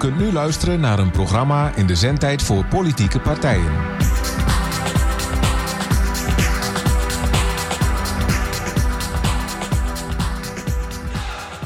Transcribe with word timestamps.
kunt 0.00 0.18
nu 0.18 0.32
luisteren 0.32 0.80
naar 0.80 0.98
een 0.98 1.10
programma 1.10 1.74
in 1.74 1.86
de 1.86 1.94
zendtijd 1.94 2.42
voor 2.42 2.64
politieke 2.64 3.20
partijen. 3.20 3.72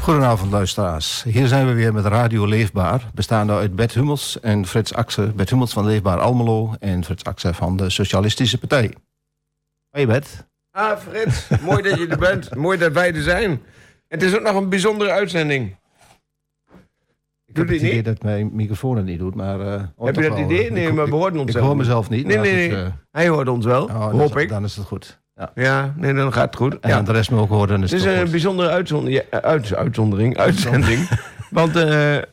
Goedenavond 0.00 0.52
luisteraars. 0.52 1.22
Hier 1.22 1.46
zijn 1.46 1.66
we 1.66 1.72
weer 1.72 1.92
met 1.92 2.04
Radio 2.04 2.46
Leefbaar, 2.46 3.10
bestaande 3.14 3.52
uit 3.52 3.76
Bert 3.76 3.94
Hummels 3.94 4.40
en 4.40 4.66
Frits 4.66 4.94
Axe. 4.94 5.32
Bert 5.36 5.50
Hummels 5.50 5.72
van 5.72 5.86
Leefbaar 5.86 6.20
Almelo 6.20 6.74
en 6.80 7.04
Frits 7.04 7.24
Axe 7.24 7.54
van 7.54 7.76
de 7.76 7.90
Socialistische 7.90 8.58
Partij. 8.58 8.94
Hoi 9.90 10.06
Bert. 10.06 10.46
Ah, 10.70 10.98
Frits, 10.98 11.48
mooi 11.60 11.82
dat 11.82 11.98
je 11.98 12.06
er 12.06 12.18
bent. 12.18 12.54
Mooi 12.54 12.78
dat 12.78 12.92
wij 12.92 13.14
er 13.14 13.22
zijn. 13.22 13.62
Het 14.08 14.22
is 14.22 14.34
ook 14.34 14.42
nog 14.42 14.54
een 14.54 14.68
bijzondere 14.68 15.10
uitzending. 15.10 15.76
Ik 17.62 17.68
heb 17.68 17.68
het 17.68 17.76
idee 17.86 17.94
niet? 17.94 18.04
dat 18.04 18.22
mijn 18.22 18.50
microfoon 18.52 18.96
het 18.96 19.06
niet 19.06 19.18
doet, 19.18 19.34
maar... 19.34 19.60
eh, 19.60 19.66
hoort 19.96 20.14
Heb 20.14 20.24
je 20.24 20.28
dat 20.30 20.38
wel, 20.38 20.50
idee? 20.50 20.66
eh, 20.66 20.72
Nee, 20.72 20.86
ik- 20.86 20.94
maar 20.94 21.04
we 21.08 21.14
horen 21.14 21.38
ons 21.38 21.54
Ik 21.54 21.60
hoor 21.60 21.76
mezelf 21.76 22.10
niet. 22.10 22.26
Nee, 22.26 22.38
nee, 22.38 22.52
nee. 22.68 22.76
eh, 22.82 22.86
Hij 23.10 23.28
hoort 23.28 23.48
ons 23.48 23.64
wel, 23.64 23.84
oh, 23.84 24.00
dan 24.10 24.20
hoop 24.20 24.36
is- 24.36 24.42
ik. 24.42 24.48
Dan 24.48 24.64
is 24.64 24.76
het 24.76 24.86
goed. 24.86 25.22
Ja. 25.34 25.50
Ja, 25.54 25.94
nee, 25.96 26.14
dan 26.14 26.32
gaat 26.32 26.44
het 26.46 26.56
goed. 26.56 26.80
En 26.80 26.88
Ja. 26.90 27.02
de 27.02 27.12
rest 27.12 27.30
me 27.30 27.38
ook 27.40 27.48
horen, 27.48 27.68
dan 27.68 27.82
is 27.82 27.90
Het 27.90 28.00
het, 28.00 28.08
is 28.08 28.14
een 28.16 28.22
goed. 28.22 28.30
bijzondere 28.30 28.68
uitzondering, 28.68 29.22
ja, 29.30 29.40
uit, 29.40 29.74
uitzondering, 29.74 30.36
uitzending. 30.46 31.08
Want 31.50 31.76
eh, 31.76 31.84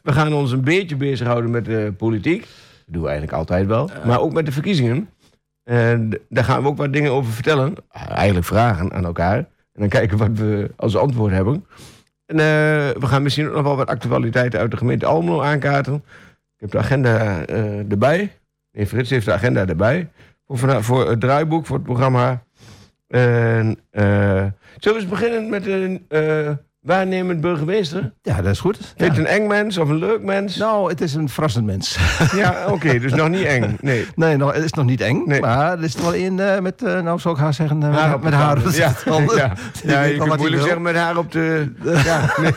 we 0.04 0.12
gaan 0.12 0.34
ons 0.34 0.52
een 0.52 0.64
beetje 0.64 0.96
bezighouden 0.96 1.52
met 1.52 1.66
de 1.66 1.94
politiek. 1.98 2.40
Dat 2.42 2.50
doen 2.94 3.02
we 3.02 3.08
eigenlijk 3.10 3.38
altijd 3.38 3.68
wel. 3.68 3.90
Maar 4.06 4.20
ook 4.22 4.34
met 4.34 4.46
de 4.46 4.52
verkiezingen. 4.52 5.10
En 5.64 6.20
daar 6.30 6.44
gaan 6.44 6.62
we 6.62 6.68
ook 6.68 6.78
wat 6.78 6.94
dingen 6.94 7.12
over 7.12 7.32
vertellen. 7.32 7.74
Eigenlijk 8.10 8.46
vragen 8.46 8.94
aan 8.94 9.06
elkaar. 9.06 9.38
En 9.38 9.80
dan 9.80 9.90
kijken 9.90 10.18
wat 10.18 10.30
we 10.34 10.72
als 10.76 10.96
antwoord 10.98 11.32
hebben. 11.34 11.66
En 12.32 12.40
eh, 12.40 13.02
we 13.02 13.08
gaan 13.08 13.24
misschien 13.24 13.48
ook 13.48 13.54
nog 13.54 13.64
wel 13.64 13.76
wat 13.76 13.88
actualiteiten 13.88 14.60
uit 14.60 14.72
de 14.72 14.78
gemeente 14.78 15.06
Almelo 15.06 15.42
aankaarten. 15.42 15.94
Ik 15.96 16.02
heb 16.58 16.72
de 16.72 16.78
agenda 16.78 17.46
eh, 17.46 17.92
erbij. 17.92 18.38
Nee, 18.72 18.88
Frits 18.88 19.10
heeft 19.10 19.26
de 19.26 19.32
agenda 19.32 19.66
erbij. 19.68 20.10
Voor, 20.48 20.84
voor 20.84 21.10
het 21.10 21.20
draaiboek, 21.20 21.66
voor 21.66 21.76
het 21.76 21.86
programma. 21.86 22.44
En, 23.08 23.80
eh, 23.90 24.04
zullen 24.78 24.98
we 24.98 25.04
eens 25.04 25.08
beginnen 25.08 25.50
met 25.50 25.68
een 25.68 26.08
waarnemend 26.82 27.42
burgemeester? 27.42 28.14
Ja, 28.22 28.42
dat 28.42 28.52
is 28.52 28.60
goed. 28.60 28.78
Ja. 28.80 29.06
je 29.06 29.10
het 29.12 29.20
een 29.20 29.26
eng 29.26 29.48
mens 29.48 29.78
of 29.78 29.90
een 29.90 29.98
leuk 29.98 30.22
mens? 30.22 30.58
Nou, 30.58 30.90
het 30.90 31.02
is 31.02 31.14
een 31.14 31.30
verrassend 31.30 31.66
mens. 31.66 31.98
Ja, 32.36 32.66
oké, 32.70 33.00
dus 33.00 33.14
nog 33.14 33.30
niet 33.30 33.44
eng. 33.44 33.78
Nee. 33.82 34.06
Nee, 34.16 34.38
nou, 34.38 34.54
het 34.54 34.64
is 34.64 34.74
nog 34.74 34.86
niet 34.86 35.02
eng. 35.02 35.24
Nee. 35.26 35.42
Maar 35.42 35.78
er 35.78 35.84
is 35.84 35.96
er 35.96 36.02
wel 36.02 36.14
één 36.14 36.56
eh, 36.56 36.62
met, 36.62 36.84
eh, 36.84 37.02
nou 37.02 37.20
zou 37.20 37.36
ik 37.36 37.42
haar 37.42 37.54
zeggen, 37.54 37.84
eh, 37.84 37.94
Haar 37.94 38.08
met, 38.08 38.16
op 38.16 38.24
met 38.24 38.32
de 38.32 38.38
haar. 38.38 38.56
tanden. 39.04 39.36
Ja, 39.36 39.42
ja. 39.42 39.54
Ja 39.84 40.02
weet 40.02 40.12
je 40.12 40.18
kunt 40.18 40.38
moeilijk 40.38 40.62
zeggen 40.62 40.82
met 40.82 40.96
haar 40.96 41.18
op 41.18 41.32
de... 41.32 41.72
Ja, 42.06 42.34
nee, 42.42 42.54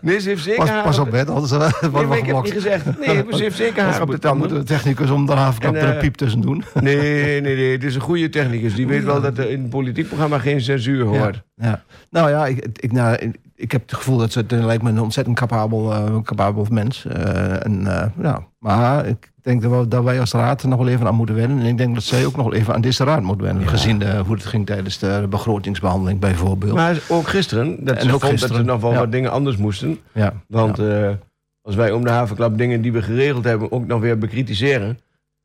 nee, 0.00 0.20
ze 0.20 0.28
heeft 0.28 0.42
zeker 0.42 0.60
Pas, 0.60 0.68
haar 0.68 0.82
pas 0.82 0.98
op 0.98 1.06
op 1.06 1.12
bed, 1.12 1.30
anders 1.30 1.52
eh, 1.52 1.58
Nee, 1.80 1.90
worden 1.90 2.10
we 2.10 2.16
ik 2.16 2.26
heb 2.26 2.42
niet 2.42 2.52
gezegd. 2.52 2.84
Nee, 3.06 3.24
ze 3.30 3.42
heeft 3.42 3.56
zeker 3.56 3.82
haar 3.82 4.02
op 4.02 4.10
de 4.10 4.18
tanden. 4.18 4.48
de 4.48 4.62
technicus 4.62 5.10
om 5.10 5.26
de 5.26 5.32
havenklap 5.32 5.74
En, 5.74 5.80
er 5.80 5.88
een 5.88 5.94
eh, 5.94 6.00
piep 6.00 6.14
tussen 6.14 6.40
doen. 6.40 6.64
Nee, 6.80 7.40
nee, 7.40 7.56
nee. 7.56 7.72
Het 7.72 7.84
is 7.84 7.94
een 7.94 8.00
goede 8.00 8.28
technicus. 8.28 8.74
Die 8.74 8.86
weet 8.86 9.04
wel 9.04 9.20
dat 9.20 9.38
er 9.38 9.50
in 9.50 9.62
een 9.62 9.68
politiek 9.68 10.06
programma 10.06 10.38
geen 10.38 10.60
censuur 10.60 11.04
hoort. 11.04 11.42
Ja. 11.60 11.82
Nou 12.10 12.30
ja, 12.30 12.46
ik, 12.46 12.68
ik, 12.80 12.92
nou, 12.92 13.16
ik- 13.16 13.36
ik 13.54 13.72
heb 13.72 13.82
het 13.82 13.94
gevoel 13.94 14.16
dat 14.18 14.32
ze 14.32 14.38
het 14.38 14.50
lijkt 14.52 14.82
me 14.82 14.90
een 14.90 15.00
ontzettend 15.00 15.36
capabel, 15.38 15.92
capabel 16.22 16.66
mens. 16.70 17.06
Eh, 17.06 17.64
en, 17.66 17.86
eh, 17.86 18.06
ja. 18.22 18.42
Maar 18.58 19.06
ik 19.06 19.32
denk 19.42 19.62
dat, 19.62 19.70
we, 19.70 19.88
dat 19.88 20.04
wij 20.04 20.20
als 20.20 20.32
raad 20.32 20.62
er 20.62 20.68
nog 20.68 20.78
wel 20.78 20.88
even 20.88 21.06
aan 21.06 21.14
moeten 21.14 21.34
wennen. 21.34 21.58
En 21.58 21.64
ik 21.66 21.78
denk 21.78 21.94
dat 21.94 22.02
zij 22.04 22.26
ook 22.26 22.36
nog 22.36 22.44
wel 22.44 22.54
even 22.54 22.74
aan 22.74 22.80
deze 22.80 23.04
raad 23.04 23.22
moet 23.22 23.40
wennen. 23.40 23.68
Gezien 23.68 24.18
hoe 24.18 24.34
het 24.34 24.44
ging 24.46 24.66
tijdens 24.66 24.98
de 24.98 25.26
begrotingsbehandeling 25.30 26.20
bijvoorbeeld. 26.20 26.74
Maar 26.74 26.98
ook 27.08 27.28
gisteren, 27.28 27.84
dat 27.84 27.96
En 27.96 28.02
ze 28.02 28.06
ook 28.06 28.20
vond 28.20 28.22
dat 28.22 28.30
gisteren, 28.30 28.56
er 28.58 28.64
nog 28.64 28.80
wel 28.80 28.92
ja. 28.92 28.98
wat 28.98 29.12
dingen 29.12 29.30
anders 29.30 29.56
moesten. 29.56 29.98
ja. 30.12 30.32
Want 30.48 30.80
als 31.62 31.74
wij 31.76 31.90
om 31.92 32.04
de 32.04 32.10
havenklap 32.10 32.58
dingen 32.58 32.82
die 32.82 32.92
we 32.92 33.02
geregeld 33.02 33.44
hebben 33.44 33.72
ook 33.72 33.86
nog 33.86 34.00
weer 34.00 34.18
bekritiseren... 34.18 34.98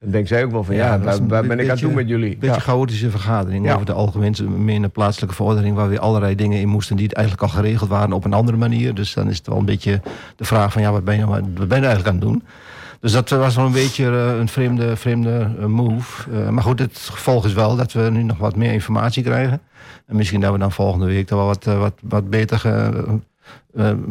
dan 0.04 0.12
denkt 0.12 0.28
zij 0.28 0.44
ook 0.46 0.52
wel 0.52 0.64
van 0.64 0.76
Ja, 0.76 0.94
ja, 0.94 1.22
waar, 1.24 1.46
ben 1.46 1.60
ik 1.60 1.70
aan 1.70 1.78
toe 1.78 1.94
met 1.94 2.08
jullie? 2.08 2.32
Een 2.34 2.40
beetje 2.40 2.62
chaotische 2.62 3.10
vergadering 3.10 3.66
Ja. 3.66 3.74
over 3.74 3.86
de 3.86 3.94
algemene 3.94 4.88
plaatselijke 4.90 5.36
verordening, 5.36 5.76
waar 5.76 5.90
weer 5.90 6.00
allerlei 6.00 6.36
dingen 6.36 6.60
in 6.60 6.68
moesten 6.68 6.96
die 6.96 7.14
eigenlijk 7.14 7.46
al 7.48 7.58
geregeld 7.58 7.90
waren 7.90 8.14
op 8.14 8.26
een 8.26 8.34
andere 8.34 8.58
manier. 8.58 8.94
Dus 8.94 9.14
dan 9.14 9.30
is 9.30 9.38
het 9.38 9.48
wel 9.48 9.58
een 9.58 9.66
beetje 9.66 10.02
de 10.36 10.46
vraag 10.46 10.72
van 10.74 10.82
ja, 10.82 10.92
wat 10.92 11.04
ben 11.04 11.16
je, 11.18 11.26
nou- 11.26 11.32
wat 11.58 11.68
ben 11.68 11.80
je 11.82 11.86
eigenlijk 11.86 12.08
aan 12.08 12.14
het 12.16 12.24
doen? 12.24 12.44
Dus 13.00 13.12
dat 13.12 13.30
was 13.30 13.56
wel 13.56 13.66
een 13.66 13.72
beetje 13.72 14.06
eh, 14.06 14.38
een 14.40 14.48
vreemde, 14.48 14.96
vreemde 14.96 15.50
eh, 15.60 15.66
move. 15.66 16.32
Eh, 16.32 16.50
maar 16.50 16.64
goed, 16.64 16.80
het 16.80 16.98
gevolg 17.12 17.46
is 17.46 17.54
wel 17.54 17.76
dat 17.76 17.92
we 17.94 18.02
nu 18.12 18.24
nog 18.24 18.38
wat 18.38 18.56
meer 18.56 18.72
informatie 18.74 19.24
krijgen. 19.24 19.62
En 20.08 20.16
misschien 20.16 20.42
dat 20.42 20.52
we 20.52 20.58
dan 20.58 20.72
volgende 20.72 21.06
week 21.06 21.28
dan 21.28 21.38
wel 21.38 21.48
wat, 21.48 21.64
wat, 21.66 21.94
wat 22.02 22.30
beter 22.30 22.60
ge- 22.60 23.20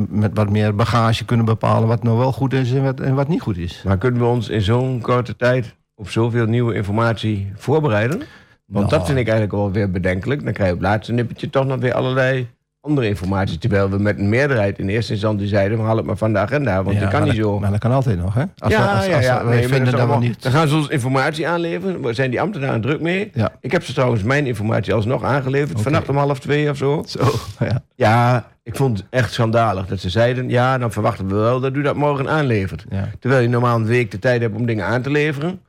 met 0.09 0.31
wat 0.35 0.51
meer 0.51 0.75
bagage 0.75 1.25
kunnen 1.25 1.47
bepalen 1.47 1.89
wat 1.89 2.03
nou 2.03 2.19
wel 2.19 2.33
goed 2.33 2.53
is 2.53 2.73
en 2.73 2.83
wat, 2.83 3.01
en 3.01 3.15
wat 3.15 3.29
niet 3.29 3.41
goed 3.41 3.57
is. 3.57 3.83
Maar 3.87 3.99
kunnen 3.99 4.21
we 4.21 4.27
ons 4.27 4.49
in 4.49 4.61
zo'n 4.63 5.01
korte 5.01 5.37
tijd 5.37 5.75
op 6.03 6.11
zoveel 6.11 6.47
nieuwe 6.47 6.75
informatie 6.75 7.53
voorbereiden? 7.57 8.19
Want 8.67 8.87
Nou. 8.87 8.89
dat 8.99 9.07
vind 9.07 9.19
ik 9.19 9.25
eigenlijk 9.29 9.57
wel 9.57 9.73
weer 9.73 9.91
bedenkelijk. 9.91 10.45
Dan 10.45 10.53
krijg 10.53 10.69
je 10.69 10.75
op 10.75 10.81
het 10.81 10.89
laatste 10.91 11.13
nippertje 11.13 11.51
toch 11.51 11.67
nog 11.67 11.79
weer 11.81 11.95
allerlei 11.95 12.49
andere 12.81 13.09
informatie. 13.09 13.59
Terwijl 13.59 13.91
we 13.91 13.99
met 13.99 14.19
een 14.19 14.29
meerderheid 14.29 14.79
in 14.79 14.89
eerste 14.89 15.13
instantie 15.13 15.47
zeiden... 15.49 15.79
we 15.79 15.83
halen 15.85 15.97
het 15.99 16.07
maar 16.07 16.17
van 16.17 16.33
de 16.33 16.39
agenda, 16.39 16.83
want 16.83 16.97
Ja, 16.97 17.01
die 17.03 17.11
kan 17.19 17.25
niet 17.25 17.35
zo. 17.35 17.59
Maar 17.61 17.71
dat 17.71 17.79
kan 17.81 17.93
altijd 17.93 18.19
nog, 18.19 18.35
hè? 18.35 18.43
Als 18.59 18.73
ja, 18.73 18.83
we, 18.83 18.89
als, 18.91 19.07
ja, 19.07 19.17
als 19.17 19.25
ja. 19.25 19.43
Nee, 19.43 19.59
vinden 19.69 19.85
dat 19.85 19.95
we 19.95 19.99
allemaal- 20.01 20.19
niet... 20.19 20.43
Dan 20.43 20.53
gaan 20.53 20.69
ze 20.69 20.75
ons 20.77 20.89
informatie 20.89 21.49
aanleveren. 21.49 22.03
Daar 22.03 22.15
zijn 22.15 22.31
die 22.31 22.41
ambtenaren 22.41 22.81
druk 22.81 23.01
mee. 23.01 23.31
Ja. 23.35 23.53
Ik 23.61 23.73
heb 23.73 23.85
ze 23.85 23.93
trouwens 23.93 24.23
mijn 24.23 24.47
informatie 24.47 24.95
alsnog 24.95 25.25
aangeleverd. 25.25 25.73
Oké. 25.73 25.83
Vannacht 25.83 26.09
om 26.09 26.17
half 26.17 26.39
twee 26.41 26.71
of 26.71 26.77
zo. 26.77 27.03
Zo, 27.07 27.21
ja. 27.69 27.83
Ja, 27.95 28.47
ik 28.63 28.77
vond 28.77 28.99
het 28.99 29.07
echt 29.11 29.33
schandalig 29.33 29.87
dat 29.87 30.01
ze 30.01 30.11
zeiden... 30.11 30.49
ja, 30.49 30.79
dan 30.79 30.93
verwachten 30.93 31.27
we 31.29 31.35
wel 31.35 31.61
dat 31.61 31.77
u 31.77 31.83
dat 31.83 31.97
morgen 31.97 32.29
aanlevert. 32.29 32.85
Terwijl 33.21 33.43
je 33.43 33.49
normaal 33.49 33.77
een 33.77 33.87
week 33.87 34.11
de 34.11 34.19
tijd 34.19 34.41
hebt 34.41 34.57
om 34.57 34.67
dingen 34.67 34.87
aan 34.87 35.03
te 35.03 35.11
leveren. 35.11 35.61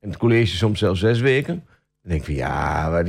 En 0.00 0.08
het 0.08 0.18
college 0.18 0.56
soms 0.56 0.78
zelfs 0.78 1.00
zes 1.00 1.20
weken. 1.20 1.64
Dan 2.02 2.10
denk 2.16 2.20
ik 2.20 2.26
van 2.26 2.34
ja, 2.34 3.02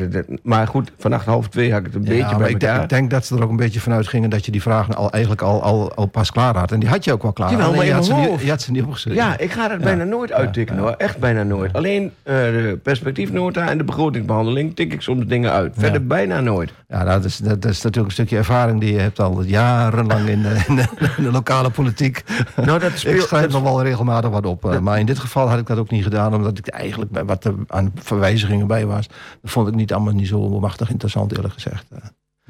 maar, 0.44 0.68
goed, 0.68 0.92
vannacht 0.98 1.26
half 1.26 1.48
twee 1.48 1.72
had 1.72 1.80
ik 1.80 1.86
het 1.86 1.96
een 1.96 2.02
Ja, 2.04 2.08
beetje 2.22 2.38
bij 2.38 2.50
ik, 2.50 2.60
denk- 2.60 2.82
ik 2.84 2.90
denk 2.90 3.10
dat 3.10 3.26
ze 3.26 3.36
er 3.36 3.44
ook 3.44 3.50
een 3.50 3.56
beetje 3.56 3.80
vanuit 3.80 4.08
gingen 4.08 4.30
dat 4.30 4.46
je 4.46 4.52
die 4.52 4.62
vragen 4.62 4.96
al 4.96 5.12
eigenlijk 5.12 5.42
al, 5.42 5.62
al, 5.64 5.94
al 5.94 6.06
pas 6.06 6.32
klaar 6.32 6.58
had. 6.58 6.72
En 6.72 6.80
die 6.80 6.90
had 6.90 7.04
je 7.04 7.14
ook 7.14 7.22
wel 7.22 7.34
klaar. 7.34 7.50
Jawel, 7.52 7.66
Alleen 7.66 7.78
maar 7.78 7.86
je, 7.86 7.94
had 7.94 8.06
ze 8.06 8.14
niet, 8.14 8.42
je 8.42 8.50
had 8.50 8.62
ze 8.62 8.72
niet 8.72 8.84
opgeschreven. 8.84 9.22
Ja, 9.24 9.38
ik 9.38 9.52
ga 9.52 9.68
dat 9.68 9.78
Ja. 9.80 9.84
bijna 9.84 10.04
nooit 10.04 10.32
uittikken 10.32 10.78
hoor. 10.78 10.92
Echt 10.92 11.18
bijna 11.18 11.44
nooit. 11.44 11.74
Alleen 11.74 12.04
eh, 12.24 12.36
de 12.36 12.80
perspectiefnota 12.84 13.70
en 13.70 13.78
de 13.78 13.84
begrotingsbehandeling 13.84 14.76
tik 14.76 14.94
ik 14.94 15.02
soms 15.02 15.26
dingen 15.26 15.52
uit. 15.52 15.74
Verder 15.78 16.08
bijna 16.08 16.40
nooit. 16.40 16.74
Ja, 16.88 17.04
dat, 17.04 17.24
is, 17.26 17.38
dat, 17.38 17.66
is 17.66 17.82
natuurlijk 17.82 18.06
een 18.06 18.12
stukje 18.12 18.38
ervaring 18.38 18.80
die 18.80 18.94
je 18.94 19.00
hebt 19.00 19.20
al 19.20 19.42
jarenlang 19.44 20.28
in 20.28 20.42
de, 20.42 20.64
in 20.68 20.76
de, 20.76 20.84
in 21.18 21.24
de 21.24 21.32
lokale 21.32 21.70
politiek. 21.70 22.24
Nou, 22.56 22.80
dat 22.80 22.90
Ik 22.92 22.98
speelt... 22.98 23.22
schrijf 23.28 23.44
dat- 23.44 23.52
nog 23.52 23.62
wel 23.72 23.84
regelmatig 23.84 24.30
wat 24.30 24.46
op. 24.46 24.66
eh, 24.66 24.80
Maar 24.80 25.00
in 25.00 25.06
dit 25.06 25.20
geval 25.20 25.50
had 25.50 25.60
ik 25.60 25.68
dat 25.68 25.78
ook 25.78 25.90
niet 25.90 26.04
gedaan, 26.04 26.34
omdat 26.36 26.58
ik 26.58 26.68
eigenlijk 26.68 27.12
wat 27.26 27.44
er 27.46 27.54
aan 27.68 27.92
verwijzigingen 27.96 28.68
bij 28.68 28.79
was. 28.88 29.08
Dat 29.42 29.52
vond 29.52 29.68
ik 29.68 29.76
niet 29.76 29.94
allemaal 29.94 30.14
niet 30.14 30.28
zo 30.28 30.60
machtig 30.60 30.90
interessant, 30.90 31.32
eerlijk 31.32 31.54
gezegd. 31.54 31.92
Eh, 31.92 31.98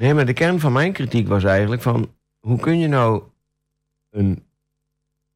Nee, 0.00 0.14
maar 0.14 0.26
de 0.26 0.32
kern 0.32 0.60
van 0.60 0.72
mijn 0.72 0.92
kritiek 0.92 1.28
was 1.28 1.44
eigenlijk 1.44 1.82
van... 1.82 2.14
hoe 2.38 2.58
kun 2.58 2.78
je 2.78 2.88
nou 2.88 3.22
een 4.10 4.44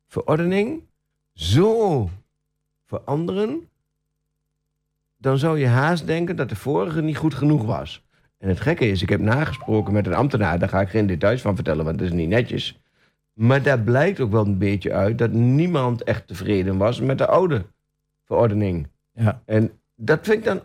verordening 0.06 0.82
zo 1.32 2.10
veranderen... 2.86 3.68
dan 5.16 5.38
zou 5.38 5.58
je 5.58 5.66
haast 5.66 6.06
denken 6.06 6.36
dat 6.36 6.48
de 6.48 6.56
vorige 6.56 7.02
niet 7.02 7.16
goed 7.16 7.34
genoeg 7.34 7.64
was. 7.64 8.04
En 8.38 8.48
het 8.48 8.60
gekke 8.60 8.88
is, 8.88 9.02
ik 9.02 9.08
heb 9.08 9.20
nagesproken 9.20 9.92
met 9.92 10.06
een 10.06 10.14
ambtenaar... 10.14 10.58
daar 10.58 10.68
ga 10.68 10.80
ik 10.80 10.88
geen 10.88 11.06
details 11.06 11.40
van 11.40 11.54
vertellen, 11.54 11.84
want 11.84 11.98
dat 11.98 12.06
is 12.06 12.12
niet 12.12 12.28
netjes. 12.28 12.80
Maar 13.32 13.62
daar 13.62 13.80
blijkt 13.80 14.20
ook 14.20 14.30
wel 14.30 14.46
een 14.46 14.58
beetje 14.58 14.92
uit... 14.92 15.18
dat 15.18 15.32
niemand 15.32 16.02
echt 16.02 16.26
tevreden 16.26 16.76
was 16.76 17.00
met 17.00 17.18
de 17.18 17.26
oude 17.26 17.66
verordening. 18.24 18.88
Ja. 19.12 19.42
En 19.44 19.80
dat 19.94 20.18
vind 20.22 20.38
ik 20.38 20.44
dan... 20.44 20.62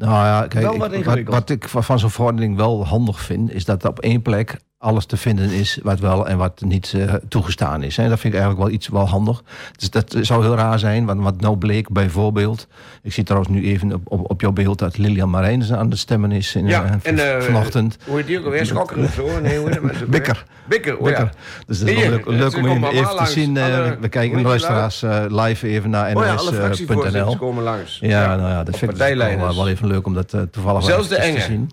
Nou 0.00 0.12
ja, 0.26 0.46
kijk, 0.46 0.64
ik- 0.92 1.02
wat 1.04 1.18
wat, 1.28 1.50
ik 1.50 1.68
van 1.68 1.84
van 1.84 1.98
zo'n 1.98 2.10
verordening 2.10 2.56
wel 2.56 2.86
handig 2.86 3.20
vind, 3.20 3.52
is 3.52 3.64
dat 3.64 3.84
op 3.84 3.98
één 3.98 4.22
plek 4.22 4.60
alles 4.82 5.04
te 5.06 5.16
vinden 5.16 5.50
is 5.50 5.78
wat 5.82 5.98
wel 6.00 6.28
en 6.28 6.36
wat 6.38 6.60
niet 6.60 6.92
eh, 6.96 7.14
toegestaan 7.28 7.82
is. 7.82 7.96
Hè. 7.96 8.08
Dat 8.08 8.20
vind 8.20 8.34
ik 8.34 8.40
eigenlijk 8.40 8.68
wel 8.68 8.78
iets 8.78 8.88
wel 8.88 9.08
handig. 9.08 9.42
Dus 9.76 9.90
dat 9.90 10.16
zou 10.20 10.42
heel 10.42 10.56
raar 10.56 10.78
zijn, 10.78 11.06
want 11.06 11.22
wat 11.22 11.40
nou 11.40 11.56
bleek 11.56 11.90
bijvoorbeeld... 11.90 12.66
Ik 13.02 13.12
zie 13.12 13.24
trouwens 13.24 13.52
nu 13.52 13.64
even 13.66 13.92
op, 13.94 14.00
op, 14.04 14.30
op 14.30 14.40
jouw 14.40 14.52
beeld 14.52 14.78
dat 14.78 14.98
Lilian 14.98 15.30
Marijns 15.30 15.72
aan 15.72 15.90
het 15.90 15.98
stemmen 15.98 16.32
is 16.32 16.54
in, 16.54 16.66
Ja, 16.66 16.84
eh, 16.84 16.90
en, 17.02 17.36
eh, 17.36 17.42
vanochtend. 17.42 17.96
Hoe 18.06 18.16
heet 18.16 18.26
die 18.26 18.38
ook 18.38 18.44
alweer? 18.44 18.66
Schokker 18.66 18.98
of 18.98 19.12
zo? 19.14 19.40
Nee, 19.40 19.58
hoe 19.58 19.68
heet 19.70 19.82
dat? 19.82 20.08
Bikker. 20.10 20.44
Bikker, 20.68 20.96
oh 20.98 21.04
Lekker. 21.04 21.24
ja. 21.24 21.30
Dus 21.66 21.78
dat 21.78 21.88
is 21.88 21.94
wel 22.00 22.10
leuk, 22.10 22.26
eh, 22.26 22.32
leuk 22.32 22.56
om 22.56 22.84
even, 22.84 23.16
te 23.16 23.26
zien. 23.26 23.56
eh, 23.56 23.64
Alle- 23.64 23.96
we 24.00 24.08
kijken 24.08 24.36
de 24.36 24.42
luisteraars 24.44 25.02
eh, 25.02 25.24
live 25.28 25.66
even 25.68 25.90
naar 25.90 26.16
Oh 26.16 26.24
ja, 26.24 26.34
alle 26.34 26.52
fractievoorzitters 26.52 27.24
nos.nl. 27.24 27.36
komen 27.36 27.62
langs. 27.64 27.98
Ja, 28.00 28.36
nou 28.36 28.48
ja, 28.48 28.64
dat 28.64 28.76
vind 28.78 28.90
ik 28.90 28.98
partijleiders. 28.98 29.42
wel, 29.42 29.54
wel 29.56 29.68
even 29.68 29.86
leuk 29.86 30.06
om 30.06 30.14
dat 30.14 30.32
eh, 30.34 30.40
toevallig 30.50 30.84
Zelfs 30.84 31.08
de 31.08 31.14
te 31.14 31.40
zien. 31.40 31.70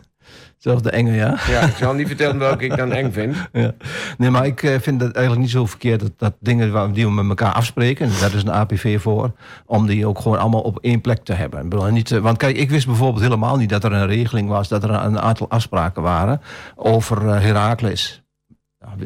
Zelfs 0.57 0.81
de 0.81 0.89
enge, 0.89 1.11
ja. 1.11 1.37
Ja, 1.49 1.61
ik 1.61 1.75
zal 1.75 1.93
niet 1.93 2.07
vertellen 2.07 2.39
welke 2.39 2.65
ik 2.65 2.77
dan 2.77 2.91
eng 2.91 3.11
vind. 3.11 3.35
Ja. 3.53 3.71
Nee, 4.17 4.29
maar 4.29 4.45
ik 4.45 4.63
eh, 4.63 4.79
vind 4.79 5.01
het 5.01 5.11
eigenlijk 5.15 5.45
niet 5.45 5.55
zo 5.55 5.65
verkeerd 5.65 5.99
dat, 5.99 6.11
dat 6.17 6.33
dingen 6.39 6.71
waar- 6.71 6.91
die 6.93 7.05
we 7.05 7.11
met 7.11 7.27
elkaar 7.27 7.53
afspreken, 7.53 8.05
en 8.05 8.11
daar 8.19 8.33
is 8.33 8.41
een 8.43 8.51
APV 8.51 9.01
voor, 9.01 9.31
om 9.65 9.87
die 9.87 10.07
ook 10.07 10.19
gewoon 10.19 10.39
allemaal 10.39 10.61
op 10.61 10.79
één 10.81 11.01
plek 11.01 11.23
te 11.23 11.33
hebben. 11.33 11.63
Ik 11.63 11.69
bedoel, 11.69 11.85
niet, 11.85 12.11
eh, 12.11 12.19
want 12.19 12.37
kijk, 12.37 12.57
ik 12.57 12.69
wist 12.69 12.85
bijvoorbeeld 12.85 13.23
helemaal 13.23 13.57
niet 13.57 13.69
dat 13.69 13.83
er 13.83 13.91
een 13.93 14.07
regeling 14.07 14.49
was, 14.49 14.67
dat 14.67 14.83
er 14.83 14.89
een 14.89 15.19
aantal 15.19 15.49
afspraken 15.49 16.01
waren 16.01 16.41
over 16.75 17.27
eh, 17.29 17.41
Heracles. 17.41 18.11
Nou, 18.11 18.26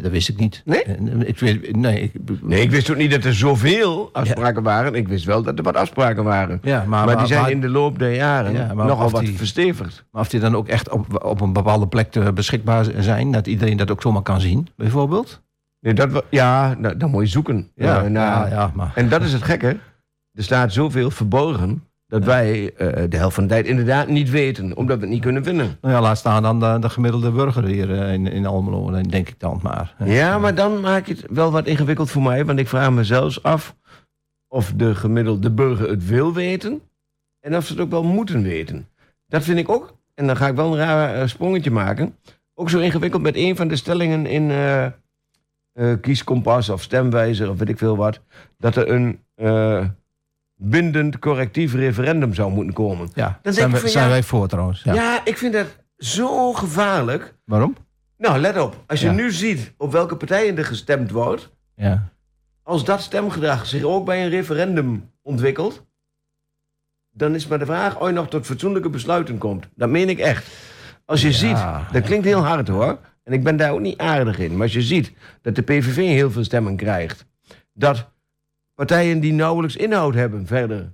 dat 0.02 0.12
wist 0.12 0.30
ik 0.30 0.38
niet. 0.38 0.62
Nee? 0.66 0.84
Eh, 0.84 1.20
Ik 1.28 1.40
weet, 1.40 1.76
nee, 1.76 2.02
ik, 2.02 2.12
Nee, 2.42 2.62
ik 2.62 2.72
wist 2.72 2.92
ook 2.92 2.98
niet 2.98 3.12
dat 3.12 3.24
er 3.24 3.34
zoveel 3.34 4.10
afspraken 4.14 4.64
waren. 4.64 4.96
Ik 4.96 5.08
wist 5.08 5.26
wel 5.26 5.44
dat 5.44 5.58
er 5.58 5.64
wat 5.64 5.76
afspraken 5.76 6.24
waren. 6.24 6.60
Ja, 6.64 6.84
Maar, 6.88 7.06
maar, 7.06 7.18
die 7.18 7.28
zijn 7.28 7.42
maar- 7.42 7.52
in 7.52 7.62
de 7.62 7.70
loop 7.70 8.00
der 8.00 8.16
jaren 8.16 8.54
Ja, 8.54 8.74
nogal 8.74 9.10
wat 9.10 9.22
die- 9.26 9.38
verstevigd. 9.38 10.06
Maar 10.12 10.22
of 10.22 10.30
die 10.30 10.40
dan 10.40 10.56
ook 10.56 10.68
echt 10.68 10.90
op, 10.90 11.24
op 11.26 11.42
een 11.42 11.54
bepaalde 11.54 11.88
plek 11.88 12.12
te 12.12 12.34
beschikbaar 12.34 12.86
zijn, 13.00 13.32
dat 13.32 13.48
iedereen 13.48 13.78
dat 13.78 13.92
ook 13.92 14.02
zomaar 14.02 14.22
kan 14.22 14.42
zien, 14.42 14.68
bijvoorbeeld? 14.76 15.42
Nee, 15.80 15.94
dat, 15.94 16.24
ja, 16.30 16.76
nou, 16.78 16.98
dan 16.98 17.10
moet 17.10 17.22
je 17.24 17.28
zoeken. 17.30 17.70
Ja, 17.76 18.04
Eh, 18.04 18.10
naar- 18.10 18.50
ja, 18.50 18.56
ja, 18.56 18.72
maar. 18.76 18.92
En 18.96 19.10
dat 19.10 19.22
is 19.22 19.34
het 19.34 19.44
gekke. 19.44 19.78
Er 20.34 20.44
staat 20.44 20.74
zoveel 20.74 21.12
verborgen 21.12 21.84
dat 22.12 22.24
wij 22.24 22.74
eh, 22.74 23.04
de 23.10 23.18
helft 23.18 23.36
van 23.36 23.44
de 23.44 23.50
tijd 23.50 23.66
inderdaad 23.66 24.08
niet 24.08 24.30
weten. 24.30 24.78
Omdat 24.78 24.96
we 24.98 25.02
het 25.02 25.12
niet 25.12 25.22
kunnen 25.22 25.44
vinden. 25.44 25.78
Nou 25.82 25.94
ja, 25.94 26.02
laat 26.02 26.18
staan 26.18 26.44
dan 26.44 26.60
de, 26.60 26.78
de 26.80 26.90
gemiddelde 26.90 27.32
burger 27.32 27.64
hier 27.64 28.02
eh, 28.02 28.14
in, 28.14 28.28
in 28.28 28.46
Almelo, 28.46 29.02
denk 29.02 29.30
ik 29.30 29.40
dan 29.40 29.60
maar. 29.64 29.96
Ja, 30.06 30.38
maar 30.38 30.56
dan 30.56 30.80
maak 30.80 31.06
je 31.06 31.14
het 31.14 31.26
wel 31.30 31.52
wat 31.52 31.66
ingewikkeld 31.66 32.12
voor 32.12 32.22
mij. 32.22 32.46
Want 32.46 32.60
ik 32.60 32.68
vraag 32.68 32.92
me 32.92 33.04
zelfs 33.04 33.44
af 33.44 33.76
of 34.48 34.74
de 34.76 34.96
gemiddelde 34.96 35.52
burger 35.52 35.90
het 35.90 36.08
wil 36.08 36.34
weten. 36.34 36.82
En 37.40 37.56
of 37.56 37.66
ze 37.66 37.74
het 37.74 37.82
ook 37.82 37.90
wel 37.90 38.04
moeten 38.04 38.44
weten. 38.44 38.88
Dat 39.28 39.44
vind 39.44 39.60
ik 39.60 39.70
ook, 39.70 39.98
en 40.14 40.28
dan 40.28 40.38
ga 40.38 40.48
ik 40.48 40.56
wel 40.56 40.72
een 40.72 40.80
raar 40.80 41.16
eh, 41.16 41.28
sprongetje 41.28 41.72
maken. 41.72 42.16
Ook 42.54 42.70
zo 42.70 42.80
ingewikkeld 42.80 43.22
met 43.22 43.36
een 43.36 43.56
van 43.56 43.68
de 43.68 43.76
stellingen 43.76 44.26
in 44.26 44.52
kieskompas 46.02 46.70
of 46.70 46.82
stemwijzer 46.82 47.50
of 47.50 47.58
weet 47.58 47.70
ik 47.70 47.78
veel 47.78 47.98
wat. 47.98 48.20
Dat 48.58 48.76
er 48.76 48.90
een 48.90 49.20
bindend 50.64 51.20
correctief 51.20 51.74
referendum 51.74 52.34
zou 52.34 52.52
moeten 52.52 52.74
komen. 52.74 53.10
Ja, 53.14 53.40
denk 53.42 53.56
zijn, 53.56 53.66
ik 53.66 53.72
wij, 53.72 53.82
van, 53.82 53.90
zijn 53.90 54.04
ja- 54.06 54.10
wij 54.10 54.24
voor 54.24 54.48
trouwens. 54.48 54.84
Ja. 54.84 54.94
Ja, 54.94 55.26
ik 55.26 55.38
vind 55.38 55.54
dat 55.54 55.68
zo 55.98 56.54
gevaarlijk. 56.54 57.36
Waarom? 57.46 57.76
Nou, 58.18 58.40
let 58.40 58.58
op. 58.60 58.84
Als 58.88 59.00
je 59.02 59.06
Ja. 59.08 59.12
nu 59.14 59.32
ziet 59.32 59.74
op 59.78 59.92
welke 59.92 60.16
partijen 60.16 60.58
er 60.58 60.66
gestemd 60.66 61.12
wordt. 61.12 61.50
Ja. 61.76 62.10
Als 62.64 62.86
dat 62.86 63.02
stemgedrag 63.02 63.66
zich 63.66 63.84
ook 63.84 64.06
bij 64.06 64.24
een 64.24 64.30
referendum 64.30 65.10
ontwikkelt. 65.22 65.86
dan 67.14 67.36
is 67.36 67.48
maar 67.48 67.60
de 67.60 67.66
vraag 67.66 68.00
of 68.00 68.08
je 68.08 68.14
nog 68.14 68.28
tot 68.30 68.46
fatsoenlijke 68.46 68.90
besluiten 68.90 69.38
komt. 69.38 69.68
Dat 69.76 69.90
meen 69.90 70.10
ik 70.10 70.20
echt. 70.20 70.48
Als 71.06 71.22
je 71.22 71.28
Ja, 71.28 71.34
ziet, 71.34 71.94
dat 71.94 72.04
klinkt 72.04 72.26
heel 72.26 72.46
hard 72.46 72.68
hoor. 72.68 73.00
En 73.24 73.34
ik 73.34 73.44
ben 73.44 73.58
daar 73.58 73.72
ook 73.72 73.80
niet 73.80 73.98
aardig 73.98 74.40
in. 74.40 74.52
Maar 74.52 74.62
als 74.62 74.74
je 74.74 74.82
ziet 74.82 75.12
dat 75.42 75.56
de 75.56 75.62
PVV 75.62 75.96
heel 75.96 76.32
veel 76.32 76.44
stemmen 76.44 76.76
krijgt. 76.76 77.26
dat 77.74 78.10
partijen 78.86 79.20
die 79.20 79.34
nauwelijks 79.34 79.76
inhoud 79.76 80.14
hebben 80.14 80.46
verder. 80.48 80.92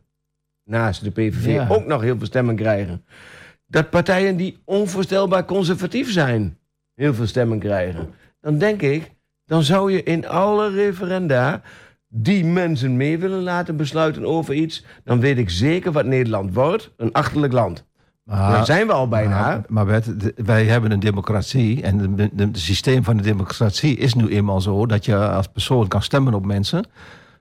naast 0.63 1.04
de 1.04 1.12
PVV 1.12 1.45
Ja. 1.45 1.68
ook 1.69 1.86
nog 1.86 2.01
heel 2.01 2.18
veel 2.18 2.25
stemmen 2.25 2.56
krijgen. 2.56 3.06
Dat 3.68 3.89
partijen 3.89 4.38
die 4.38 4.57
onvoorstelbaar 4.66 5.45
conservatief 5.45 6.12
zijn. 6.12 6.57
heel 6.95 7.13
veel 7.13 7.28
stemmen 7.28 7.60
krijgen. 7.60 8.10
Dan 8.42 8.57
denk 8.57 8.81
ik, 8.81 9.12
dan 9.45 9.63
zou 9.63 9.92
je 9.92 10.04
in 10.04 10.28
alle 10.28 10.69
referenda 10.72 11.62
die 12.07 12.45
mensen 12.45 12.98
mee 12.98 13.18
willen 13.18 13.42
laten 13.44 13.78
besluiten 13.78 14.25
over 14.25 14.54
iets, 14.54 14.86
dan 15.04 15.19
weet 15.19 15.38
ik 15.38 15.50
zeker 15.50 15.92
wat 15.92 16.06
Nederland 16.06 16.54
wordt, 16.54 16.92
een 16.98 17.12
achterlijk 17.12 17.54
land. 17.54 17.86
Maar, 18.24 18.51
Daar 18.51 18.66
zijn 18.66 18.88
we 18.88 18.94
al 18.94 19.07
bijna. 19.07 19.39
Maar, 19.39 19.63
maar 19.68 19.86
Bert, 19.86 20.19
de- 20.22 20.34
wij 20.36 20.66
hebben 20.66 20.92
een 20.92 21.00
democratie. 21.00 21.81
En 21.84 22.19
het 22.36 22.57
systeem 22.60 23.04
van 23.04 23.18
de 23.18 23.24
democratie 23.24 23.98
is 23.98 24.13
nu 24.13 24.28
eenmaal 24.28 24.62
zo 24.62 24.86
dat 24.86 25.06
je 25.06 25.16
als 25.18 25.48
persoon 25.48 25.88
kan 25.88 26.01
stemmen 26.01 26.34
op 26.34 26.45
mensen. 26.45 26.86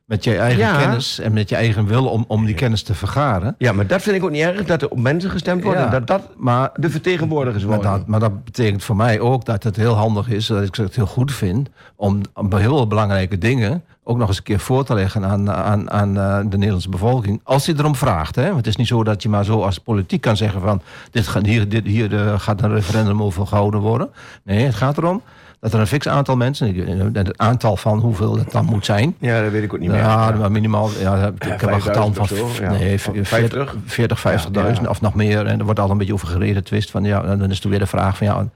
Met 0.06 0.24
je 0.24 0.36
eigen 0.36 0.58
Ja. 0.58 0.78
kennis 0.78 1.18
en 1.18 1.32
met 1.32 1.48
je 1.48 1.56
eigen 1.56 1.86
wil 1.86 2.06
om, 2.06 2.24
om 2.28 2.44
die 2.44 2.54
kennis 2.54 2.82
te 2.82 2.94
vergaren. 2.94 3.54
Ja, 3.58 3.72
maar 3.72 3.86
dat 3.86 4.02
vind 4.02 4.16
ik 4.16 4.24
ook 4.24 4.30
niet 4.30 4.42
erg, 4.42 4.64
dat 4.64 4.82
er 4.82 4.88
op 4.88 4.98
mensen 4.98 5.30
gestemd 5.30 5.62
wordt 5.62 5.78
Ja. 5.78 5.84
en 5.84 5.90
dat 5.90 6.06
dat 6.06 6.22
Maar 6.36 6.70
de 6.74 6.90
vertegenwoordigers 6.90 7.64
Maar 7.64 7.74
worden. 7.74 7.92
dat, 7.92 8.06
maar 8.06 8.20
dat 8.20 8.44
betekent 8.44 8.84
voor 8.84 8.96
mij 8.96 9.20
ook 9.20 9.44
dat 9.44 9.62
het 9.62 9.76
heel 9.76 9.94
handig 9.94 10.28
is, 10.28 10.46
dat 10.46 10.62
ik 10.62 10.74
het 10.74 10.96
heel 10.96 11.06
goed 11.06 11.32
vind, 11.32 11.68
om 11.96 12.20
heel 12.48 12.86
belangrijke 12.86 13.38
dingen 13.38 13.82
ook 14.08 14.16
nog 14.16 14.28
eens 14.28 14.36
een 14.36 14.42
keer 14.42 14.58
voor 14.60 14.84
te 14.84 14.94
leggen 14.94 15.24
aan, 15.24 15.50
aan, 15.50 15.90
aan 15.90 16.16
eh, 16.18 16.38
de 16.38 16.56
Nederlandse 16.56 16.88
bevolking. 16.88 17.40
Als 17.44 17.64
die 17.64 17.74
erom 17.78 17.94
vraagt. 17.96 18.34
Hè? 18.36 18.44
Want 18.44 18.56
het 18.56 18.66
is 18.66 18.76
niet 18.76 18.86
zo 18.86 19.04
dat 19.04 19.22
je 19.22 19.28
maar 19.28 19.44
zo 19.44 19.62
als 19.62 19.78
politiek 19.78 20.20
kan 20.20 20.36
zeggen 20.36 20.60
van 20.60 20.82
dit 21.10 21.26
gaat, 21.26 21.46
hier, 21.46 21.68
dit, 21.68 21.84
hier 21.86 22.16
eh, 22.26 22.40
gaat 22.40 22.62
een 22.62 22.72
referendum 22.72 23.22
over 23.22 23.46
gehouden 23.46 23.80
worden. 23.80 24.08
Nee, 24.44 24.64
het 24.64 24.74
gaat 24.74 24.98
erom 24.98 25.22
dat 25.60 25.72
er 25.72 25.80
een 25.80 25.86
fix 25.86 26.08
aantal 26.08 26.36
mensen, 26.36 27.10
het 27.12 27.38
aantal 27.38 27.76
van 27.76 27.98
hoeveel 27.98 28.36
dat 28.36 28.52
dan 28.52 28.64
moet 28.64 28.84
zijn. 28.84 29.16
Ja, 29.18 29.42
dat 29.42 29.50
weet 29.50 29.62
ik 29.62 29.74
ook 29.74 29.80
niet 29.80 29.90
meer. 29.90 29.98
Ja, 29.98 30.30
maar 30.30 30.52
minimaal. 30.52 30.90
Ja, 31.00 31.26
ik 31.26 31.42
heb 31.42 31.62
een 31.62 31.82
getal 31.82 32.12
5000 32.12 32.16
van. 32.16 32.46
of 32.46 32.54
zo, 32.54 32.62
ja. 32.62 32.70
Nee, 32.70 33.00
Van 33.00 33.14
40, 33.24 33.76
40 33.84 34.18
50.000 34.18 34.50
Ja, 34.52 34.66
ja. 34.82 34.88
of 34.88 35.00
nog 35.00 35.14
meer. 35.14 35.46
En 35.46 35.58
er 35.58 35.64
wordt 35.64 35.80
al 35.80 35.90
een 35.90 35.98
beetje 35.98 36.12
over 36.12 36.28
gereden 36.28 36.64
twist. 36.64 36.90
Van, 36.90 37.04
ja, 37.04 37.36
dan 37.36 37.50
is 37.50 37.60
toen 37.60 37.70
weer 37.70 37.80
de 37.80 37.86
vraag 37.86 38.16
van 38.16 38.26
ja. 38.26 38.48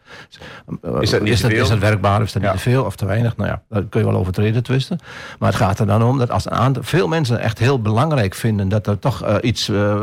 eh, 0.83 0.97
Is 1.01 1.11
dat 1.11 1.21
niet 1.23 1.33
is 1.33 1.69
dat 1.69 1.79
werkbaar? 1.79 2.23
Is 2.23 2.33
dat 2.33 2.43
niet 2.43 2.53
te 2.53 2.59
veel 2.59 2.85
of 2.85 2.97
te 2.97 3.07
weinig? 3.07 3.37
Nou 3.37 3.49
ja, 3.51 3.63
daar 3.69 3.83
kun 3.85 4.01
je 4.01 4.07
wel 4.07 4.17
over 4.17 4.33
treden 4.33 4.63
twisten. 4.63 4.99
Maar 5.39 5.49
het 5.49 5.59
gaat 5.59 5.79
er 5.79 5.87
dan 5.87 6.03
om 6.03 6.19
dat 6.19 6.31
als 6.31 6.45
een 6.45 6.53
aantal, 6.53 6.83
veel 6.83 7.09
mensen 7.09 7.41
echt 7.41 7.59
heel 7.59 7.81
belangrijk 7.83 8.35
vinden 8.35 8.69
dat 8.69 8.87
er 8.87 8.99
toch 8.99 9.23
eh, 9.23 9.35
iets 9.41 9.69
eh, 9.69 10.01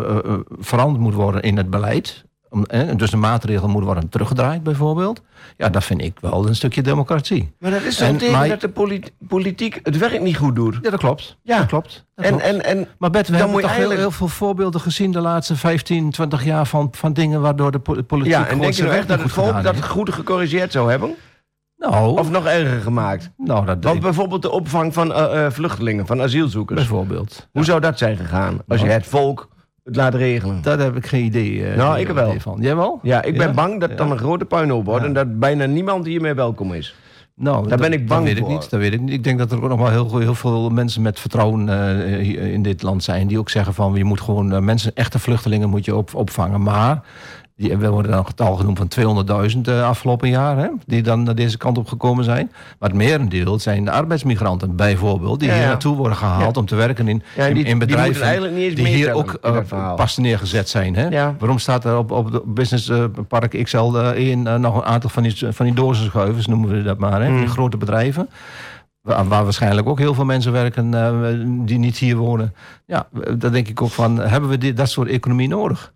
veranderd 0.59 0.99
moet 1.03 1.13
worden 1.13 1.41
in 1.41 1.57
het 1.57 1.69
beleid. 1.69 2.25
Om, 2.49 2.65
dus 2.97 3.09
de 3.11 3.17
maatregelen 3.17 3.69
moeten 3.69 3.89
worden 3.91 4.09
teruggedraaid, 4.09 4.63
bijvoorbeeld. 4.63 5.21
Ja, 5.57 5.69
dat 5.69 5.83
vind 5.83 6.01
ik 6.01 6.17
wel 6.21 6.47
een 6.47 6.55
stukje 6.55 6.81
democratie. 6.81 7.51
Maar 7.59 7.71
dat 7.71 7.81
is 7.81 7.97
zo'n 7.97 8.07
En- 8.07 8.17
teken 8.17 8.33
maar- 8.33 8.47
dat 8.47 8.61
de 8.61 8.69
polit- 8.69 9.11
politiek 9.27 9.79
het 9.83 9.97
werk 9.97 10.21
niet 10.21 10.37
goed 10.37 10.55
doet. 10.55 10.79
Ja, 10.81 10.89
dat 10.89 10.99
klopt. 10.99 11.37
Ja. 11.43 11.57
Dat 11.57 11.67
klopt. 11.67 12.05
Dat 12.15 12.25
En, 12.25 12.31
klopt. 12.31 12.43
en, 12.45 12.63
en 12.65 12.87
Maar 12.97 13.09
Bert, 13.09 13.27
we 13.27 13.33
hebben 13.35 13.51
moet 13.51 13.61
toch 13.61 13.69
heel, 13.71 13.79
eigenlijk- 13.79 13.99
heel 14.09 14.17
veel 14.17 14.27
voorbeelden 14.35 14.81
gezien 14.81 15.11
de 15.11 15.19
laatste 15.21 15.55
15, 15.55 16.11
20 16.11 16.43
jaar 16.43 16.65
van, 16.67 16.87
van 16.91 17.13
dingen 17.13 17.41
waardoor 17.41 17.71
de 17.71 17.79
po- 17.79 18.01
politiek 18.03 18.33
ja, 18.33 18.47
en 18.47 18.59
denk 18.59 18.73
je 18.73 18.83
nou 18.83 18.95
echt 18.95 19.07
dat 19.07 19.21
het 19.21 19.31
goed 19.31 19.43
volk 19.43 19.63
dat 19.63 19.73
heeft? 19.73 19.87
goed 19.87 20.13
gecorrigeerd 20.13 20.71
zou 20.71 20.89
hebben? 20.89 21.15
Nou, 21.77 22.19
Of 22.19 22.29
nog 22.29 22.45
erger 22.45 22.81
gemaakt? 22.81 23.31
nou 23.37 23.65
dat 23.65 23.83
Want 23.83 23.99
bijvoorbeeld 23.99 24.41
de 24.41 24.51
opvang 24.51 24.93
van 24.93 25.13
eh, 25.13 25.45
eh, 25.45 25.51
vluchtelingen, 25.51 26.05
van 26.05 26.21
asielzoekers. 26.21 26.79
bijvoorbeeld. 26.79 27.47
Hoe 27.51 27.63
zou 27.65 27.79
dat 27.81 27.97
zijn 27.97 28.17
gegaan 28.17 28.61
als 28.67 28.81
je 28.81 28.87
het 28.87 29.05
volk 29.07 29.47
het 29.87 29.95
laat 29.95 30.13
regelen? 30.13 30.61
Daar 30.61 30.79
heb 30.79 30.95
ik 30.95 31.05
geen 31.07 31.23
idee, 31.23 31.65
eh, 31.65 31.77
Nou, 31.77 31.99
ik 31.99 32.07
wel. 32.07 32.33
van. 32.39 32.57
Jij 32.61 32.75
wel? 32.75 32.99
Ja, 33.03 33.23
ik 33.23 33.37
ben 33.37 33.47
Ja? 33.47 33.53
bang 33.53 33.79
dat 33.79 33.89
het 33.89 33.97
dan 33.97 34.11
een 34.11 34.17
grote 34.17 34.45
puinhoop 34.45 34.85
wordt 34.85 35.05
en 35.05 35.13
dat 35.13 35.39
bijna 35.39 35.65
niemand 35.65 36.05
hiermee 36.05 36.33
welkom 36.33 36.73
is. 36.73 36.95
Nou, 37.35 37.59
Daar 37.59 37.69
dat- 37.69 37.79
ben 37.89 37.99
ik 37.99 38.07
bang 38.07 38.25
dat 38.25 38.33
weet 38.33 38.39
voor. 38.43 38.51
Ik 38.53 38.59
niet, 38.61 38.69
dat 38.69 38.79
weet 38.79 38.93
ik 38.93 39.01
niet. 39.01 39.13
Ik 39.13 39.23
denk 39.23 39.37
dat 39.39 39.51
er 39.51 39.63
ook 39.63 39.69
nog 39.69 39.79
wel 39.79 39.89
heel, 39.89 40.17
heel 40.19 40.35
veel 40.35 40.69
mensen 40.69 41.01
met 41.01 41.19
vertrouwen 41.19 41.69
eh, 41.69 42.53
in 42.53 42.61
dit 42.61 42.81
land 42.81 43.03
zijn. 43.03 43.27
Die 43.27 43.39
ook 43.39 43.49
zeggen 43.49 43.73
van 43.73 43.93
je 43.95 44.03
moet 44.03 44.21
gewoon 44.21 44.53
eh, 44.53 44.59
mensen, 44.59 44.91
echte 44.95 45.19
vluchtelingen 45.19 45.69
moet 45.69 45.85
je 45.85 45.95
op, 45.95 46.15
opvangen. 46.15 46.61
Maar 46.61 47.01
die, 47.57 47.77
we 47.77 47.89
worden 47.89 48.11
dan 48.11 48.19
een 48.19 48.25
getal 48.25 48.55
genoemd 48.55 48.77
van 48.93 49.25
200.000 49.55 49.61
eh, 49.61 49.87
afgelopen 49.87 50.29
jaar. 50.29 50.57
Hè, 50.57 50.67
die 50.85 51.01
dan 51.01 51.23
naar 51.23 51.35
deze 51.35 51.57
kant 51.57 51.77
op 51.77 51.87
gekomen 51.87 52.23
zijn. 52.23 52.51
Maar 52.79 52.89
het 52.89 52.97
merendeel 52.97 53.59
zijn 53.59 53.85
de 53.85 53.91
arbeidsmigranten 53.91 54.75
bijvoorbeeld. 54.75 55.39
Die 55.39 55.49
Ja, 55.49 55.55
hier 55.55 55.65
naartoe 55.65 55.95
worden 55.95 56.17
gehaald 56.17 56.57
om 56.57 56.65
te 56.65 56.75
werken 56.75 57.07
in, 57.07 57.21
in, 57.35 57.79
bedrijven. 57.79 58.55
die 58.55 58.87
hier 58.87 59.13
ook 59.13 59.37
verhaal. 59.41 59.95
pas 59.95 60.17
neergezet 60.17 60.69
zijn. 60.69 60.95
Hè? 60.95 61.09
Waarom 61.39 61.59
staat 61.59 61.85
er 61.85 61.97
op, 61.97 62.11
op 62.11 62.31
de 62.31 62.41
Business 62.45 62.89
eh, 62.89 63.03
Park 63.27 63.63
XL 63.63 63.95
eh, 63.95 64.29
in 64.29 64.41
nog 64.41 64.75
een 64.75 64.83
aantal 64.83 65.09
van 65.09 65.23
die, 65.23 65.35
van 65.49 65.65
die 65.65 65.75
dozenschuivers, 65.75 66.47
noemen 66.47 66.69
we 66.69 66.81
dat 66.81 66.97
maar, 66.97 67.21
hè? 67.21 67.29
Mm. 67.29 67.37
die 67.37 67.47
grote 67.47 67.77
bedrijven. 67.77 68.29
Waar, 69.01 69.27
waar 69.27 69.43
waarschijnlijk 69.43 69.87
ook 69.87 69.99
heel 69.99 70.13
veel 70.13 70.25
mensen 70.25 70.51
werken 70.51 70.91
die 71.65 71.77
niet 71.77 71.97
hier 71.97 72.15
wonen. 72.15 72.53
Ja, 72.85 73.07
daar 73.37 73.51
denk 73.51 73.67
ik 73.67 73.81
ook 73.81 73.89
van, 73.89 74.17
hebben 74.17 74.49
we 74.49 74.57
dit, 74.57 74.77
dat 74.77 74.89
soort 74.89 75.09
economie 75.09 75.47
nodig? 75.47 75.95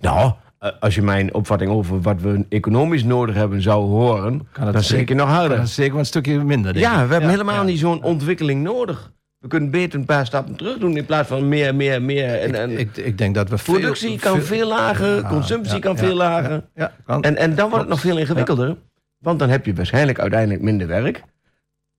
Nou, 0.00 0.32
eh, 0.58 0.70
als 0.80 0.94
je 0.94 1.02
mijn 1.02 1.34
opvatting 1.34 1.70
over 1.70 2.00
wat 2.00 2.20
we 2.20 2.46
economisch 2.48 3.04
nodig 3.04 3.34
hebben 3.34 3.62
zou 3.62 3.86
horen, 3.86 4.48
Kan 4.52 4.72
dan 4.72 4.82
zeker 4.82 5.16
nog 5.16 5.28
harder. 5.28 5.56
Dat 5.56 5.66
is 5.66 5.74
zeker 5.74 5.98
een 5.98 6.06
stukje 6.06 6.44
minder. 6.44 6.72
denk 6.72 6.84
Ja, 6.84 7.00
ik. 7.00 7.06
we 7.06 7.12
hebben 7.12 7.30
helemaal 7.30 7.54
ja. 7.54 7.62
niet 7.62 7.78
zo'n 7.78 8.02
ontwikkeling 8.02 8.62
nodig. 8.62 9.12
We 9.38 9.48
kunnen 9.48 9.70
beter 9.70 9.98
een 9.98 10.04
paar 10.04 10.26
stappen 10.26 10.56
terug 10.56 10.78
doen 10.78 10.96
in 10.96 11.04
plaats 11.06 11.28
van 11.28 11.48
meer, 11.48 11.74
meer, 11.74 12.02
meer. 12.02 12.34
En, 12.40 12.54
en 12.54 12.78
Ik, 12.78 12.96
ik 12.96 13.18
denk 13.18 13.34
dat 13.34 13.48
we 13.48 13.58
veel- 13.58 13.74
productie 13.74 14.18
kan 14.18 14.40
veel 14.42 14.68
lager, 14.68 15.14
Ja, 15.16 15.28
consumptie 15.28 15.74
ja, 15.74 15.80
kan 15.80 15.92
ja, 15.92 15.98
veel 15.98 16.14
lager. 16.14 16.50
Ja, 16.52 16.62
ja, 16.74 16.92
kan. 17.04 17.22
En, 17.22 17.36
en 17.36 17.54
dan 17.54 17.64
wordt 17.68 17.80
het 17.80 17.88
nog 17.88 18.00
veel 18.00 18.18
ingewikkelder. 18.18 18.76
Want 19.18 19.38
dan 19.38 19.48
heb 19.48 19.66
je 19.66 19.74
waarschijnlijk 19.74 20.18
uiteindelijk 20.18 20.62
minder 20.62 20.86
werk. 20.86 21.22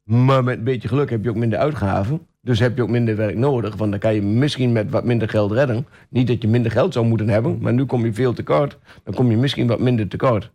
Maar 0.03 0.44
met 0.44 0.58
een 0.58 0.63
beetje 0.63 0.88
geluk 0.88 1.10
heb 1.10 1.24
je 1.24 1.29
ook 1.29 1.36
minder 1.36 1.60
uitgaven. 1.60 2.27
Dus 2.41 2.60
heb 2.60 2.75
je 2.75 2.81
ook 2.84 2.89
minder 2.89 3.15
werk 3.15 3.36
nodig. 3.36 3.75
Want 3.75 3.91
dan 3.91 4.00
kan 4.00 4.13
je 4.13 4.22
misschien 4.22 4.72
met 4.72 4.89
wat 4.89 5.03
minder 5.03 5.29
geld 5.29 5.51
redden. 5.51 5.88
Niet 6.10 6.27
dat 6.27 6.41
je 6.41 6.48
minder 6.48 6.72
geld 6.72 6.93
zou 6.93 7.05
moeten 7.05 7.29
hebben. 7.29 7.58
Maar 7.62 7.74
nu 7.74 7.86
kom 7.86 8.05
je 8.05 8.13
veel 8.13 8.34
tekort. 8.34 8.77
Dan 9.03 9.13
kom 9.13 9.31
je 9.31 9.38
misschien 9.38 9.67
wat 9.67 9.79
minder 9.79 10.08
tekort. 10.08 10.51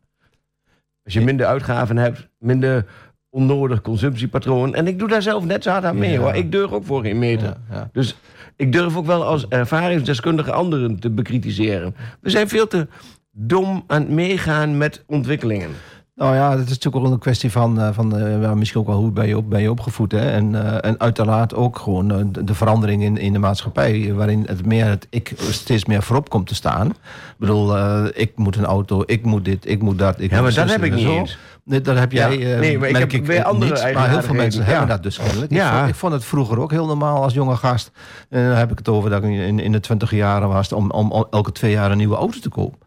Als 1.04 1.14
je 1.14 1.20
minder 1.20 1.46
uitgaven 1.46 1.96
hebt. 1.96 2.28
Minder 2.38 2.86
onnodig 3.30 3.80
consumptiepatroon. 3.80 4.74
En 4.74 4.86
ik 4.86 4.98
doe 4.98 5.08
daar 5.08 5.22
zelf 5.22 5.44
net 5.44 5.62
zo 5.62 5.70
hard 5.70 5.84
aan 5.84 5.98
mee 5.98 6.12
Ja. 6.12 6.18
hoor. 6.18 6.34
Ik 6.34 6.52
durf 6.52 6.70
ook 6.72 6.84
voor 6.84 7.02
geen 7.02 7.18
meter. 7.18 7.46
Ja, 7.46 7.58
ja. 7.70 7.88
Dus 7.92 8.16
ik 8.56 8.72
durf 8.72 8.96
ook 8.96 9.06
wel 9.06 9.24
als 9.24 9.48
ervaringsdeskundige 9.48 10.52
anderen 10.52 10.98
te 11.00 11.10
bekritiseren. 11.10 11.94
We 12.20 12.30
zijn 12.30 12.48
veel 12.48 12.66
te 12.66 12.86
dom 13.30 13.84
aan 13.86 14.00
het 14.00 14.10
meegaan 14.10 14.76
met 14.78 15.04
ontwikkelingen. 15.06 15.70
Nou 16.14 16.34
ja, 16.34 16.50
dat 16.50 16.64
is 16.64 16.68
natuurlijk 16.68 17.04
ook 17.04 17.12
een 17.12 17.18
kwestie 17.18 17.50
van, 17.50 17.80
uh, 17.80 17.88
van 17.92 18.18
uh, 18.18 18.42
ja, 18.42 18.54
misschien 18.54 18.80
ook 18.80 18.86
wel 18.86 18.96
hoe 18.96 19.10
ben 19.10 19.26
je, 19.26 19.36
op, 19.36 19.50
ben 19.50 19.60
je 19.60 19.70
opgevoed. 19.70 20.12
Hè? 20.12 20.30
En, 20.30 20.52
uh, 20.52 20.84
en 20.84 21.00
uiteraard 21.00 21.54
ook 21.54 21.78
gewoon 21.78 22.08
de, 22.08 22.44
de, 22.44 22.54
verandering 22.54 23.02
in, 23.02 23.16
in 23.16 23.32
de 23.32 23.38
maatschappij, 23.38 24.12
waarin 24.14 24.44
het 24.46 24.66
meer 24.66 24.86
het 24.86 25.06
ik 25.10 25.32
steeds 25.50 25.84
meer 25.84 26.02
voorop 26.02 26.30
komt 26.30 26.46
te 26.46 26.54
staan. 26.54 26.86
Ik 26.88 26.94
bedoel, 27.36 27.76
ik 28.14 28.32
moet 28.34 28.56
een 28.56 28.64
auto, 28.64 29.02
ik 29.06 29.24
moet 29.24 29.44
dit, 29.44 29.68
ik 29.68 29.82
moet 29.82 29.98
dat. 29.98 30.20
Ik 30.20 30.30
ja, 30.30 30.42
maar 30.42 30.54
dat 30.54 30.70
heb 30.70 30.82
ik 30.82 30.94
niet 30.94 31.06
eens. 31.06 31.38
Nee, 31.64 31.80
dat 31.80 31.98
heb 31.98 32.12
jij. 32.12 32.38
Ja, 32.38 32.58
nee, 32.58 32.78
maar 32.78 32.88
ik 32.88 32.96
heb 32.96 33.12
ik, 33.12 33.26
weer 33.26 33.44
andere 33.44 33.72
niet, 33.84 33.94
Maar 33.94 34.08
heel 34.08 34.22
veel 34.22 34.34
mensen 34.34 34.62
ja. 34.62 34.68
hebben 34.68 34.88
dat 34.88 35.02
dus 35.02 35.18
kennelijk. 35.18 35.52
Ja. 35.52 35.70
Ik, 35.70 35.78
vond, 35.78 35.88
ik 35.88 35.94
vond 35.94 36.12
het 36.12 36.24
vroeger 36.24 36.60
ook 36.60 36.70
heel 36.70 36.86
normaal 36.86 37.22
als 37.22 37.34
jonge 37.34 37.56
gast. 37.56 37.90
En 38.30 38.48
dan 38.48 38.56
heb 38.56 38.70
ik 38.70 38.78
het 38.78 38.88
over 38.88 39.10
dat 39.10 39.22
ik 39.22 39.30
in, 39.30 39.58
in 39.58 39.72
de 39.72 39.80
twintig 39.80 40.10
jaren 40.10 40.48
was 40.48 40.72
om, 40.72 40.90
om 40.90 41.26
elke 41.30 41.52
twee 41.52 41.70
jaar 41.70 41.90
een 41.90 41.96
nieuwe 41.96 42.16
auto 42.16 42.38
te 42.38 42.48
kopen. 42.48 42.78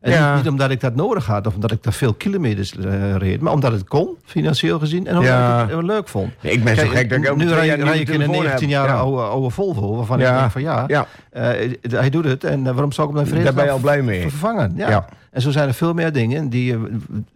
En 0.00 0.10
Ja. 0.12 0.28
niet, 0.34 0.42
niet 0.42 0.52
omdat 0.52 0.70
ik 0.70 0.80
dat 0.80 0.94
nodig 0.94 1.26
had 1.26 1.46
of 1.46 1.54
omdat 1.54 1.70
ik 1.70 1.82
daar 1.82 1.92
veel 1.92 2.14
kilometers 2.14 2.76
eh, 2.76 3.14
reed, 3.16 3.40
maar 3.40 3.52
omdat 3.52 3.72
het 3.72 3.84
kon, 3.88 4.08
financieel 4.24 4.78
gezien, 4.78 5.06
en 5.06 5.12
omdat 5.16 5.30
Ja. 5.32 5.62
ik 5.62 5.68
het 5.70 5.78
eh, 5.78 5.84
leuk 5.84 6.08
vond. 6.08 6.32
Nee, 6.40 6.52
ik 6.52 6.64
ben 6.64 6.76
zo 6.76 6.86
gek 6.88 7.08
dat 7.10 7.18
ik 7.18 7.30
ook 7.30 7.36
nu 7.36 7.48
rij, 7.48 7.68
ik 7.68 7.74
in 7.80 7.86
een 7.86 8.04
telefoon 8.04 8.30
19 8.34 8.60
heb. 8.60 8.68
jaar 8.70 8.86
Ja. 8.88 8.94
oude, 8.94 9.22
oude 9.22 9.50
Volvo, 9.50 9.96
waarvan 9.96 10.20
ik 10.20 10.26
denk 10.26 10.50
van 10.50 10.62
ja, 10.62 10.86
eh, 11.30 11.42
hij 11.90 12.10
doet 12.10 12.24
het 12.24 12.44
en 12.44 12.62
waarom 12.64 12.92
zou 12.92 13.10
ik 13.10 13.16
hem 13.16 13.24
dan 13.30 13.42
daar 13.44 13.54
ben 13.54 13.64
je 13.64 13.70
al 13.70 13.78
blij 13.78 14.02
mee. 14.02 14.20
vervangen? 14.20 14.72
Ja. 14.76 15.04
En 15.30 15.40
zo 15.42 15.50
zijn 15.50 15.68
er 15.68 15.74
veel 15.74 15.92
meer 15.94 16.12
dingen 16.12 16.48
die, 16.48 16.76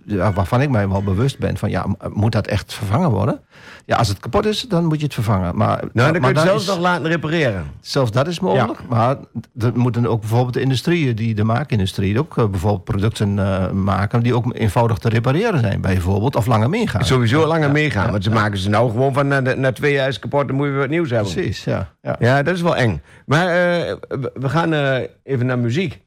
waarvan 0.07 0.61
ik 0.61 0.71
mij 0.71 0.89
wel 0.89 1.03
bewust 1.03 1.39
ben 1.39 1.57
van 1.57 1.71
ja, 1.71 1.87
moet 2.13 2.33
dat 2.33 2.47
echt 2.47 2.75
vervangen 2.75 3.11
worden? 3.11 3.41
Ja, 3.87 3.97
als 3.97 4.09
het 4.09 4.19
kapot 4.19 4.47
is, 4.47 4.61
dan 4.63 4.85
moet 4.85 4.99
je 4.99 5.05
het 5.05 5.15
vervangen. 5.15 5.57
Maar, 5.57 5.79
Nou, 5.79 5.91
dan 5.93 6.13
kun 6.13 6.21
je 6.21 6.27
het 6.27 6.35
dat 6.37 6.45
zelfs 6.45 6.63
is- 6.63 6.69
nog 6.69 6.79
laten 6.79 7.07
repareren. 7.07 7.65
Zelfs 7.81 8.11
dat 8.11 8.27
is 8.27 8.41
mogelijk. 8.41 8.81
Maar 8.89 9.17
er 9.59 9.73
moeten 9.75 10.07
ook 10.07 10.21
bijvoorbeeld 10.21 10.55
de 10.55 10.61
industrieën, 10.61 11.15
die 11.17 11.35
de 11.35 11.45
maakindustrie, 11.45 12.19
ook 12.19 12.39
eh, 12.39 12.47
bijvoorbeeld 12.49 12.85
producten 12.85 13.39
eh, 13.39 13.71
maken 13.71 14.23
die 14.23 14.35
ook 14.35 14.55
eenvoudig 14.55 14.99
te 14.99 15.09
repareren 15.09 15.61
zijn, 15.61 15.81
bijvoorbeeld, 15.81 16.37
of 16.37 16.47
langer 16.47 16.69
meegaan. 16.71 17.05
Sowieso 17.05 17.47
langer 17.47 17.71
meegaan. 17.71 18.05
ja, 18.05 18.11
want 18.11 18.25
ze 18.25 18.31
maken 18.31 18.59
ze 18.59 18.69
nou 18.69 18.91
gewoon 18.91 19.13
van 19.13 19.29
na, 19.29 19.41
de- 19.41 19.57
na 19.57 19.73
twee 19.73 19.93
jaar 19.93 20.09
is 20.09 20.15
het 20.15 20.23
kapot, 20.23 20.47
dan 20.47 20.57
moet 20.57 20.65
je 20.67 20.71
weer 20.73 20.81
wat 20.81 20.91
nieuws 20.91 21.11
hebben. 21.11 21.33
Precies, 21.33 21.65
ja. 21.65 21.89
ja. 22.03 22.17
Ja, 22.19 22.43
dat 22.43 22.55
is 22.55 22.63
wel 22.63 22.77
eng. 22.77 23.03
Maar 23.27 23.47
eh, 23.47 23.95
we 24.09 24.31
we 24.35 24.49
gaan 24.49 24.73
eh, 24.73 24.97
even 25.25 25.47
naar 25.47 25.59
muziek. 25.59 26.01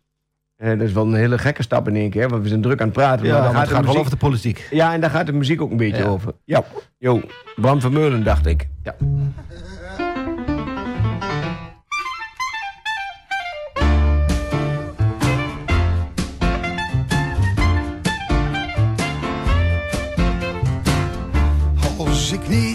Eh, 0.57 0.69
dat 0.69 0.81
is 0.81 0.91
wel 0.93 1.05
een 1.05 1.13
hele 1.13 1.37
gekke 1.37 1.63
stap 1.63 1.87
in 1.87 1.95
één 1.95 2.09
keer, 2.09 2.29
want 2.29 2.41
we 2.43 2.47
zijn 2.47 2.61
druk 2.61 2.79
aan 2.79 2.85
het 2.85 2.95
praten. 2.95 3.25
Ja, 3.25 3.31
maar 3.33 3.41
dan 3.41 3.55
het 3.55 3.67
gaat 3.67 3.75
gaat 3.77 3.85
wel 3.85 3.97
over 3.97 4.11
de 4.11 4.17
politiek. 4.17 4.67
Ja, 4.71 4.93
en 4.93 5.01
daar 5.01 5.09
gaat 5.09 5.25
de 5.25 5.33
muziek 5.33 5.61
ook 5.61 5.71
een 5.71 5.77
beetje 5.77 6.03
Ja. 6.03 6.09
over. 6.09 6.33
Ja. 6.43 6.63
Jo, 6.97 7.21
Bram 7.55 7.81
Vermeulen 7.81 8.23
dacht 8.23 8.45
ik. 8.45 8.67
Ja. 8.83 8.95
Als 21.97 22.31
ik 22.31 22.47
niet 22.49 22.74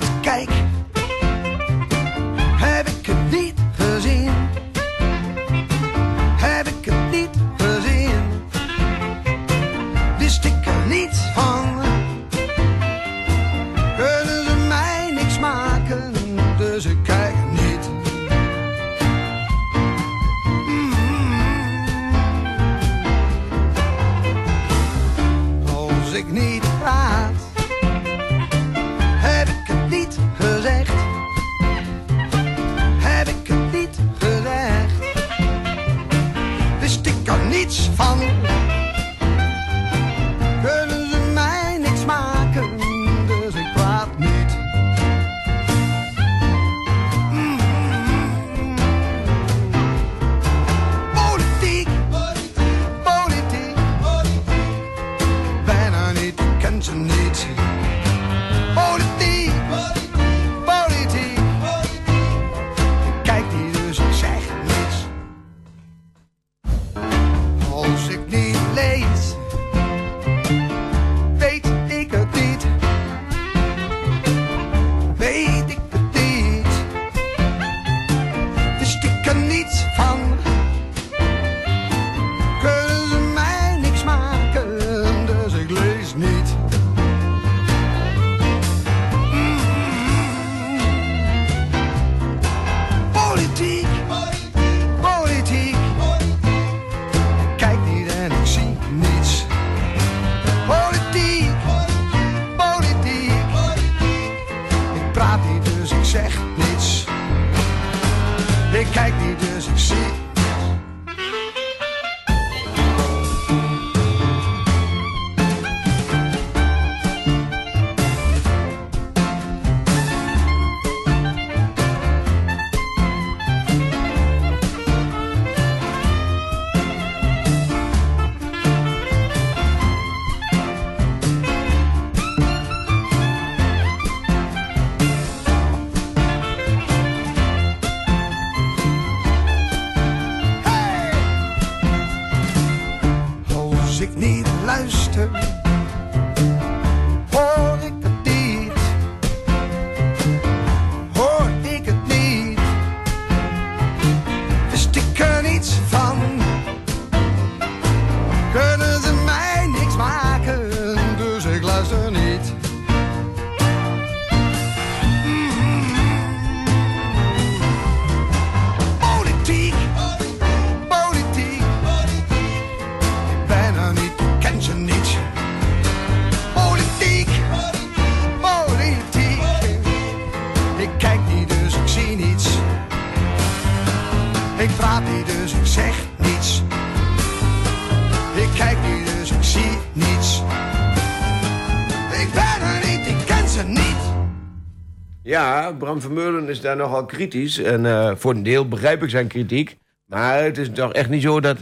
Ja, 195.71 195.77
Bram 195.77 196.01
Vermeulen 196.01 196.49
is 196.49 196.61
daar 196.61 196.77
nogal 196.77 197.05
kritisch. 197.05 197.59
En 197.59 197.87
eh, 197.87 198.13
voor 198.17 198.35
een 198.35 198.43
deel 198.43 198.69
begrijp 198.69 199.03
ik 199.03 199.11
zijn 199.11 199.27
kritiek. 199.27 199.79
Maar 200.07 200.43
het 200.43 200.59
is 200.59 200.71
toch 200.71 200.93
echt 200.93 201.09
niet 201.09 201.23
zo 201.23 201.41
dat 201.41 201.57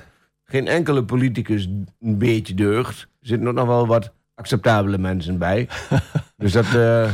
geen 0.44 0.66
enkele 0.66 1.04
politicus 1.04 1.68
een 2.00 2.18
beetje 2.18 2.54
deugt. 2.54 3.00
Er 3.00 3.26
zitten 3.26 3.54
nog 3.54 3.66
wel 3.66 3.86
wat 3.86 4.12
acceptabele 4.34 4.98
mensen 4.98 5.38
bij. 5.38 5.68
dus 6.36 6.52
dat, 6.52 6.74
eh, 6.74 7.10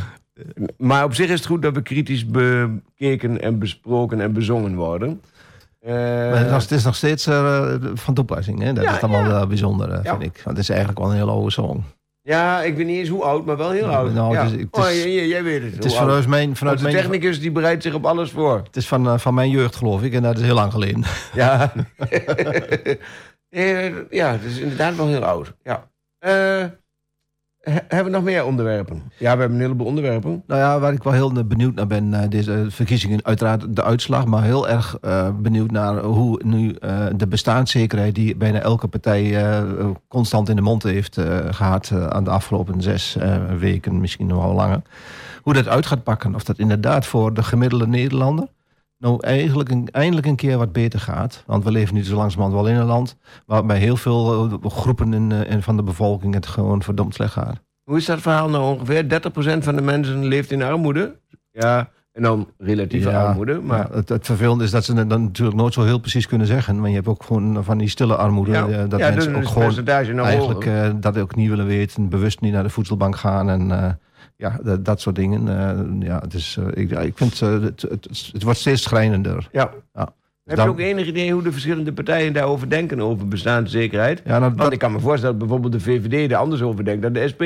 maar 0.77 1.05
op 1.05 1.15
zich 1.15 1.29
is 1.31 1.39
het 1.39 1.47
goed 1.47 1.63
dat 1.63 1.75
we 1.75 1.83
kritisch 1.83 2.27
bekeken 2.27 3.41
en 3.41 3.59
besproken 3.59 4.21
en 4.21 4.33
bezongen 4.33 4.75
worden. 4.75 5.21
Eh, 5.81 5.93
Maar 5.95 6.37
het, 6.37 6.45
is 6.47 6.51
nog- 6.51 6.63
het 6.63 6.71
is 6.71 6.85
nog 6.85 6.97
steeds 6.97 7.25
van 7.95 8.15
toepassing. 8.15 8.63
Hè? 8.63 8.73
Dat 8.73 8.85
Ja, 8.85 8.97
is 8.97 9.03
allemaal 9.03 9.29
ja. 9.41 9.47
bijzonder, 9.47 9.91
Ja. 9.91 10.03
vind 10.19 10.23
ik. 10.23 10.41
Want 10.45 10.57
het 10.57 10.59
is 10.59 10.69
eigenlijk 10.69 10.99
wel 10.99 11.11
een 11.11 11.17
hele 11.17 11.31
oude 11.31 11.51
song. 11.51 11.83
Ja, 12.27 12.63
ik 12.63 12.77
weet 12.77 12.87
niet 12.87 12.99
eens 12.99 13.09
hoe 13.09 13.23
oud, 13.25 13.45
maar 13.45 13.57
wel 13.57 13.71
heel 13.71 13.87
oud. 13.89 14.13
nou, 14.13 14.33
ja. 14.35 14.45
het 14.45 14.53
is- 14.53 14.61
het 14.61 14.69
oh, 14.71 14.91
is- 14.91 15.03
jij, 15.03 15.13
jij- 15.13 15.27
jij 15.27 15.43
weet 15.43 15.63
het. 15.63 15.75
Het 15.75 15.85
is 15.85 15.97
vanuit 15.97 16.27
mijn, 16.27 16.57
vanuit 16.57 16.83
mijn, 16.83 16.95
technicus 16.95 17.41
die 17.41 17.51
bereidt 17.53 17.83
zich 17.83 17.95
op 17.95 18.07
alles 18.07 18.31
voor. 18.31 18.57
het 18.57 18.77
is 18.77 18.89
van, 18.89 19.07
eh, 19.09 19.19
van 19.19 19.35
mijn 19.35 19.51
jeugd, 19.51 19.77
geloof 19.77 20.03
ik. 20.03 20.13
En 20.13 20.23
dat 20.23 20.37
is 20.39 20.43
heel 20.45 20.55
lang 20.55 20.73
geleden. 20.73 21.03
Ja. 21.35 21.73
Ja, 24.11 24.31
het 24.33 24.45
is 24.45 24.59
inderdaad 24.59 24.97
wel 24.97 25.07
heel 25.07 25.25
oud. 25.25 25.53
Ja. 25.63 25.91
Eh, 26.19 26.65
he- 27.65 27.81
hebben 27.89 28.05
we 28.05 28.19
nog 28.19 28.23
meer 28.23 28.45
onderwerpen? 28.45 29.03
Ja, 29.19 29.33
we 29.35 29.41
hebben 29.41 29.53
een 29.53 29.61
heleboel 29.61 29.87
onderwerpen. 29.87 30.43
Nou 30.47 30.61
ja, 30.61 30.79
waar 30.79 30.93
ik 30.93 31.03
wel 31.03 31.13
heel 31.13 31.45
benieuwd 31.47 31.75
naar 31.75 31.87
ben, 31.87 32.15
eh, 32.15 32.29
deze 32.29 32.67
verkiezingen, 32.69 33.25
uiteraard 33.25 33.77
de 33.77 33.83
uitslag, 33.85 34.27
maar 34.27 34.43
heel 34.43 34.69
erg 34.69 34.97
eh, 35.01 35.29
benieuwd 35.41 35.71
naar 35.71 35.99
hoe 36.03 36.41
nu 36.45 36.73
eh, 36.75 37.07
de 37.17 37.27
bestaanszekerheid 37.27 38.15
die 38.15 38.37
bijna 38.37 38.59
elke 38.61 38.89
partij 38.89 39.23
constant 40.09 40.49
in 40.49 40.57
de 40.57 40.63
mond 40.63 40.83
heeft 40.83 41.17
eh, 41.17 41.39
gehad 41.51 41.91
eh, 41.93 42.07
aan 42.07 42.25
de 42.25 42.31
afgelopen 42.31 42.83
zes 42.83 43.17
weken, 43.59 44.01
misschien 44.01 44.27
nog 44.27 44.45
wel 44.45 44.55
langer, 44.55 44.83
hoe 45.43 45.53
dat 45.55 45.69
uit 45.69 45.87
gaat 45.87 46.03
pakken. 46.03 46.35
Of 46.35 46.45
dat 46.45 46.59
inderdaad 46.59 47.07
voor 47.07 47.35
de 47.35 47.43
gemiddelde 47.43 47.87
Nederlander 47.87 48.47
nou 49.05 49.19
eigenlijk 49.21 49.71
een, 49.71 49.89
eindelijk 49.91 50.27
een 50.27 50.37
keer 50.37 50.59
wat 50.59 50.73
beter 50.73 51.01
gaat. 51.01 51.43
Want 51.47 51.65
we 51.65 51.71
leven 51.71 51.95
nu 51.95 52.05
zo 52.05 52.17
langzamerhand 52.17 52.63
wel 52.63 52.73
in 52.73 52.81
een 52.81 52.87
land 52.87 53.17
waarbij 53.47 53.79
heel 53.79 53.97
veel 53.97 54.49
eh, 54.63 54.71
groepen 54.71 55.13
in, 55.13 55.33
eh, 55.33 55.51
in 55.51 55.63
van 55.63 55.77
de 55.77 55.83
bevolking 55.83 56.35
het 56.35 56.47
gewoon 56.47 56.83
verdomd 56.83 57.15
slecht 57.15 57.33
gaat. 57.33 57.63
Hoe 57.83 57.97
is 57.97 58.05
dat 58.05 58.21
verhaal 58.21 58.49
nou 58.49 58.75
ongeveer? 58.75 59.09
30% 59.09 59.65
van 59.65 59.77
de 59.77 59.83
mensen 59.83 60.25
leeft 60.25 60.51
in 60.51 60.63
armoede. 60.63 61.21
Ja, 61.51 61.91
en 62.15 62.23
dan 62.23 62.49
relatieve 62.59 63.11
Ja, 63.11 63.25
armoede. 63.25 63.61
Maar 63.61 63.91
het, 63.93 64.09
het 64.09 64.27
vervelende 64.27 64.65
is 64.65 64.71
dat 64.71 64.85
ze 64.85 64.95
het 64.95 65.11
dan 65.11 65.23
natuurlijk 65.23 65.57
nooit 65.57 65.75
zo 65.75 65.83
heel 65.83 65.99
precies 65.99 66.27
kunnen 66.27 66.47
zeggen. 66.47 66.81
Maar 66.81 66.89
je 66.89 66.95
hebt 66.95 67.07
ook 67.07 67.23
gewoon 67.23 67.65
van 67.65 67.79
die 67.79 67.89
stille 67.89 68.17
armoede. 68.17 68.53
ja, 68.53 68.69
eh, 68.69 68.89
dat 68.89 69.01
mensen 69.01 69.33
dus 69.33 69.37
ook 69.37 69.47
gewoon 69.49 70.19
eigenlijk 70.25 70.67
eh, 70.67 70.91
dat 70.97 71.19
ook 71.19 71.35
niet 71.35 71.49
willen 71.49 71.67
weten. 71.67 72.09
Bewust 72.09 72.41
niet 72.41 72.53
naar 72.53 72.63
de 72.63 72.71
voedselbank 72.71 73.17
gaan. 73.17 73.49
En 73.51 73.71
eh, 73.71 73.91
ja, 74.37 74.59
dat, 74.63 74.85
dat 74.85 75.01
soort 75.01 75.17
dingen. 75.17 75.47
ja, 76.01 76.19
het, 76.19 76.35
is, 76.35 76.59
ik, 76.73 76.91
ik 76.91 77.17
vind 77.17 77.41
het, 77.41 77.83
het, 77.83 78.31
het 78.33 78.43
wordt 78.43 78.59
steeds 78.59 78.83
schrijnender. 78.83 79.49
Ja. 79.53 79.71
Ja. 79.95 80.13
Heb 80.45 80.57
dan- 80.57 80.65
je 80.67 80.73
ook 80.73 80.79
enig 80.81 81.07
idee 81.07 81.33
hoe 81.33 81.43
de 81.43 81.53
verschillende 81.53 81.93
partijen 81.93 82.33
daarover 82.33 82.71
denken, 82.71 83.01
over 83.01 83.29
bestaanszekerheid? 83.29 84.23
Ja, 84.25 84.31
nou, 84.31 84.41
Want 84.41 84.59
dat, 84.59 84.73
ik 84.73 84.79
kan 84.79 84.93
me 84.93 85.01
voorstellen 85.01 85.39
dat 85.39 85.49
bijvoorbeeld 85.49 85.73
de 85.85 85.91
VVD 85.91 86.31
er 86.31 86.37
anders 86.37 86.63
over 86.63 86.85
denkt 86.85 87.03
dan 87.03 87.13
de 87.13 87.29
SP. 87.33 87.41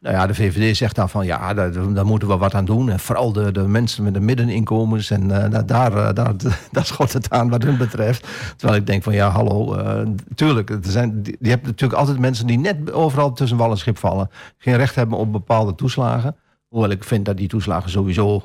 nou 0.00 0.14
ja, 0.16 0.26
de 0.26 0.34
VVD 0.34 0.76
zegt 0.76 0.96
dan 0.96 1.08
van 1.08 1.26
ja, 1.26 1.54
daar, 1.54 1.72
daar 1.94 2.06
moeten 2.06 2.28
we 2.28 2.36
wat 2.36 2.54
aan 2.54 2.64
doen. 2.64 2.90
En 2.90 3.00
vooral 3.00 3.32
de, 3.32 3.52
de 3.52 3.60
mensen 3.68 4.04
met 4.04 4.14
de 4.14 4.20
middeninkomens. 4.20 5.10
En 5.10 5.52
eh, 5.52 5.60
daar, 5.66 5.92
eh, 5.96 6.14
daar, 6.14 6.32
daar 6.72 6.84
schot 6.86 7.12
het 7.12 7.30
aan 7.30 7.48
wat 7.48 7.62
hun 7.62 7.76
betreft. 7.76 8.28
Terwijl 8.56 8.80
ik 8.80 8.86
denk 8.86 9.02
van 9.02 9.14
ja, 9.14 9.28
hallo. 9.30 9.74
eh, 9.74 10.00
tuurlijk, 10.34 10.70
er 10.70 10.78
zijn, 10.82 11.20
je 11.40 11.48
hebt 11.48 11.66
natuurlijk 11.66 12.00
altijd 12.00 12.18
mensen 12.18 12.46
die 12.46 12.58
net 12.58 12.92
overal 12.92 13.32
tussen 13.32 13.56
wal 13.58 13.70
en 13.70 13.78
schip 13.78 13.98
vallen. 13.98 14.30
Geen 14.58 14.76
recht 14.76 14.94
hebben 14.94 15.18
op 15.18 15.32
bepaalde 15.32 15.74
toeslagen. 15.74 16.36
Hoewel 16.70 16.90
ik 16.90 17.04
vind 17.04 17.24
dat 17.24 17.36
die 17.36 17.48
toeslagen 17.48 17.90
sowieso 17.90 18.42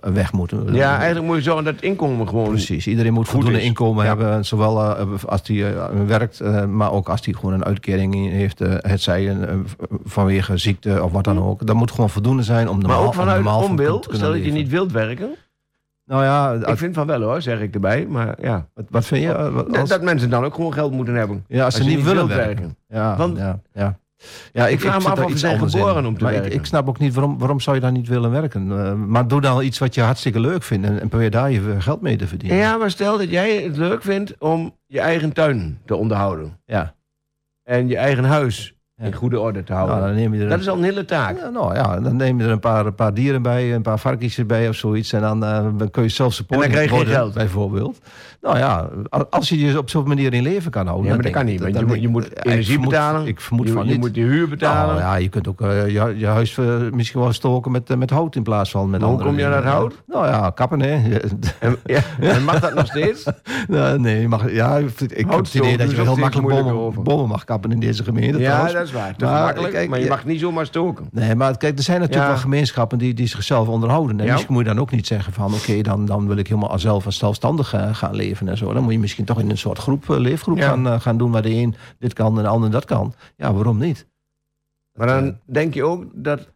weg 0.00 0.32
moeten. 0.32 0.74
Ja, 0.74 0.96
eigenlijk 0.96 1.26
moet 1.26 1.36
je 1.36 1.42
zorgen 1.42 1.64
dat 1.64 1.74
het 1.74 1.82
inkomen 1.82 2.28
gewoon... 2.28 2.48
Precies, 2.48 2.86
iedereen 2.86 3.12
moet 3.12 3.28
voldoende 3.28 3.58
is. 3.58 3.64
inkomen 3.64 4.04
Ja. 4.04 4.08
hebben. 4.16 4.44
Zowel 4.44 4.96
eh, 4.96 5.06
als 5.26 5.40
hij 5.44 5.74
eh, 5.74 5.84
werkt, 6.06 6.40
eh, 6.40 6.64
maar 6.66 6.92
ook 6.92 7.08
als 7.08 7.24
hij 7.24 7.34
gewoon 7.34 7.52
een 7.52 7.64
uitkering 7.64 8.14
heeft. 8.30 8.58
het 8.58 9.00
zij 9.00 9.36
vanwege 10.04 10.56
ziekte 10.56 11.02
of 11.02 11.12
wat 11.12 11.24
dan 11.24 11.42
ook. 11.42 11.66
Dat 11.66 11.76
moet 11.76 11.90
gewoon 11.90 12.10
voldoende 12.10 12.42
zijn 12.42 12.68
om 12.68 12.78
normaal 12.78 12.98
maar 12.98 13.06
ook 13.06 13.14
vanuit 13.14 13.36
normaal 13.42 13.60
van 13.60 13.70
onwil, 13.70 13.98
te 13.98 14.08
kunnen 14.08 14.26
stel 14.26 14.36
dat 14.36 14.44
je 14.46 14.52
niet 14.52 14.68
wilt 14.68 14.92
werken. 14.92 15.34
Nou 16.04 16.22
ja, 16.24 16.52
Ik 16.72 16.78
vind 16.78 16.94
van 16.94 17.06
wel 17.06 17.22
hoor, 17.22 17.42
zeg 17.42 17.60
ik 17.60 17.74
erbij. 17.74 18.06
Maar 18.06 18.36
ja, 18.40 18.68
wat, 18.74 18.84
wat 18.90 19.06
vind 19.06 19.22
je? 19.22 19.50
wat- 19.52 19.66
dat, 19.66 19.78
als, 19.78 19.88
dat 19.88 20.02
mensen 20.02 20.30
dan 20.30 20.44
ook 20.44 20.54
gewoon 20.54 20.72
geld 20.72 20.92
moeten 20.92 21.14
hebben. 21.14 21.44
ja, 21.48 21.64
als, 21.64 21.74
ze 21.74 21.84
niet, 21.84 22.02
willen 22.02 22.28
werken. 22.28 22.76
Ja, 22.88 23.16
Want- 23.16 23.38
ja, 23.38 23.60
ja. 23.72 23.98
Ja, 24.52 24.66
Ik 24.66 24.80
vraag 24.80 25.02
me 25.02 25.08
af 25.08 25.14
daar 25.14 25.24
of 25.24 25.38
zijn 25.38 25.60
in. 25.60 25.70
geboren 25.70 26.06
om 26.06 26.16
te 26.18 26.22
maar 26.24 26.32
werken. 26.32 26.52
Ik, 26.52 26.58
ik 26.58 26.64
snap 26.66 26.88
ook 26.88 26.98
niet 26.98 27.14
waarom, 27.14 27.38
waarom 27.38 27.60
zou 27.60 27.76
je 27.76 27.82
dan 27.82 27.92
niet 27.92 28.08
willen 28.08 28.30
werken. 28.30 28.78
Eh, 28.86 28.92
maar 28.94 29.28
doe 29.28 29.40
dan 29.40 29.62
iets 29.62 29.78
wat 29.78 29.94
je 29.94 30.00
hartstikke 30.00 30.40
leuk 30.40 30.62
vindt 30.62 30.86
en, 30.86 31.00
en 31.00 31.08
probeer 31.08 31.30
daar 31.30 31.50
je 31.50 31.80
geld 31.80 32.00
mee 32.00 32.16
te 32.16 32.26
verdienen. 32.26 32.58
Ja, 32.58 32.76
maar 32.76 32.90
stel 32.90 33.18
dat 33.18 33.30
jij 33.30 33.62
het 33.62 33.76
leuk 33.76 34.02
vindt 34.02 34.34
om 34.38 34.76
je 34.86 35.00
eigen 35.00 35.32
tuin 35.32 35.80
te 35.84 35.94
onderhouden. 35.96 36.60
ja. 36.66 36.94
En 37.62 37.88
je 37.88 37.96
eigen 37.96 38.24
huis. 38.24 38.75
In 39.02 39.12
goede 39.14 39.40
orde 39.40 39.62
te 39.64 39.72
houden. 39.72 39.96
Nou, 39.96 40.06
dan 40.08 40.16
neem 40.16 40.34
je 40.34 40.42
er 40.42 40.48
dat 40.48 40.60
is 40.60 40.68
al 40.68 40.76
een 40.76 40.82
hele 40.82 41.04
taak. 41.04 41.36
Ja, 41.38 41.48
nou 41.48 41.74
ja, 41.74 42.00
dan 42.00 42.16
neem 42.16 42.38
je 42.38 42.44
er 42.44 42.50
een 42.50 42.60
paar, 42.60 42.86
een 42.86 42.94
paar 42.94 43.14
dieren 43.14 43.42
bij, 43.42 43.74
een 43.74 43.82
paar 43.82 43.98
varkens 43.98 44.38
erbij 44.38 44.68
of 44.68 44.74
zoiets. 44.76 45.12
En 45.12 45.20
dan, 45.20 45.44
eh, 45.44 45.66
kun 45.90 46.02
je 46.02 46.08
zelf 46.08 46.32
supporten. 46.34 46.66
En 46.66 46.72
dan 46.76 46.86
krijg 46.86 47.02
je 47.02 47.12
geld. 47.14 47.34
Bijvoorbeeld. 47.34 47.98
Nou 48.40 48.58
ja, 48.58 48.88
als 49.30 49.48
je 49.48 49.58
je 49.58 49.78
op 49.78 49.90
zo'n 49.90 50.08
manier 50.08 50.32
in 50.34 50.42
leven 50.42 50.70
kan 50.70 50.86
houden. 50.86 51.06
Ja, 51.08 51.14
maar 51.14 51.22
dat 51.22 51.32
kan 51.32 51.44
niet. 51.44 51.60
Want 51.60 51.78
je, 51.78 51.84
moet- 51.84 52.00
je 52.00 52.08
moet 52.08 52.44
energie 52.44 52.72
vermoed- 52.72 52.88
betalen. 52.90 53.26
Ik 53.26 53.40
vermoed 53.40 53.66
je, 53.66 53.72
van 53.72 53.84
je 53.84 53.90
niet. 53.90 54.00
moet 54.00 54.14
je 54.14 54.22
huur 54.22 54.48
betalen. 54.48 54.94
Nou 54.94 55.06
ja, 55.06 55.14
je 55.16 55.28
kunt 55.28 55.48
ook 55.48 55.60
eh, 55.60 55.88
je, 55.88 56.14
je 56.16 56.26
huis 56.26 56.58
eh, 56.58 56.64
misschien 56.92 57.20
wel 57.20 57.32
stoken 57.32 57.70
met, 57.72 57.96
met 57.98 58.10
hout 58.10 58.36
in 58.36 58.42
plaats 58.42 58.70
van 58.70 58.90
met 58.90 59.00
Maar 59.00 59.08
hoe 59.10 59.18
andere 59.18 59.28
kom 59.44 59.48
je 59.54 59.54
dat 59.62 59.64
hout? 59.72 60.02
Nou 60.06 60.26
ja, 60.26 60.50
kappen 60.50 60.80
hè. 60.80 61.18
En, 61.58 61.76
ja, 61.84 62.00
en 62.20 62.44
mag 62.44 62.60
dat 62.60 62.74
nog 62.74 62.86
steeds? 62.86 63.24
Nou, 63.68 63.98
nee, 64.00 64.20
je 64.20 64.28
mag, 64.28 64.50
ja, 64.52 64.76
ik 64.76 64.90
heb 65.16 65.30
het 65.30 65.54
idee 65.54 65.76
dat 65.76 65.90
je 65.90 66.00
heel 66.02 66.16
makkelijk 66.16 66.66
over. 66.72 67.02
bomen 67.02 67.28
mag 67.28 67.44
kappen 67.44 67.72
in 67.72 67.80
deze 67.80 68.04
gemeente. 68.04 68.38
ja, 68.38 68.84
is 68.86 68.92
waar. 68.92 69.16
Te 69.16 69.24
Maar, 69.24 69.54
kijk, 69.54 69.88
maar 69.88 70.00
je 70.00 70.08
mag 70.08 70.24
niet 70.24 70.40
zomaar 70.40 70.66
stoken. 70.66 71.08
Nee, 71.12 71.34
maar 71.34 71.56
kijk, 71.56 71.76
er 71.76 71.82
zijn 71.82 72.00
natuurlijk 72.00 72.28
wel 72.28 72.36
gemeenschappen 72.36 72.98
die, 72.98 73.14
die 73.14 73.26
zichzelf 73.26 73.68
onderhouden. 73.68 74.20
En 74.20 74.32
misschien 74.32 74.52
moet 74.52 74.62
je 74.62 74.68
dan 74.68 74.80
ook 74.80 74.90
niet 74.90 75.06
zeggen 75.06 75.32
van... 75.32 75.54
oké, 75.54 75.80
dan, 75.82 76.06
dan 76.06 76.26
wil 76.26 76.36
ik 76.36 76.48
helemaal 76.48 76.78
zelf 76.78 77.04
en 77.04 77.12
zelfstandig 77.12 77.72
eh, 77.72 77.94
gaan 77.94 78.14
leven 78.14 78.48
en 78.48 78.56
zo. 78.56 78.72
Dan 78.72 78.82
moet 78.82 78.92
je 78.92 78.98
misschien 78.98 79.24
toch 79.24 79.40
in 79.40 79.50
een 79.50 79.58
soort 79.58 79.78
groep, 79.78 80.10
eh, 80.10 80.16
leefgroep 80.18 80.60
gaan, 80.60 80.86
eh, 80.86 81.00
gaan 81.00 81.18
doen... 81.18 81.30
waar 81.30 81.42
de 81.42 81.54
een 81.54 81.74
dit 81.98 82.12
kan 82.12 82.36
en 82.36 82.42
de 82.42 82.48
ander 82.48 82.70
dat 82.70 82.84
kan. 82.84 83.14
Ja, 83.36 83.52
waarom 83.52 83.78
niet? 83.78 84.06
Maar 84.92 85.06
dan 85.06 85.38
denk 85.44 85.74
je 85.74 85.84
ook 85.84 86.04
dat 86.14 86.52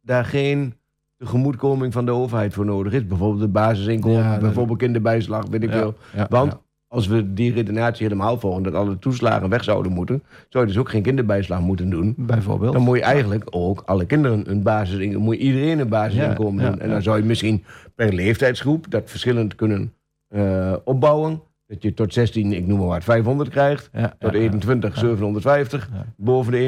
daar 0.00 0.24
geen 0.24 0.74
tegemoetkoming 1.16 1.92
van 1.92 2.04
de 2.04 2.12
overheid 2.12 2.54
voor 2.54 2.64
nodig 2.64 2.92
is. 2.92 3.06
Bijvoorbeeld 3.06 3.40
de 3.40 3.48
basisinkomen, 3.48 4.22
Ja, 4.22 4.38
bijvoorbeeld 4.38 4.78
kinderbijslag, 4.78 5.46
weet 5.46 5.62
ik 5.62 5.70
veel. 5.70 5.94
ja, 6.14 6.26
Want. 6.30 6.66
Als 6.88 7.06
we 7.06 7.32
die 7.32 7.52
redenatie 7.52 8.06
helemaal 8.06 8.38
volgen, 8.38 8.62
dat 8.62 8.74
alle 8.74 8.98
toeslagen 8.98 9.48
weg 9.48 9.64
zouden 9.64 9.92
moeten, 9.92 10.22
zou 10.48 10.64
je 10.64 10.70
dus 10.72 10.80
ook 10.80 10.90
geen 10.90 11.02
kinderbijslag 11.02 11.60
moeten 11.60 11.90
doen. 11.90 12.14
Bijvoorbeeld. 12.16 12.72
Dan 12.72 12.82
moet 12.82 12.96
je 12.96 13.02
eigenlijk 13.02 13.44
ook 13.50 13.82
alle 13.86 14.04
kinderen 14.04 14.50
een 14.50 14.62
basisinkomen, 14.62 15.22
moet 15.22 15.36
je 15.36 15.42
iedereen 15.42 15.78
een 15.78 15.88
basisinkomen 15.88 16.64
Ja. 16.64 16.78
En 16.78 16.90
dan 16.90 17.02
zou 17.02 17.18
je 17.18 17.24
misschien 17.24 17.64
per 17.94 18.12
leeftijdsgroep 18.12 18.90
dat 18.90 19.10
verschillend 19.10 19.54
kunnen 19.54 19.92
eh, 20.28 20.74
opbouwen. 20.84 21.42
Dat 21.68 21.82
je 21.82 21.94
tot 21.94 22.12
16, 22.12 22.52
ik 22.52 22.66
noem 22.66 22.78
maar 22.78 22.86
wat, 22.88 23.04
500 23.04 23.50
krijgt. 23.50 23.90
Ja, 23.92 24.14
Tot 24.18 24.32
ja, 24.32 24.38
ja. 24.38 24.44
21, 24.44 24.96
750. 24.98 25.88
Ja. 25.92 26.04
Boven 26.16 26.52
de 26.52 26.58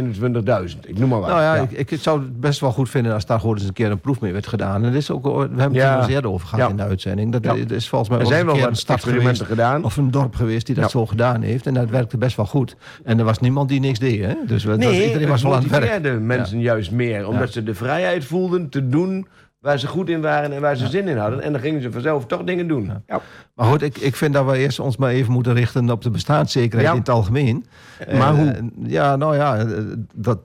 21.000. 0.71 0.79
Ik 0.87 0.99
noem 0.99 1.09
maar 1.09 1.21
wat. 1.21 1.29
Nou 1.29 1.41
ja. 1.43 1.55
Ik, 1.55 1.91
ik 1.91 2.01
zou 2.01 2.21
het 2.21 2.41
best 2.41 2.61
wel 2.61 2.73
goed 2.73 2.89
vinden 2.91 3.13
als 3.13 3.27
daar 3.27 3.41
gewoon 3.41 3.57
eens 3.57 3.65
een 3.67 3.73
keer 3.73 3.91
een 3.91 4.01
proef 4.01 4.21
mee 4.21 4.33
werd 4.33 4.47
gedaan. 4.47 4.85
En 4.85 4.93
is 4.95 5.11
ook, 5.11 5.25
we 5.25 5.31
hebben 5.39 5.63
het 5.63 5.77
er 5.77 5.97
eens 5.99 6.07
eerder 6.09 6.31
over 6.31 6.49
gehad 6.49 6.71
in 6.71 6.77
de 6.77 6.83
uitzending. 6.83 7.33
Dat 7.33 7.57
is- 7.71 7.89
volgens 7.89 8.11
mij 8.11 8.19
er 8.21 8.27
zijn 8.27 8.47
wel 8.47 8.57
een 8.59 8.67
een 8.67 8.77
stad 8.77 9.05
geweest. 9.05 9.43
gedaan. 9.43 9.85
Of 9.85 9.97
een 9.97 10.11
dorp 10.11 10.35
geweest 10.35 10.67
die 10.67 10.75
dat 10.75 10.91
zo 10.91 11.07
gedaan 11.07 11.43
heeft. 11.43 11.67
En 11.67 11.75
dat 11.75 11.91
werkte 11.91 12.19
best 12.19 12.37
wel 12.37 12.47
goed. 12.47 12.77
En 13.05 13.19
er 13.19 13.25
was 13.25 13.39
niemand 13.39 13.69
die 13.69 13.81
niks 13.81 13.99
deed. 13.99 14.25
Hè? 14.25 14.35
Dus 14.47 14.65
we, 14.65 14.71
dat- 14.71 14.79
Nee, 14.79 15.07
iedereen 15.07 15.29
was 15.29 15.43
wel 15.43 15.55
aan 15.55 15.63
het 15.63 15.71
werk. 16.03 16.21
mensen 16.21 16.61
juist 16.61 16.91
meer. 16.91 17.29
Omdat 17.29 17.53
ze 17.53 17.63
de 17.63 17.75
vrijheid 17.75 18.25
voelden 18.25 18.69
te 18.69 18.89
doen 18.89 19.27
waar 19.61 19.79
ze 19.79 19.87
goed 19.87 20.09
in 20.09 20.21
waren 20.21 20.53
en 20.53 20.61
waar 20.61 20.77
ze 20.77 20.87
zin 20.87 21.09
in 21.09 21.17
hadden. 21.17 21.41
En 21.43 21.53
dan 21.53 21.61
gingen 21.61 21.83
ze 21.83 21.93
vanzelf 21.93 22.27
toch 22.27 22.43
dingen 22.45 22.69
doen. 22.69 22.93
Ja. 23.07 23.21
Maar 23.55 23.67
goed, 23.67 23.83
ik, 23.83 23.99
ik 23.99 24.17
vind 24.17 24.35
dat 24.35 24.47
we 24.47 24.59
eerst 24.59 24.81
ons 24.81 24.97
maar 24.97 25.11
even 25.11 25.33
moeten 25.33 25.55
richten 25.55 25.91
op 25.91 26.03
de 26.03 26.11
bestaanszekerheid 26.11 26.87
Ja. 26.87 26.93
in 26.93 26.99
het 26.99 27.09
algemeen. 27.09 27.65
Maar 28.13 28.33
Eh, 28.33 28.39
hoe? 28.39 28.47
eh, 28.51 28.63
Ja, 28.87 29.17
nou 29.17 29.37
ja, 29.37 29.57
eh, 29.57 29.67
dat, 30.15 30.39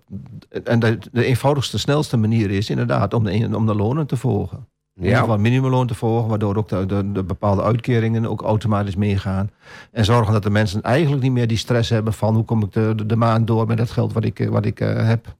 en 0.64 0.80
de, 0.80 0.98
de 1.12 1.26
eenvoudigste, 1.26 1.80
snelste 1.80 2.18
manier 2.18 2.52
is 2.52 2.70
inderdaad 2.70 3.14
om 3.14 3.24
de, 3.24 3.50
om 3.56 3.66
de 3.66 3.76
lonen 3.76 4.08
te 4.08 4.18
volgen. 4.18 4.68
In 4.96 5.04
ieder 5.04 5.20
geval 5.20 5.36
Ja. 5.36 5.42
minimumloon 5.42 5.88
te 5.88 5.96
volgen, 5.96 6.30
waardoor 6.30 6.56
ook 6.56 6.70
de, 6.70 6.86
de, 6.86 7.12
de 7.12 7.24
bepaalde 7.24 7.64
uitkeringen 7.64 8.26
ook 8.26 8.42
automatisch 8.42 8.96
meegaan. 8.96 9.50
En 9.92 10.06
zorgen 10.06 10.34
dat 10.34 10.44
de 10.44 10.50
mensen 10.50 10.82
eigenlijk 10.82 11.24
niet 11.24 11.32
meer 11.32 11.48
die 11.48 11.58
stress 11.58 11.90
hebben 11.90 12.14
van 12.14 12.36
hoe 12.36 12.44
kom 12.46 12.64
ik 12.64 12.72
de, 13.08 13.16
maand 13.16 13.48
door 13.48 13.68
met 13.68 13.78
dat 13.78 13.92
geld 13.92 14.14
wat 14.14 14.24
ik, 14.26 14.48
wat 14.50 14.66
ik 14.66 14.80
eh, 14.80 15.08
heb. 15.08 15.36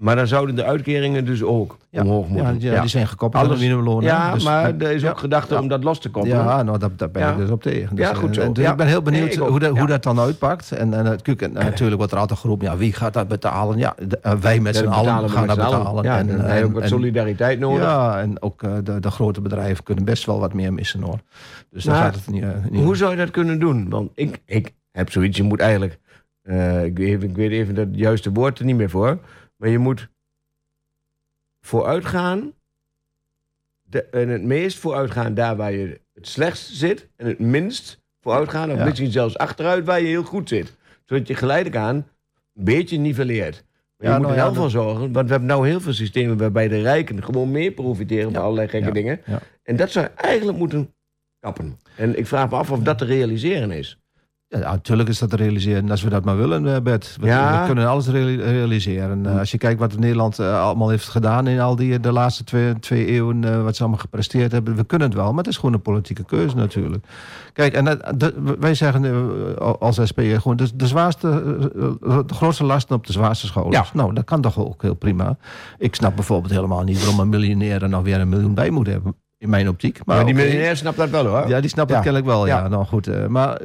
Maar 0.00 0.16
dan 0.16 0.26
zouden 0.26 0.54
de 0.54 0.64
uitkeringen 0.64 1.24
dus 1.24 1.42
ook 1.42 1.76
Ja. 1.90 2.02
omhoog 2.02 2.26
Ja, 2.26 2.32
moeten. 2.32 2.58
die, 2.58 2.80
die 2.80 2.88
zijn 2.88 3.08
gekoppeld 3.08 3.42
aan 3.44 3.50
de 3.50 3.56
minimumloon. 3.56 4.02
Ja, 4.02 4.32
Dus, 4.34 4.44
maar 4.44 4.64
eh, 4.78 4.86
er 4.86 4.94
is 4.94 5.02
ja. 5.02 5.10
ook 5.10 5.18
gedachte 5.18 5.54
Ja. 5.54 5.60
om 5.60 5.68
dat 5.68 5.84
los 5.84 6.00
te 6.00 6.10
koppelen. 6.10 6.36
Ja, 6.38 6.62
nou, 6.62 6.78
daar, 6.78 6.90
daar 6.96 7.10
ben 7.10 7.22
Ja. 7.22 7.30
ik 7.30 7.36
dus 7.36 7.50
op 7.50 7.62
tegen. 7.62 7.96
Dus, 7.96 8.06
Ja, 8.06 8.14
goed 8.14 8.36
eh, 8.38 8.44
zo. 8.44 8.52
dus 8.52 8.64
Ja. 8.64 8.70
Ik 8.70 8.76
ben 8.76 8.86
heel 8.86 9.02
benieuwd 9.02 9.36
Nee, 9.36 9.48
hoe, 9.48 9.58
dat, 9.58 9.72
Ja. 9.74 9.78
hoe 9.78 9.88
dat 9.88 10.02
dan 10.02 10.20
uitpakt. 10.20 10.72
En, 10.72 10.94
en, 10.94 11.04
natuurlijk, 11.04 11.42
en, 11.42 11.64
natuurlijk 11.64 11.96
wordt 11.98 12.12
er 12.12 12.18
altijd 12.18 12.38
geroepen, 12.38 12.66
ja, 12.66 12.76
wie 12.76 12.92
gaat 12.92 13.12
dat 13.14 13.28
betalen? 13.28 13.78
Ja, 13.78 13.94
de- 14.08 14.18
eh, 14.22 14.32
wij 14.32 14.60
met 14.60 14.74
Ja, 14.74 14.80
z'n 14.82 14.86
allen 14.88 15.30
gaan 15.30 15.46
dat 15.46 15.56
betalen. 15.56 16.04
Ja, 16.04 16.18
en, 16.18 16.56
je 16.58 16.64
ook 16.64 16.72
wat 16.72 16.82
en- 16.82 16.88
solidariteit 16.88 17.58
nodig. 17.58 17.82
Ja, 17.84 18.20
en 18.20 18.42
ook 18.42 18.62
eh, 18.62 18.72
de, 18.84 19.00
de 19.00 19.10
grote 19.10 19.40
bedrijven 19.40 19.84
kunnen 19.84 20.04
best 20.04 20.26
wel 20.26 20.38
wat 20.40 20.52
meer 20.54 20.72
missen 20.72 21.02
hoor. 21.02 21.18
Dus 21.70 21.84
gaat 21.84 22.14
het 22.14 22.28
niet. 22.30 22.42
eh, 22.42 22.48
niet 22.70 22.84
Hoe 22.84 22.96
zou 22.96 23.10
je 23.10 23.16
dat 23.16 23.30
kunnen 23.30 23.58
doen? 23.58 23.88
Want 23.88 24.10
ik, 24.14 24.40
ik 24.46 24.72
heb 24.92 25.10
zoiets, 25.10 25.36
je 25.36 25.42
moet 25.42 25.60
eigenlijk... 25.60 25.98
eh, 26.42 26.84
ik, 26.84 26.98
weet, 26.98 27.08
even- 27.08 27.28
ik 27.28 27.36
weet 27.36 27.50
even 27.50 27.74
dat 27.74 27.86
juiste 27.92 28.32
woord 28.32 28.58
er 28.58 28.64
niet 28.64 28.76
meer 28.76 28.90
voor. 28.90 29.18
Maar 29.60 29.68
je 29.68 29.78
moet 29.78 30.08
vooruitgaan. 31.60 32.52
De, 33.82 34.02
en 34.04 34.28
het 34.28 34.42
meest 34.42 34.78
vooruitgaan 34.78 35.34
daar 35.34 35.56
waar 35.56 35.72
je 35.72 36.00
het 36.14 36.28
slechtst 36.28 36.68
zit. 36.68 37.08
En 37.16 37.26
het 37.26 37.38
minst 37.38 38.00
vooruitgaan, 38.20 38.70
of 38.70 38.78
Ja. 38.78 38.84
misschien 38.84 39.10
zelfs 39.10 39.38
achteruit 39.38 39.84
waar 39.84 40.00
je 40.00 40.06
heel 40.06 40.22
goed 40.22 40.48
zit. 40.48 40.76
Zodat 41.04 41.26
je 41.28 41.34
geleidelijk 41.34 41.76
aan 41.76 41.96
een 41.96 42.64
beetje 42.64 42.98
niveleert. 42.98 43.64
Maar 43.96 44.08
Ja, 44.08 44.14
je 44.14 44.18
moet 44.20 44.26
nou 44.28 44.38
er 44.38 44.44
ja, 44.46 44.52
wel 44.52 44.62
voor 44.62 44.70
zorgen, 44.70 45.12
want 45.12 45.24
we 45.26 45.30
hebben 45.30 45.48
nou 45.48 45.66
heel 45.68 45.80
veel 45.80 45.92
systemen 45.92 46.36
waarbij 46.36 46.68
de 46.68 46.80
rijken 46.82 47.24
gewoon 47.24 47.50
meer 47.50 47.72
profiteren 47.72 48.32
van 48.32 48.42
allerlei 48.42 48.68
gekke 48.68 48.92
dingen. 48.92 49.20
En 49.62 49.76
dat 49.76 49.90
zou 49.90 50.08
eigenlijk 50.14 50.58
moeten 50.58 50.94
kappen. 51.40 51.78
En 51.96 52.18
ik 52.18 52.26
vraag 52.26 52.50
me 52.50 52.56
af 52.56 52.70
of 52.70 52.78
dat 52.78 52.98
te 52.98 53.04
realiseren 53.04 53.70
is. 53.70 53.99
Ja, 54.58 54.58
natuurlijk 54.70 55.08
is 55.08 55.18
dat 55.18 55.30
te 55.30 55.36
realiseren 55.36 55.90
als 55.90 56.02
we 56.02 56.10
dat 56.10 56.24
maar 56.24 56.36
willen, 56.36 56.74
eh, 56.74 56.80
Bert. 56.82 57.16
We, 57.20 57.26
Ja. 57.26 57.60
we 57.60 57.66
kunnen 57.66 57.86
alles 57.88 58.08
reali- 58.08 58.42
realiseren. 58.42 59.26
Eh, 59.26 59.38
als 59.38 59.50
je 59.50 59.58
kijkt 59.58 59.80
wat 59.80 59.98
Nederland 59.98 60.38
eh, 60.38 60.62
allemaal 60.62 60.88
heeft 60.88 61.08
gedaan 61.08 61.46
in 61.46 61.60
al 61.60 61.76
die 61.76 62.00
de 62.00 62.12
laatste 62.12 62.44
twee, 62.44 62.78
twee 62.78 63.06
eeuwen, 63.06 63.64
wat 63.64 63.76
ze 63.76 63.80
allemaal 63.82 64.00
gepresteerd 64.00 64.52
hebben, 64.52 64.76
we 64.76 64.84
kunnen 64.84 65.08
het 65.08 65.16
wel, 65.16 65.28
maar 65.28 65.36
het 65.44 65.46
is 65.46 65.56
gewoon 65.56 65.74
een 65.74 65.82
politieke 65.82 66.24
keuze 66.24 66.56
natuurlijk. 66.56 67.06
Kijk, 67.52 67.72
en 67.74 67.84
dat- 68.16 68.32
wij 68.60 68.74
zeggen 68.74 69.04
als 69.78 70.00
SP 70.10 70.20
gewoon 70.20 70.56
de, 70.56 70.68
de 70.76 70.86
zwaarste, 70.86 71.28
de 72.26 72.34
grootste 72.34 72.64
lasten 72.64 72.96
op 72.96 73.06
de 73.06 73.12
zwaarste 73.12 73.46
schouders. 73.46 73.88
Ja. 73.88 73.94
Nou, 74.00 74.14
dat 74.14 74.24
kan 74.24 74.40
toch 74.40 74.58
ook 74.58 74.82
heel 74.82 74.94
prima. 74.94 75.36
Ik 75.78 75.94
snap 75.94 76.14
bijvoorbeeld 76.14 76.52
helemaal 76.52 76.82
niet 76.82 76.98
waarom 76.98 77.20
een 77.20 77.28
miljonair 77.28 77.82
er 77.82 77.88
nog 77.88 78.02
weer 78.02 78.20
een 78.20 78.28
miljoen 78.28 78.54
bij 78.54 78.70
moet 78.70 78.86
hebben. 78.86 79.14
In 79.38 79.48
mijn 79.50 79.68
optiek. 79.68 80.00
Maar, 80.04 80.24
die 80.24 80.34
miljonair 80.34 80.76
snapt 80.76 80.96
dat 80.96 81.10
wel 81.10 81.26
hoor. 81.26 81.48
Ja, 81.48 81.60
die 81.60 81.70
snapt 81.70 81.88
Ja. 81.88 81.94
het 81.94 82.04
kennelijk 82.04 82.30
wel, 82.32 82.46
ja. 82.46 82.58
Ja. 82.58 82.68
Nou 82.68 82.84
goed, 82.84 83.28
maar 83.28 83.60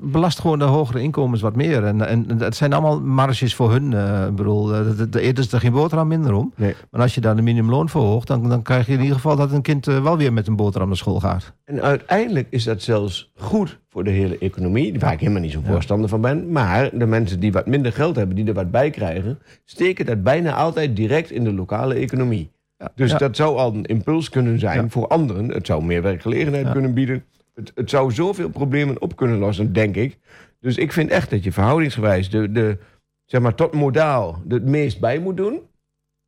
belast 0.00 0.40
gewoon 0.40 0.58
de 0.58 0.64
hogere 0.64 1.00
inkomens 1.00 1.40
wat 1.40 1.56
meer. 1.56 1.84
En, 1.84 2.06
en 2.08 2.38
het 2.38 2.56
zijn 2.56 2.72
allemaal 2.72 3.00
marges 3.00 3.54
voor 3.54 3.70
hun. 3.72 3.92
ik 4.28 4.34
bedoel, 4.36 4.74
eh, 4.74 4.80
eten 5.12 5.44
is 5.44 5.52
er 5.52 5.60
geen 5.60 5.72
boterham 5.72 6.08
minder 6.08 6.32
om. 6.34 6.52
Nee. 6.56 6.74
Maar 6.90 7.00
als 7.00 7.14
je 7.14 7.20
dan 7.20 7.36
de 7.36 7.42
minimumloon 7.42 7.88
verhoogt, 7.88 8.26
dan, 8.26 8.48
dan 8.48 8.62
krijg 8.62 8.86
je 8.86 8.92
in 8.92 9.00
ieder 9.00 9.14
geval 9.14 9.36
dat 9.36 9.52
een 9.52 9.62
kind 9.62 9.86
eh, 9.86 10.02
wel 10.02 10.16
weer 10.16 10.32
met 10.32 10.46
een 10.46 10.56
boterham 10.56 10.88
naar 10.88 10.96
school 10.96 11.20
gaat. 11.20 11.52
En 11.64 11.82
uiteindelijk 11.82 12.46
is 12.50 12.64
dat 12.64 12.82
zelfs 12.82 13.32
goed 13.36 13.78
voor 13.88 14.04
de 14.04 14.10
hele 14.10 14.38
economie, 14.38 14.98
waar 14.98 15.12
ik 15.12 15.20
helemaal 15.20 15.40
niet 15.42 15.52
zo'n 15.52 15.64
voorstander 15.64 16.08
van 16.08 16.20
ben. 16.20 16.52
Maar 16.52 16.90
de 16.98 17.06
mensen 17.06 17.40
die 17.40 17.52
wat 17.52 17.66
minder 17.66 17.92
geld 17.92 18.16
hebben, 18.16 18.36
die 18.36 18.46
er 18.46 18.54
wat 18.54 18.70
bij 18.70 18.90
krijgen, 18.90 19.38
steken 19.64 20.06
dat 20.06 20.22
bijna 20.22 20.54
altijd 20.54 20.96
direct 20.96 21.30
in 21.30 21.44
de 21.44 21.52
lokale 21.52 21.94
economie. 21.94 22.50
Ja. 22.78 22.88
Dus 22.94 23.10
Ja. 23.10 23.18
dat 23.18 23.36
zou 23.36 23.56
al 23.56 23.74
een 23.74 23.84
impuls 23.84 24.28
kunnen 24.28 24.58
zijn 24.58 24.90
voor 24.90 25.06
anderen. 25.08 25.48
Het 25.48 25.66
zou 25.66 25.84
meer 25.84 26.02
werkgelegenheid 26.02 26.70
kunnen 26.72 26.94
bieden. 26.94 27.24
Het, 27.54 27.72
het 27.74 27.90
zou 27.90 28.12
zoveel 28.12 28.48
problemen 28.50 29.00
op 29.00 29.16
kunnen 29.16 29.38
lossen, 29.38 29.72
denk 29.72 29.96
ik. 29.96 30.18
Dus 30.60 30.76
ik 30.76 30.92
vind 30.92 31.10
echt 31.10 31.30
dat 31.30 31.44
je 31.44 31.52
verhoudingsgewijs 31.52 32.30
de, 32.30 32.52
de, 32.52 32.78
zeg 33.24 33.40
maar, 33.40 33.54
tot 33.54 33.72
modaal 33.72 34.42
het 34.48 34.64
meest 34.64 35.00
bij 35.00 35.18
moet 35.18 35.36
doen. 35.36 35.60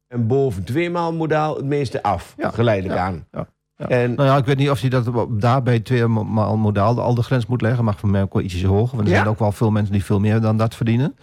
En 0.08 0.26
boven 0.26 0.64
tweemaal 0.64 1.12
modaal 1.12 1.56
het 1.56 1.64
meeste 1.64 2.02
af, 2.02 2.34
Ja. 2.36 2.50
geleidelijk 2.50 2.94
Ja. 2.94 3.04
aan. 3.04 3.26
Ja. 3.30 3.46
En 3.76 4.14
Nou 4.14 4.28
ja, 4.28 4.36
ik 4.36 4.44
weet 4.44 4.56
niet 4.56 4.70
of 4.70 4.80
hij 4.80 4.90
dat 4.90 5.26
daar 5.30 5.62
bij 5.62 5.80
twee 5.80 6.06
maal 6.06 6.56
modaal 6.56 7.00
al 7.00 7.14
de 7.14 7.22
grens 7.22 7.46
moet 7.46 7.60
leggen. 7.60 7.84
Mag 7.84 7.98
voor 8.00 8.08
mij 8.08 8.22
ook 8.22 8.32
wel 8.32 8.42
ietsjes 8.42 8.62
hoger. 8.64 8.96
Want 8.96 9.08
er 9.08 9.14
zijn 9.14 9.26
ook 9.26 9.38
wel 9.38 9.52
veel 9.52 9.70
mensen 9.70 9.92
die 9.92 10.04
veel 10.04 10.20
meer 10.20 10.40
dan 10.40 10.56
dat 10.56 10.74
verdienen. 10.74 11.16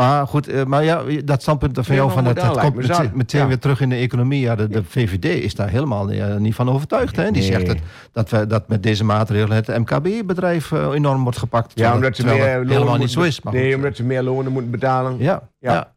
Maar 0.00 0.26
goed, 0.26 0.48
eh, 0.48 0.64
maar 0.64 0.84
ja, 0.84 1.02
dat 1.24 1.42
standpunt 1.42 1.78
van 1.82 1.94
jou 1.94 2.10
van 2.10 2.24
het, 2.24 2.34
modaal 2.36 2.44
het 2.44 2.54
lijkt 2.54 2.72
komt 2.72 2.82
me 2.86 2.88
meteen, 2.88 3.04
zat. 3.06 3.14
meteen 3.14 3.40
Ja. 3.40 3.46
weer 3.46 3.58
terug 3.58 3.80
in 3.80 3.88
de 3.88 3.94
economie. 3.96 4.40
Ja, 4.40 4.54
de, 4.56 4.68
de 4.68 4.84
VVD 4.84 5.24
is 5.24 5.54
daar 5.54 5.68
helemaal 5.68 6.10
eh, 6.10 6.36
niet 6.36 6.54
van 6.54 6.70
overtuigd. 6.70 7.16
Hè? 7.16 7.22
Die 7.30 7.32
Nee. 7.32 7.42
zegt 7.42 7.66
dat, 7.66 7.76
dat, 8.12 8.30
we, 8.30 8.46
dat 8.46 8.68
met 8.68 8.82
deze 8.82 9.04
maatregelen 9.04 9.56
het 9.56 9.66
MKB-bedrijf 9.78 10.72
eh, 10.72 10.88
enorm 10.92 11.22
wordt 11.22 11.38
gepakt. 11.38 11.72
Ja, 11.74 11.94
omdat 11.94 12.16
ze 12.16 12.24
meer 12.24 12.34
lonen 12.38 12.48
helemaal 12.68 12.84
niet 12.84 12.88
moeten- 12.98 13.08
zo 13.10 13.20
is. 13.22 13.42
Maar 13.42 13.52
nee, 13.52 13.66
goed, 13.66 13.74
omdat 13.74 13.96
ze 13.96 14.04
meer 14.04 14.22
lonen 14.22 14.52
moeten 14.52 14.70
betalen. 14.70 15.16
ja, 15.18 15.42
ja. 15.58 15.72
Ja. 15.72 15.92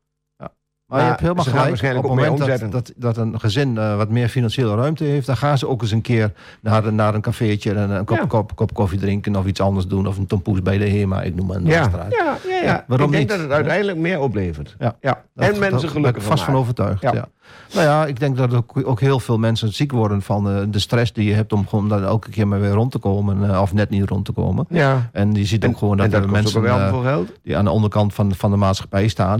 Maar 0.87 0.99
je 0.99 1.05
Maar 1.07 1.11
hebt 1.19 1.21
helemaal 1.21 1.43
gelijk. 1.43 1.63
Op 1.63 1.69
waarschijnlijk 1.69 2.03
het 2.03 2.11
ook 2.11 2.19
mee 2.19 2.29
moment 2.29 2.71
dat, 2.71 2.93
dat, 2.95 3.15
dat 3.15 3.17
een 3.17 3.39
gezin 3.39 3.77
eh, 3.77 3.95
wat 3.97 4.09
meer 4.09 4.27
financiële 4.27 4.75
ruimte 4.75 5.03
heeft... 5.03 5.25
dan 5.27 5.37
gaan 5.37 5.57
ze 5.57 5.67
ook 5.67 5.81
eens 5.81 5.91
een 5.91 6.01
keer 6.01 6.31
naar, 6.61 6.93
naar 6.93 7.15
een 7.15 7.21
cafeetje... 7.21 7.73
en 7.73 7.89
een 7.89 8.05
kop, 8.05 8.17
Ja. 8.17 8.25
kop, 8.25 8.55
kop 8.55 8.73
koffie 8.73 8.99
drinken 8.99 9.35
of 9.35 9.45
iets 9.45 9.59
anders 9.61 9.87
doen... 9.87 10.07
of 10.07 10.17
een 10.17 10.27
tompoes 10.27 10.61
bij 10.61 10.77
de 10.77 10.89
HEMA, 10.89 11.21
ik 11.21 11.35
noem 11.35 11.45
maar 11.47 11.55
een 11.55 11.65
Ja. 11.65 11.83
straat. 11.83 12.11
Ja, 12.11 12.37
ja, 12.49 12.63
ja. 12.63 12.83
waarom 12.87 13.05
ik 13.07 13.11
denk 13.11 13.23
niet? 13.23 13.31
dat 13.31 13.39
het 13.39 13.51
uiteindelijk 13.51 13.97
meer 13.97 14.19
oplevert. 14.19 14.75
Ja. 14.79 14.95
En 15.01 15.15
dat- 15.33 15.59
mensen 15.59 15.89
gelukkig 15.89 16.01
ben 16.01 16.21
ik 16.21 16.21
vast 16.21 16.43
van 16.43 16.53
maken. 16.53 16.59
overtuigd. 16.59 17.01
Ja. 17.01 17.27
Nou 17.73 17.85
ja, 17.85 18.05
ik 18.05 18.19
denk 18.19 18.37
dat 18.37 18.53
ook, 18.53 18.81
ook 18.83 18.99
heel 18.99 19.19
veel 19.19 19.37
mensen 19.37 19.73
ziek 19.73 19.91
worden 19.91 20.21
van 20.21 20.49
eh, 20.49 20.61
de 20.69 20.79
stress 20.79 21.13
die 21.13 21.25
je 21.27 21.33
hebt... 21.33 21.53
om 21.53 21.67
gewoon 21.67 21.89
dan 21.89 22.03
elke 22.03 22.29
keer 22.29 22.47
maar 22.47 22.59
weer 22.59 22.71
rond 22.71 22.91
te 22.91 22.97
komen 22.99 23.49
eh, 23.53 23.61
of 23.61 23.73
net 23.73 23.89
niet 23.89 24.09
rond 24.09 24.25
te 24.25 24.31
komen. 24.31 24.65
Ja. 24.69 25.09
En 25.11 25.33
je 25.33 25.45
ziet 25.45 25.65
ook 25.65 25.77
gewoon 25.77 25.97
dat, 25.97 26.11
dat 26.11 26.23
er 26.23 26.29
mensen... 26.29 26.59
ook 26.59 27.03
wel 27.03 27.21
eh, 27.21 27.27
die 27.43 27.57
aan 27.57 27.65
de 27.65 27.71
onderkant 27.71 28.13
van, 28.13 28.35
van 28.35 28.51
de 28.51 28.57
maatschappij 28.57 29.07
staan. 29.07 29.39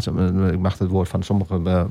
Ik 0.52 0.60
mag 0.60 0.78
het 0.78 0.90
woord 0.90 1.10
van 1.10 1.24
sommige 1.24 1.88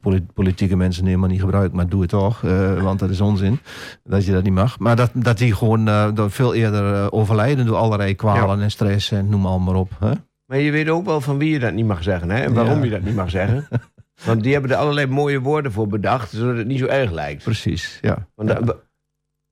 poli- 0.00 0.26
politieke 0.34 0.76
mensen 0.76 1.04
helemaal 1.06 1.28
niet 1.28 1.40
gebruiken, 1.40 1.76
maar 1.76 1.88
doe 1.88 2.00
het 2.00 2.10
toch, 2.10 2.40
want 2.82 2.98
dat 2.98 3.10
is 3.10 3.20
onzin 3.20 3.58
dat 4.04 4.24
je 4.24 4.32
dat 4.32 4.42
niet 4.42 4.52
mag. 4.52 4.78
Maar 4.78 4.96
dat, 4.96 5.10
dat 5.14 5.38
die 5.38 5.54
gewoon 5.54 5.88
veel 6.30 6.54
eerder 6.54 7.12
overlijden 7.12 7.66
door 7.66 7.76
allerlei 7.76 8.14
kwalen 8.14 8.60
en 8.62 8.70
stress 8.70 9.10
en 9.10 9.28
noem 9.28 9.40
maar, 9.40 9.60
maar 9.60 9.74
op. 9.74 9.90
Hè? 9.98 10.10
Maar 10.46 10.58
je 10.58 10.70
weet 10.70 10.88
ook 10.88 11.04
wel 11.04 11.20
van 11.20 11.38
wie 11.38 11.50
je 11.52 11.58
dat 11.58 11.72
niet 11.72 11.86
mag 11.86 12.02
zeggen. 12.02 12.30
Hè? 12.30 12.40
En 12.42 12.54
waarom 12.54 12.78
Ja. 12.78 12.84
je 12.84 12.90
dat 12.90 13.02
niet 13.02 13.14
mag 13.14 13.30
zeggen. 13.30 13.66
Want 14.24 14.42
die 14.42 14.52
hebben 14.52 14.70
er 14.70 14.76
allerlei 14.76 15.06
mooie 15.06 15.40
woorden 15.40 15.72
voor 15.72 15.86
bedacht, 15.86 16.30
zodat 16.30 16.56
het 16.56 16.66
niet 16.66 16.78
zo 16.78 16.86
erg 16.86 17.10
lijkt. 17.10 17.42
Precies, 17.44 17.98
ja. 18.00 18.28
Want 18.34 18.48
ja. 18.48 18.60
dat- 18.60 18.82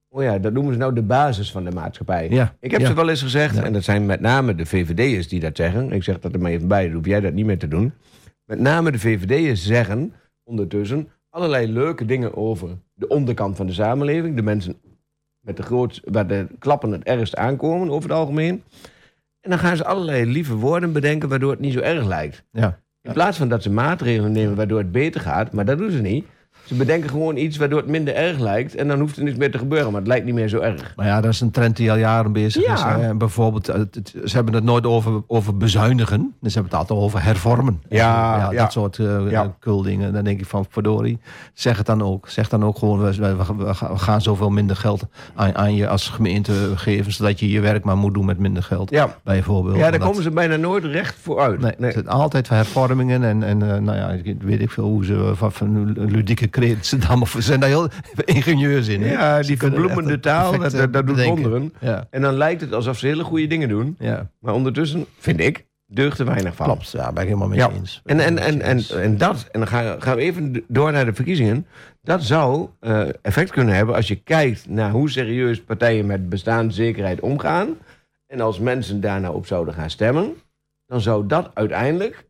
oh 0.09 0.23
ja, 0.23 0.39
dat 0.39 0.53
noemen 0.53 0.73
ze 0.73 0.79
nou 0.79 0.95
de 0.95 1.03
basis 1.03 1.53
van 1.53 1.65
de 1.65 1.71
maatschappij. 1.71 2.29
ja. 2.31 2.55
Ik 2.61 2.71
heb 2.71 2.81
ja. 2.81 2.87
ze 2.87 2.95
wel 2.95 3.09
eens 3.09 3.23
gezegd, 3.23 3.57
en 3.59 3.73
dat 3.73 3.83
zijn 3.85 4.07
met 4.07 4.21
name 4.21 4.55
de 4.55 4.67
VVD'ers 4.67 5.29
die 5.29 5.41
dat 5.41 5.57
zeggen. 5.57 5.93
Ik 5.93 6.03
zeg 6.03 6.19
dat 6.21 6.33
er 6.33 6.41
maar 6.41 6.51
even 6.51 6.69
bij, 6.69 6.85
dan 6.85 6.95
hoef 6.95 7.07
jij 7.07 7.21
dat 7.21 7.33
niet 7.33 7.47
meer 7.47 7.59
te 7.59 7.69
doen. 7.69 7.93
Met 8.45 8.59
name 8.61 8.91
de 8.93 8.99
VVD'ers 8.99 9.67
zeggen 9.67 10.13
ondertussen 10.45 11.09
allerlei 11.31 11.73
leuke 11.73 12.05
dingen 12.05 12.37
over 12.37 12.69
de 12.95 13.09
onderkant 13.09 13.57
van 13.57 13.67
de 13.67 13.73
samenleving. 13.73 14.37
De 14.37 14.43
mensen 14.43 14.77
met 15.41 15.57
de 15.57 15.63
grootste, 15.63 16.11
waar 16.11 16.27
de 16.27 16.47
klappen 16.59 16.93
het 16.93 17.03
ergst 17.03 17.37
aankomen 17.37 17.91
over 17.91 18.09
het 18.11 18.19
algemeen. 18.19 18.63
En 19.41 19.51
dan 19.51 19.59
gaan 19.59 19.77
ze 19.77 19.85
allerlei 19.85 20.27
lieve 20.27 20.55
woorden 20.55 20.93
bedenken 20.93 21.29
waardoor 21.29 21.51
het 21.51 21.61
niet 21.61 21.73
zo 21.73 21.81
erg 21.81 22.07
lijkt. 22.07 22.45
Ja. 22.51 22.81
In 23.03 23.13
plaats 23.13 23.39
van 23.39 23.49
dat 23.49 23.63
ze 23.63 23.71
maatregelen 23.71 24.33
nemen 24.33 24.57
waardoor 24.57 24.79
het 24.79 24.93
beter 24.93 25.21
gaat, 25.21 25.53
maar 25.53 25.65
dat 25.65 25.79
doen 25.79 25.91
ze 25.91 26.01
niet. 26.01 26.27
Ze 26.65 26.75
bedenken 26.75 27.11
gewoon 27.11 27.37
iets 27.37 27.57
waardoor 27.57 27.79
het 27.79 27.89
minder 27.89 28.15
erg 28.15 28.39
lijkt 28.39 28.75
en 28.75 28.89
dan 28.89 29.01
hoeft 29.01 29.17
er 29.17 29.23
niks 29.25 29.37
meer 29.37 29.51
te 29.51 29.59
gebeuren, 29.59 29.91
maar 29.93 30.01
het 30.01 30.09
lijkt 30.09 30.25
niet 30.25 30.35
meer 30.35 30.49
zo 30.49 30.59
erg. 30.59 30.93
Maar 30.97 31.07
ja, 31.07 31.21
dat 31.21 31.33
is 31.33 31.41
een 31.41 31.51
trend 31.51 31.77
die 31.77 31.91
al 31.91 31.97
jaren 31.97 32.33
bezig 32.33 32.65
Ja. 32.67 32.73
is. 32.75 32.83
Hè. 32.83 33.03
En 33.09 33.19
Bijvoorbeeld, 33.19 33.69
eh, 33.69 33.77
het- 33.79 33.95
het- 33.95 34.15
ze 34.25 34.37
hebben 34.37 34.55
het 34.55 34.65
nooit 34.65 34.87
over, 34.87 35.23
over 35.27 35.57
bezuinigen. 35.57 36.35
Dus 36.41 36.53
ze 36.53 36.59
hebben 36.59 36.79
het 36.79 36.89
altijd 36.89 36.99
over 37.07 37.23
hervormen. 37.23 37.83
Ja, 37.89 38.37
ja, 38.37 38.51
ja. 38.53 38.63
Dat 38.63 38.73
soort 38.73 38.99
uh, 38.99 39.31
Ja. 39.31 39.55
kuldingen. 39.59 40.13
Dan 40.13 40.25
denk 40.25 40.41
ik 40.41 40.47
van, 40.47 40.67
verdorie, 40.71 41.19
zeg 41.55 41.77
het 41.77 41.87
dan 41.87 42.03
ook. 42.03 42.29
Zeg 42.29 42.49
dan 42.49 42.65
ook 42.65 42.79
gewoon, 42.79 43.01
we, 43.01 43.35
we, 43.57 43.75
gaan- 43.99 44.21
zoveel 44.23 44.51
minder 44.51 44.77
geld 44.77 45.03
aan, 45.35 45.55
aan 45.57 45.75
je 45.75 45.89
als 45.89 46.09
gemeente 46.09 46.53
geven... 46.75 47.13
zodat 47.13 47.41
je 47.41 47.51
je 47.51 47.61
werk 47.61 47.85
maar 47.85 47.97
moet 47.97 48.15
doen 48.15 48.25
met 48.27 48.39
minder 48.39 48.63
geld, 48.63 48.91
Ja, 48.91 49.17
bijvoorbeeld. 49.25 49.77
ja 49.77 49.91
daar 49.91 50.01
komen 50.01 50.23
ze 50.23 50.31
bijna 50.31 50.57
nooit 50.57 50.85
recht 50.85 51.17
voor 51.23 51.41
uit. 51.41 51.61
Nee, 51.61 51.73
Nee. 51.79 51.85
het 51.93 52.05
zijn 52.05 52.09
altijd 52.17 52.49
hervormingen 52.49 53.23
en, 53.25 53.43
en 53.43 53.63
eh, 53.75 53.79
nou 53.81 53.97
ja, 53.99 54.09
ik 54.23 54.43
weet 54.43 54.61
ik 54.61 54.71
veel 54.71 54.85
hoe 54.85 55.05
ze 55.05 55.31
van, 55.35 55.53
van 55.53 55.93
ludieke 55.93 56.47
ze 56.81 56.99
dan, 56.99 57.23
of 57.23 57.37
zijn 57.39 57.61
daar 57.61 57.69
heel 57.69 57.89
ingenieus 58.25 58.89
in. 58.89 59.03
hè. 59.03 59.13
Ja, 59.13 59.43
die 59.43 59.57
verbloemende 59.59 60.21
taal, 60.21 60.59
dat, 60.59 60.71
dat, 60.73 60.93
dat 60.93 61.07
doet 61.07 61.25
wonderen. 61.25 61.73
Ja, 61.81 62.07
En 62.11 62.23
dan 62.23 62.35
lijkt 62.35 62.61
het 62.61 62.73
alsof 62.73 62.99
ze 62.99 63.07
hele 63.07 63.25
goede 63.25 63.47
dingen 63.47 63.69
doen. 63.69 63.97
ja, 63.99 64.31
Maar 64.41 64.55
ondertussen, 64.55 65.07
vind 65.19 65.41
ik, 65.41 65.67
deugt 65.87 66.19
er 66.19 66.25
weinig 66.27 66.55
van. 66.55 66.67
klopt. 66.67 66.91
Ja, 66.91 67.13
ben 67.13 67.23
ik 67.23 67.29
helemaal 67.29 67.49
mee 67.49 67.59
Ja. 67.59 67.71
eens. 67.71 68.01
En, 68.05 68.21
en, 68.21 68.39
en, 68.39 68.61
en, 68.61 68.83
en 69.03 69.17
dat, 69.19 69.49
en 69.53 69.61
dan 69.61 69.69
gaan, 69.69 70.17
we 70.17 70.21
even 70.23 70.65
door 70.69 70.93
naar 70.93 71.05
de 71.05 71.15
verkiezingen. 71.15 71.67
Dat 72.03 72.23
zou 72.23 72.69
eh, 72.81 73.03
effect 73.23 73.51
kunnen 73.51 73.75
hebben 73.75 73.95
als 73.95 74.09
je 74.09 74.17
kijkt 74.17 74.69
naar 74.69 74.91
hoe 74.91 75.11
serieus 75.11 75.61
partijen 75.63 76.07
met 76.07 76.29
bestaanszekerheid 76.29 77.21
omgaan. 77.21 77.69
En 78.27 78.41
als 78.41 78.59
mensen 78.59 79.01
daar 79.01 79.21
nou 79.21 79.35
op 79.35 79.47
zouden 79.47 79.75
gaan 79.75 79.91
stemmen, 79.91 80.35
dan 80.87 81.01
zou 81.01 81.27
dat 81.27 81.51
uiteindelijk, 81.55 82.25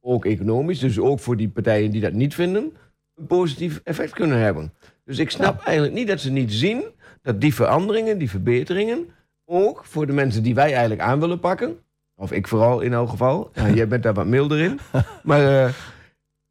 ook 0.00 0.24
economisch, 0.24 0.78
dus 0.78 0.98
ook 0.98 1.20
voor 1.20 1.36
die 1.36 1.48
partijen 1.48 1.90
die 1.90 2.00
dat 2.00 2.12
niet 2.12 2.34
vinden, 2.34 2.72
een 3.16 3.26
positief 3.26 3.80
effect 3.84 4.12
kunnen 4.12 4.38
hebben. 4.38 4.72
Dus 5.04 5.18
ik 5.18 5.30
snap 5.30 5.62
eigenlijk 5.62 5.96
niet 5.96 6.08
dat 6.08 6.20
ze 6.20 6.30
niet 6.30 6.52
zien 6.52 6.84
dat 7.22 7.40
die 7.40 7.54
veranderingen, 7.54 8.18
die 8.18 8.30
verbeteringen, 8.30 9.08
ook 9.44 9.84
voor 9.84 10.06
de 10.06 10.12
mensen 10.12 10.42
die 10.42 10.54
wij 10.54 10.70
eigenlijk 10.70 11.00
aan 11.00 11.20
willen 11.20 11.40
pakken, 11.40 11.78
of 12.14 12.32
ik 12.32 12.48
vooral 12.48 12.80
in 12.80 12.92
elk 12.92 13.08
geval, 13.08 13.50
jij 13.74 13.88
bent 13.88 14.02
daar 14.02 14.14
wat 14.14 14.26
milder 14.26 14.58
in, 14.58 14.78
maar 15.22 15.64
eh, 15.64 15.72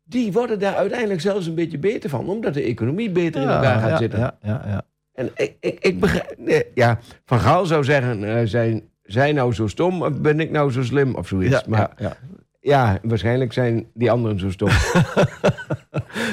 die 0.04 0.32
worden 0.32 0.60
daar 0.60 0.76
uiteindelijk 0.76 1.22
zelfs 1.22 1.46
een 1.46 1.56
beetje 1.56 1.78
beter 1.78 2.10
van, 2.10 2.30
omdat 2.30 2.54
de 2.54 2.62
economie 2.62 3.12
beter 3.12 3.42
in 3.42 3.48
elkaar 3.48 3.80
gaat 3.80 3.90
ja, 3.90 3.98
zitten. 3.98 4.20
Ja, 4.20 4.38
ja, 4.42 4.64
ja. 4.66 4.86
En 5.14 5.32
ik, 5.36 5.56
ik, 5.60 5.80
ik 5.80 6.00
begrijp. 6.00 6.34
nee, 6.38 6.66
ja, 6.74 7.00
Van 7.26 7.40
Gaal 7.40 7.66
zou 7.66 7.84
zeggen: 7.84 8.38
eh, 8.38 8.46
zijn 8.46 8.90
zij 9.04 9.32
nou 9.32 9.54
zo 9.54 9.68
stom 9.68 10.04
of 10.04 10.22
ben 10.22 10.40
ik 10.40 10.52
nou 10.52 10.72
zo 10.72 10.84
slim 10.84 11.16
of 11.16 11.28
zoiets? 11.28 11.52
Ja, 11.52 11.64
maar 11.68 11.94
ja, 11.98 12.18
ja. 12.66 12.76
Ja, 12.92 13.00
waarschijnlijk 13.04 13.54
zijn 13.54 13.86
die 13.94 14.12
anderen 14.12 14.40
zo 14.40 14.52
stom. 14.52 14.70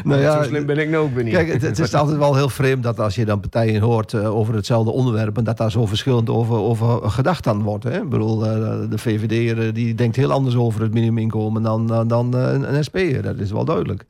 Nou 0.05 0.23
zo 0.23 0.43
slim 0.43 0.67
ben 0.67 0.79
ik 0.79 0.89
nou 0.89 1.05
ook 1.05 1.15
weer 1.15 1.25
niet. 1.25 1.33
Kijk, 1.33 1.53
het, 1.53 1.63
het 1.63 1.79
is 1.79 1.95
altijd 1.95 2.19
wel 2.19 2.37
heel 2.37 2.49
vreemd 2.49 2.83
dat 2.83 3.01
als 3.01 3.15
je 3.15 3.25
dan 3.25 3.41
partijen 3.41 3.81
hoort 3.81 4.13
eh, 4.13 4.37
over 4.37 4.55
hetzelfde 4.55 4.91
onderwerp... 4.91 5.37
en 5.37 5.45
dat 5.45 5.57
daar 5.57 5.71
zo 5.71 5.87
verschillend 5.87 6.31
over, 6.31 6.57
over 6.57 7.11
gedacht 7.11 7.47
aan 7.47 7.63
wordt. 7.63 7.85
Hè? 7.85 8.03
Ik 8.03 8.09
bedoel, 8.09 8.47
eh, 8.47 8.91
de 8.91 8.99
VVD 8.99 9.59
eh, 9.59 9.75
die 9.75 9.95
denkt 9.95 10.17
heel 10.17 10.33
anders 10.33 10.57
over 10.57 10.83
het 10.83 10.95
minimuminkomen 10.95 11.63
dan, 11.63 12.07
dan, 12.09 12.35
een 12.35 12.85
SP'er. 12.85 13.23
Dat 13.23 13.39
is 13.39 13.51
wel 13.51 13.65
duidelijk. 13.65 14.05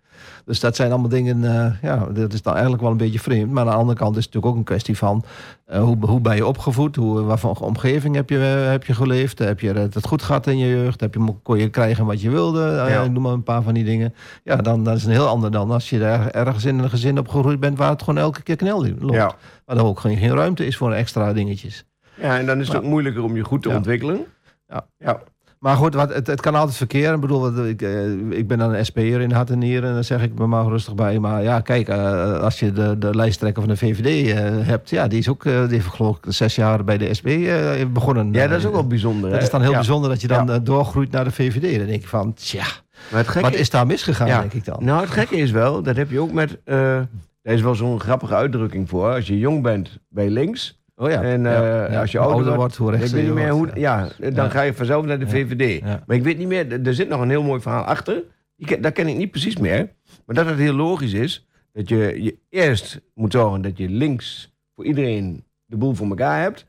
Dus 0.45 0.61
dat 0.61 0.77
zijn 0.77 0.91
allemaal 0.91 1.09
dingen, 1.09 1.45
eh, 1.45 1.73
ja, 1.83 2.07
dat 2.13 2.33
is 2.33 2.43
dan 2.43 2.53
eigenlijk 2.53 2.83
wel 2.83 2.91
een 2.91 2.97
beetje 2.97 3.19
vreemd. 3.21 3.51
Maar 3.51 3.65
aan 3.65 3.71
de 3.71 3.77
andere 3.77 3.99
kant 3.99 4.17
is 4.17 4.25
het 4.25 4.35
natuurlijk 4.35 4.53
ook 4.53 4.59
een 4.59 4.65
kwestie 4.75 4.97
van... 4.99 5.25
eh, 5.65 5.83
hoe, 5.83 5.97
hoe 6.01 6.21
ben 6.21 6.37
je 6.37 6.47
opgevoed? 6.47 6.97
Hoe, 6.97 7.21
wat 7.23 7.41
voor 7.41 7.55
omgeving 7.61 8.15
heb 8.15 8.31
je, 8.31 8.39
eh, 8.65 8.71
heb 8.71 8.85
je 8.85 8.95
geleefd? 8.95 9.39
Heb 9.39 9.61
je 9.61 9.73
het 9.73 10.07
goed 10.07 10.23
gehad 10.23 10.47
in 10.47 10.59
je 10.59 10.69
jeugd? 10.69 11.01
Heb 11.01 11.15
je, 11.15 11.35
kon 11.43 11.59
je 11.59 11.69
krijgen 11.69 12.07
wat 12.07 12.21
je 12.21 12.31
wilde? 12.31 12.61
Ja. 12.89 13.03
Ik 13.03 13.11
noem 13.11 13.23
maar 13.23 13.33
een 13.33 13.43
paar 13.43 13.63
van 13.63 13.75
die 13.75 13.85
dingen. 13.85 14.15
Ja, 14.45 14.57
dan 14.57 14.85
dat 14.85 14.97
is 14.97 15.05
een 15.05 15.11
heel 15.13 15.27
ander 15.29 15.51
dan 15.51 15.71
als 15.71 15.91
je 15.91 15.99
daar 15.99 16.29
ergens 16.31 16.65
in 16.65 16.79
een 16.79 16.91
gezin 16.91 17.19
opgegroeid 17.19 17.61
bent... 17.61 17.79
waar 17.79 17.91
het 17.91 18.03
gewoon 18.03 18.19
elke 18.23 18.43
keer 18.43 18.57
knel 18.57 18.87
loopt. 18.99 19.15
Ja. 19.15 19.33
Waar 19.65 19.77
er 19.77 19.85
ook 19.85 20.01
geen, 20.01 20.17
geen 20.17 20.35
ruimte 20.35 20.67
is 20.67 20.77
voor 20.77 20.93
extra 20.93 21.33
dingetjes. 21.33 21.85
ja, 22.15 22.39
en 22.39 22.47
dan 22.47 22.59
is 22.61 22.65
het 22.67 22.73
Maar- 22.77 22.85
ook 22.85 22.91
moeilijker 22.91 23.23
om 23.23 23.37
je 23.37 23.45
goed 23.45 23.63
te 23.63 23.69
Ja. 23.69 23.77
ontwikkelen. 23.77 24.25
Ja. 24.69 24.87
ja. 24.99 25.21
Maar 25.63 25.77
goed, 25.77 25.95
wat, 25.95 26.15
het, 26.15 26.27
het 26.27 26.41
kan 26.41 26.55
altijd 26.55 26.77
verkeer. 26.77 27.15
Ik 27.15 27.21
bedoel, 27.21 27.67
ik, 27.69 27.83
eh, 27.83 28.11
ik 28.31 28.47
ben 28.47 28.59
dan 28.59 28.75
een 28.75 28.85
SP'er 28.87 29.21
in 29.21 29.31
hart 29.33 29.51
en 29.51 29.59
nieren. 29.59 29.89
En 29.89 29.95
dan 29.95 30.05
zeg 30.05 30.23
ik 30.23 30.39
me 30.39 30.47
maar 30.47 30.65
rustig 30.67 30.95
bij. 30.95 31.19
Maar 31.19 31.43
ja, 31.43 31.61
kijk, 31.61 31.89
eh, 31.89 32.39
als 32.41 32.59
je 32.61 32.73
de, 32.73 32.99
de 32.99 33.15
lijsttrekker 33.15 33.63
van 33.63 33.71
de 33.71 33.77
VVD 33.77 34.31
eh, 34.31 34.67
hebt... 34.67 34.91
Ja, 34.91 35.07
die 35.09 35.19
is 35.19 35.29
ook, 35.29 35.45
eh, 35.45 35.61
die 35.61 35.73
heeft 35.77 35.87
geloof 35.87 36.17
ik 36.17 36.25
zes 36.29 36.55
jaar 36.55 36.85
bij 36.85 36.99
de 36.99 37.15
SP 37.19 37.27
eh, 37.27 37.87
begonnen. 37.93 38.33
Ja, 38.33 38.47
dat 38.47 38.59
is 38.59 38.65
ook 38.65 38.71
Eh, 38.71 38.79
wel 38.79 38.87
bijzonder. 38.87 39.31
Dat 39.31 39.39
hè? 39.39 39.45
is 39.45 39.51
dan 39.51 39.61
heel 39.61 39.71
Ja. 39.71 39.77
bijzonder 39.77 40.11
dat 40.11 40.21
je 40.21 40.27
dan 40.27 40.47
Ja. 40.47 40.53
eh, 40.55 40.61
doorgroeit 40.63 41.11
naar 41.11 41.25
de 41.25 41.31
VVD. 41.31 41.79
Dan 41.79 41.87
denk 41.87 42.03
je 42.03 42.09
van, 42.09 42.35
tja, 42.35 42.65
Maar 43.13 43.25
het 43.25 43.41
wat 43.41 43.55
is 43.55 43.71
daar 43.71 43.87
misgegaan, 43.87 44.27
Ja. 44.27 44.41
denk 44.41 44.53
ik 44.53 44.65
dan. 44.65 44.77
Nou, 44.85 45.01
het 45.01 45.11
gekke 45.11 45.37
is 45.37 45.51
wel, 45.51 45.83
dat 45.83 45.97
heb 45.97 46.11
je 46.11 46.21
ook 46.21 46.33
met... 46.33 46.59
eh 46.65 47.01
daar 47.43 47.55
is 47.55 47.61
wel 47.63 47.75
zo'n 47.75 48.01
grappige 48.01 48.35
uitdrukking 48.35 48.89
voor. 48.89 49.15
Als 49.15 49.27
je 49.27 49.39
jong 49.39 49.63
bent, 49.63 49.99
ben 50.09 50.25
je 50.25 50.31
links. 50.31 50.82
Oh 50.97 51.11
ja. 51.11 51.23
En 51.23 51.47
eh, 51.47 51.53
Ja, 51.53 51.93
ja. 51.93 52.01
als 52.01 52.13
je 52.13 52.19
ouder, 52.19 52.55
wordt, 52.55 52.77
hoe 52.77 52.91
rechts 52.91 53.09
ik 53.09 53.15
weet 53.15 53.25
niet 53.25 53.35
meer 53.35 53.51
hoe... 53.51 53.69
Ja, 53.75 54.09
dan 54.33 54.51
ga 54.51 54.63
je 54.63 54.75
vanzelf 54.75 55.05
naar 55.05 55.19
de. 55.19 55.29
VVD. 55.29 55.81
Maar 55.83 56.17
ik 56.17 56.23
weet 56.23 56.39
niet 56.39 56.49
meer, 56.49 56.83
er- 56.87 56.95
zit 56.95 57.09
nog 57.09 57.21
een 57.21 57.31
heel 57.31 57.43
mooi 57.43 57.61
verhaal 57.61 57.85
achter. 57.85 58.23
Ken, 58.57 58.83
dat 58.83 58.93
ken 58.93 59.09
ik 59.09 59.17
niet 59.17 59.31
precies 59.31 59.57
meer. 59.57 59.91
Maar 60.27 60.37
dat 60.37 60.47
het 60.47 60.59
heel 60.59 60.75
logisch 60.75 61.13
is 61.13 61.47
dat 61.73 61.89
je, 61.89 62.23
je 62.23 62.39
eerst 62.49 63.01
moet 63.15 63.33
zorgen 63.33 63.63
dat 63.63 63.79
je 63.79 63.89
links 63.89 64.55
voor 64.75 64.85
iedereen 64.85 65.45
de 65.67 65.77
boel 65.77 65.95
voor 65.95 66.09
elkaar 66.09 66.41
hebt. 66.41 66.67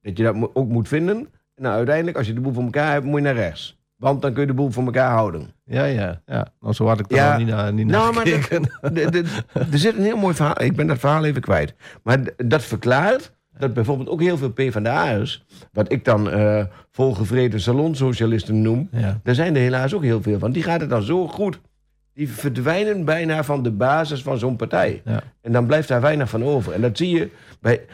Dat 0.00 0.16
je 0.16 0.22
dat 0.22 0.50
ook 0.54 0.68
moet 0.68 0.88
vinden. 0.88 1.16
En 1.54 1.62
nou, 1.62 1.74
uiteindelijk, 1.76 2.16
als 2.16 2.26
je 2.26 2.32
de 2.32 2.40
boel 2.40 2.52
voor 2.52 2.62
elkaar 2.62 2.92
hebt, 2.92 3.04
moet 3.04 3.16
je 3.18 3.24
naar 3.24 3.34
rechts. 3.34 3.78
Want 3.96 4.22
dan 4.22 4.32
kun 4.32 4.40
je 4.40 4.46
de 4.46 4.54
boel 4.54 4.70
voor 4.70 4.84
elkaar 4.84 5.10
houden. 5.10 5.50
Ja, 5.64 5.84
ja, 5.84 6.20
ja. 6.26 6.46
Nou, 6.60 6.74
zo 6.74 6.86
had 6.86 7.00
ik 7.00 7.12
Ja. 7.14 7.28
nog 7.28 7.38
niet 7.38 7.48
naar, 7.48 7.72
niet 7.72 7.86
naar 7.86 8.00
Nou, 8.00 8.14
maar 8.14 8.26
gekeken. 8.26 8.70
Er 9.72 9.78
zit 9.78 9.96
een 9.96 10.02
heel 10.02 10.16
mooi 10.16 10.34
verhaal. 10.34 10.62
Ik 10.62 10.76
ben 10.76 10.86
dat 10.86 10.98
verhaal 10.98 11.24
even 11.24 11.40
kwijt. 11.42 11.74
Maar 12.02 12.18
dat 12.36 12.62
verklaart 12.62 13.32
dat 13.58 13.74
bijvoorbeeld 13.74 14.08
ook 14.08 14.20
heel 14.20 14.36
veel 14.36 14.52
PvdA'ers... 14.52 15.44
wat 15.72 15.92
ik 15.92 16.04
dan 16.04 16.30
eh 16.30 16.64
volgevreten 16.90 17.60
salonsocialisten 17.60 18.62
noem... 18.62 18.88
Ja. 18.92 19.20
daar 19.22 19.34
zijn 19.34 19.54
er 19.54 19.60
helaas 19.60 19.94
ook 19.94 20.02
heel 20.02 20.22
veel 20.22 20.38
van. 20.38 20.52
Die 20.52 20.62
gaat 20.62 20.80
het 20.80 20.90
dan 20.90 21.02
zo 21.02 21.28
goed. 21.28 21.60
Die 22.14 22.28
verdwijnen 22.28 23.04
bijna 23.04 23.44
van 23.44 23.62
de 23.62 23.70
basis 23.70 24.22
van 24.22 24.38
zo'n 24.38 24.56
partij. 24.56 25.02
Ja. 25.04 25.22
En 25.40 25.52
dan 25.52 25.66
blijft 25.66 25.88
daar 25.88 26.00
weinig 26.00 26.28
van 26.28 26.44
over. 26.44 26.72
En 26.72 26.80
dat 26.80 26.96
zie 26.96 27.16
je 27.16 27.30
bij... 27.60 27.84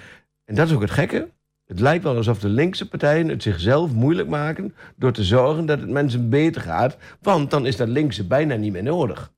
En 0.45 0.55
dat 0.55 0.67
is 0.67 0.75
ook 0.75 0.81
het 0.81 0.91
gekke. 0.91 1.29
Het 1.67 1.81
lijkt 1.81 2.05
wel 2.05 2.17
alsof 2.17 2.39
de 2.39 2.49
linkse 2.49 2.89
partijen 2.89 3.29
het 3.29 3.43
zichzelf 3.43 3.93
moeilijk 3.93 4.29
maken... 4.29 4.75
door 4.97 5.13
te 5.13 5.25
zorgen 5.25 5.67
dat 5.67 5.81
het 5.81 5.91
mensen 5.91 6.29
beter 6.29 6.61
gaat. 6.61 6.97
Want 7.21 7.51
dan 7.51 7.67
is 7.67 7.77
dat 7.77 7.89
linkse 7.89 8.27
bijna 8.27 8.55
niet 8.55 8.73
meer 8.73 8.83
nodig. 8.83 9.33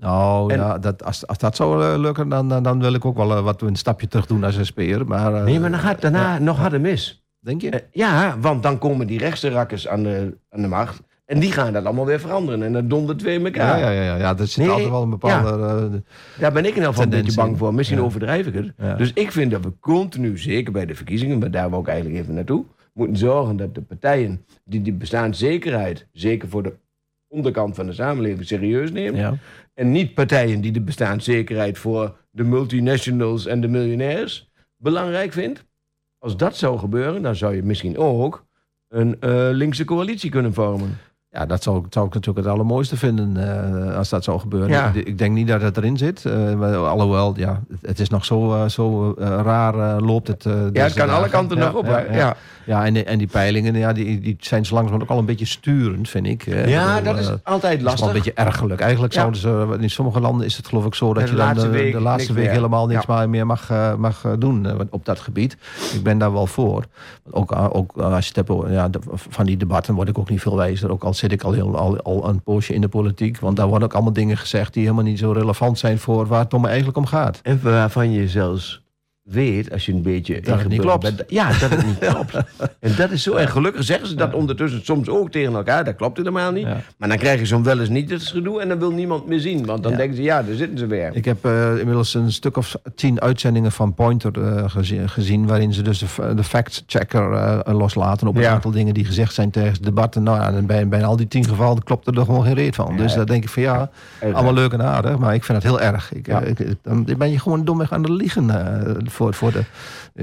Nou 0.00 0.52
En- 0.52 0.58
ja, 0.58 0.78
dat, 0.78 1.04
als, 1.04 1.26
als 1.26 1.38
dat 1.38 1.56
zou 1.56 1.84
eh, 1.84 1.98
lukken, 1.98 2.28
dan, 2.28 2.48
dan, 2.48 2.62
dan 2.62 2.80
wil 2.80 2.94
ik 2.94 3.04
ook 3.04 3.16
wel 3.16 3.36
eh, 3.36 3.42
wat 3.42 3.62
een 3.62 3.76
stapje 3.76 4.08
terug 4.08 4.26
doen 4.26 4.44
als 4.44 4.58
SP'er. 4.66 5.06
Maar, 5.06 5.34
eh, 5.34 5.44
Nee, 5.44 5.60
maar 5.60 5.70
dan 5.70 5.80
gaat 5.80 5.92
het 5.92 6.00
daarna 6.00 6.38
nog 6.38 6.58
harder 6.58 6.80
mis. 6.80 7.24
Denk 7.40 7.60
je? 7.60 7.84
Ja, 7.92 8.36
want 8.40 8.62
dan 8.62 8.78
komen 8.78 9.06
die 9.06 9.18
rechtse 9.18 9.48
rakkers 9.50 9.88
aan 9.88 10.02
de, 10.02 10.36
aan 10.50 10.62
de 10.62 10.68
macht. 10.68 11.00
En 11.26 11.40
die 11.40 11.52
gaan 11.52 11.72
dat 11.72 11.84
allemaal 11.84 12.06
weer 12.06 12.20
veranderen. 12.20 12.62
En 12.62 12.72
dan 12.72 12.88
dondert 12.88 13.18
twee 13.18 13.34
in 13.34 13.40
Ja, 13.40 13.46
elkaar. 13.46 13.78
ja, 13.78 13.90
ja, 13.90 14.02
ja, 14.02 14.16
ja, 14.16 14.38
er 14.38 14.46
zit 14.46 14.56
Nee, 14.56 14.68
altijd 14.70 14.88
wel 14.90 15.02
een 15.02 15.10
bepaalde... 15.10 16.02
Daar 16.38 16.52
ben 16.52 16.62
ik 16.64 16.68
in 16.68 16.74
ieder 16.74 16.88
geval 16.88 17.02
een 17.04 17.10
beetje 17.10 17.34
bang 17.34 17.58
voor. 17.58 17.74
Misschien 17.74 17.98
Ja. 17.98 18.04
overdrijf 18.04 18.46
ik 18.46 18.54
het. 18.54 18.72
Ja. 18.78 18.94
Dus 18.94 19.12
ik 19.12 19.32
vind 19.32 19.50
dat 19.50 19.64
we 19.64 19.72
continu, 19.80 20.38
zeker 20.38 20.72
bij 20.72 20.86
de 20.86 20.94
verkiezingen... 20.94 21.38
maar 21.38 21.50
daar 21.50 21.70
wil 21.70 21.80
ik 21.80 21.86
eigenlijk 21.88 22.20
even 22.22 22.34
naartoe... 22.34 22.64
moeten 22.92 23.16
zorgen 23.16 23.56
dat 23.56 23.74
de 23.74 23.82
partijen 23.82 24.44
die 24.64 24.82
die 24.82 24.92
bestaanszekerheid... 24.92 26.06
zeker 26.12 26.48
voor 26.48 26.62
de 26.62 26.72
onderkant 27.30 27.74
van 27.74 27.86
de 27.86 27.92
samenleving 27.92 28.46
serieus 28.46 28.90
ja. 28.92 29.34
en 29.74 29.90
niet 29.90 30.14
partijen 30.14 30.60
die 30.60 30.72
de 30.72 30.80
bestaanszekerheid... 30.80 31.78
voor 31.78 32.16
de 32.30 32.44
multinationals 32.44 33.46
en 33.46 33.60
de 33.60 33.68
miljonairs 33.68 34.50
belangrijk 34.76 35.32
vindt. 35.32 35.64
Als 36.18 36.36
dat 36.36 36.56
zou 36.56 36.78
gebeuren, 36.78 37.22
dan 37.22 37.36
zou 37.36 37.54
je 37.54 37.62
misschien 37.62 37.98
ook... 37.98 38.44
een 38.88 39.20
eh, 39.20 39.48
linkse 39.50 39.84
coalitie 39.84 40.30
kunnen 40.30 40.54
vormen. 40.54 40.98
ja, 41.28 41.46
dat 41.46 41.62
zou, 41.62 41.84
zou 41.90 42.06
ik 42.06 42.14
natuurlijk 42.14 42.46
het 42.46 42.54
allermooiste 42.54 42.96
vinden 42.96 43.36
eh, 43.36 43.96
als 43.96 44.08
dat 44.08 44.24
zou 44.24 44.40
gebeuren. 44.40 44.68
Ja. 44.68 44.92
Ik, 44.94 45.06
ik 45.06 45.18
denk 45.18 45.34
niet 45.34 45.48
dat 45.48 45.62
het 45.62 45.76
erin 45.76 45.96
zit. 45.96 46.24
maar 46.56 46.76
alhoewel, 46.76 47.34
ja, 47.36 47.62
het, 47.70 47.80
het 47.82 47.98
is 47.98 48.08
nog 48.08 48.24
zo, 48.24 48.66
zo 48.68 49.14
raar 49.18 50.00
loopt 50.00 50.28
het. 50.28 50.42
Ja, 50.44 50.70
het 50.72 50.92
kan 50.92 51.10
alle 51.10 51.28
kanten 51.28 51.56
Ja, 51.56 51.64
nog 51.64 51.74
op. 51.74 51.86
Ja? 52.12 52.36
Ja. 52.70 52.84
en, 52.84 52.94
die- 52.94 53.04
en 53.04 53.18
die 53.18 53.26
peilingen, 53.26 53.74
ja, 53.74 53.92
die, 53.92 54.20
die 54.20 54.36
zijn 54.40 54.64
zo 54.66 54.74
langzamerhand 54.74 55.02
ook 55.10 55.16
al 55.16 55.18
een 55.18 55.26
beetje 55.26 55.44
sturend, 55.46 56.08
vind 56.08 56.26
ik. 56.26 56.42
hè. 56.42 56.64
Ja, 56.64 57.00
dat 57.00 57.18
is 57.18 57.26
eh, 57.28 57.34
altijd 57.42 57.62
Dat 57.62 57.72
is 57.72 57.82
wel 57.82 57.84
lastig. 57.84 58.06
een 58.06 58.12
beetje 58.12 58.32
ergerlijk. 58.32 58.80
Eigenlijk 58.80 59.12
Ja. 59.12 59.20
zouden 59.20 59.40
ze, 59.40 59.76
in 59.82 59.90
sommige 59.90 60.20
landen 60.20 60.46
is 60.46 60.56
het 60.56 60.66
geloof 60.68 60.84
ik 60.86 60.94
zo 60.94 61.14
dat 61.14 61.22
De 61.24 61.30
je 61.30 61.36
dan 61.36 61.46
laatste 61.46 61.70
de, 61.70 61.72
week 61.76 61.92
de 61.92 62.00
laatste 62.00 62.32
week 62.32 62.44
meer. 62.44 62.52
helemaal 62.52 62.86
niks 62.86 63.04
Ja. 63.06 63.26
meer 63.26 63.46
mag, 63.46 63.70
eh, 63.70 63.94
mag 63.94 64.24
eh, 64.24 64.32
doen 64.38 64.66
eh, 64.66 64.74
op 64.90 65.04
dat 65.04 65.20
gebied. 65.20 65.56
Ik 65.94 66.02
ben 66.02 66.18
daar 66.18 66.32
wel 66.32 66.46
voor. 66.46 66.84
Ook, 67.30 67.52
eh, 67.52 67.66
ook 67.72 67.92
eh, 67.96 68.04
als 68.12 68.22
je 68.22 68.28
het 68.28 68.36
hebt 68.36 68.50
over, 68.50 68.72
ja, 68.72 68.88
de- 68.88 68.98
van 69.12 69.46
die 69.46 69.56
debatten 69.56 69.94
word 69.94 70.08
ik 70.08 70.18
ook 70.18 70.30
niet 70.30 70.40
veel 70.40 70.56
wijzer. 70.56 70.90
Ook 70.90 71.04
al 71.04 71.14
zit 71.14 71.32
ik 71.32 71.42
al, 71.42 71.52
heel, 71.52 71.76
al, 71.76 72.02
al 72.02 72.28
een 72.28 72.42
poosje 72.42 72.74
in 72.74 72.80
de 72.80 72.88
politiek. 72.88 73.38
Want 73.38 73.56
daar 73.56 73.66
worden 73.66 73.88
ook 73.88 73.94
allemaal 73.94 74.12
dingen 74.12 74.36
gezegd 74.36 74.72
die 74.74 74.82
helemaal 74.82 75.04
niet 75.04 75.18
zo 75.18 75.32
relevant 75.32 75.78
zijn 75.78 75.98
voor 75.98 76.26
waar 76.26 76.40
het 76.42 76.54
om 76.54 76.66
eigenlijk 76.66 76.96
om 76.96 77.06
gaat. 77.06 77.40
En 77.42 77.60
waarvan 77.62 78.10
je 78.12 78.28
zelfs 78.28 78.82
weet, 79.30 79.72
als 79.72 79.86
je 79.86 79.92
een 79.92 80.02
beetje... 80.02 80.34
het 80.34 80.44
niet 80.44 80.54
ingeburgerd 80.54 80.82
klopt. 81.00 81.02
bent, 81.16 81.30
ja, 81.30 81.48
dat 81.48 81.70
het 81.70 81.86
niet 81.86 81.98
klopt. 82.08 82.34
En 82.80 82.94
dat 82.96 83.10
is 83.10 83.22
zo. 83.22 83.34
En 83.34 83.48
gelukkig 83.48 83.84
zeggen 83.84 84.08
ze 84.08 84.14
dat 84.14 84.34
ondertussen 84.34 84.84
soms 84.84 85.08
ook 85.08 85.30
tegen 85.30 85.54
elkaar. 85.54 85.84
Dat 85.84 85.96
klopt 85.96 86.16
helemaal 86.16 86.52
niet. 86.52 86.66
Ja. 86.66 86.80
Maar 86.96 87.08
dan 87.08 87.18
krijg 87.18 87.40
je 87.40 87.46
zo'n 87.46 87.62
wel 87.62 87.80
eens 87.80 87.88
niet 87.88 88.10
het 88.10 88.22
gedoe 88.22 88.60
en 88.60 88.68
dan 88.68 88.78
wil 88.78 88.90
niemand 88.90 89.26
meer 89.26 89.40
zien. 89.40 89.66
Want 89.66 89.82
dan 89.82 89.92
Ja. 89.92 89.98
denken 89.98 90.16
ze, 90.16 90.22
ja, 90.22 90.42
daar 90.42 90.54
zitten 90.54 90.78
ze 90.78 90.86
weer. 90.86 91.10
Ik 91.14 91.24
heb 91.24 91.44
eh, 91.44 91.78
inmiddels 91.78 92.14
een 92.14 92.32
stuk 92.32 92.56
of 92.56 92.76
tien 92.94 93.20
uitzendingen 93.20 93.72
van 93.72 93.94
Pointer 93.94 94.42
eh, 94.42 94.64
gezi- 94.70 95.08
gezien... 95.08 95.46
waarin 95.46 95.72
ze 95.72 95.82
dus 95.82 95.98
de, 96.36 96.44
fact-checker 96.44 97.32
eh, 97.32 97.74
loslaten 97.78 98.26
op 98.28 98.36
een 98.36 98.42
Ja. 98.42 98.50
aantal 98.52 98.70
dingen 98.70 98.94
die 98.94 99.04
gezegd 99.04 99.34
zijn 99.34 99.50
tijdens 99.50 99.76
het 99.76 99.86
debatten. 99.86 100.22
Nou 100.22 100.54
en 100.54 100.66
bij, 100.66 100.88
bij 100.88 101.04
al 101.04 101.16
die 101.16 101.28
tien 101.28 101.44
gevallen 101.44 101.82
klopt 101.82 102.06
er 102.06 102.14
gewoon 102.24 102.44
geen 102.44 102.54
reet 102.54 102.74
van. 102.74 102.96
Dus 102.96 103.14
daar 103.14 103.26
denk 103.26 103.42
ik 103.42 103.48
van 103.48 103.62
ja, 103.62 103.90
allemaal 104.32 104.52
leuk 104.54 104.72
en 104.72 104.82
aardig, 104.82 105.18
maar 105.18 105.34
ik 105.34 105.44
vind 105.44 105.62
het 105.62 105.66
heel 105.66 105.80
erg. 105.80 106.12
Ik, 106.12 106.26
ik, 106.28 106.74
dan 106.82 107.06
ben 107.18 107.30
je 107.30 107.38
gewoon 107.38 107.64
domweg 107.64 107.92
aan 107.92 108.02
het 108.02 108.10
liegen 108.12 108.46
voor, 109.20 109.34
voor, 109.34 109.52
de, 109.52 109.64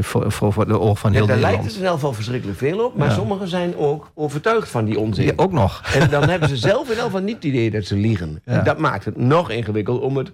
voor, 0.03 0.31
voor, 0.31 0.53
voor 0.53 0.67
de 0.67 0.79
oog 0.79 0.99
van 0.99 1.11
Ja, 1.11 1.17
heel 1.17 1.27
daar 1.27 1.37
lijkt 1.37 1.63
het 1.63 1.75
ieder 1.75 1.89
geval 1.91 2.13
verschrikkelijk 2.13 2.57
veel 2.57 2.85
op. 2.85 2.95
Maar 2.97 3.07
Ja. 3.07 3.13
sommigen 3.13 3.47
zijn 3.47 3.75
ook 3.75 4.11
overtuigd 4.13 4.69
van 4.69 4.85
die 4.85 4.99
onzin. 4.99 5.25
Ja, 5.25 5.33
ook 5.35 5.51
nog. 5.51 5.81
En 5.93 6.09
dan 6.09 6.29
hebben 6.29 6.49
ze 6.49 6.57
zelf 6.57 6.83
in 6.83 6.89
ieder 6.89 7.03
geval 7.03 7.21
niet 7.21 7.35
het 7.35 7.43
idee 7.43 7.71
dat 7.71 7.85
ze 7.85 7.95
liegen. 7.95 8.41
Ja. 8.45 8.61
Dat 8.61 8.77
maakt 8.77 9.05
het 9.05 9.17
nog 9.17 9.49
ingewikkeld 9.49 10.01
om 10.01 10.17
het 10.17 10.33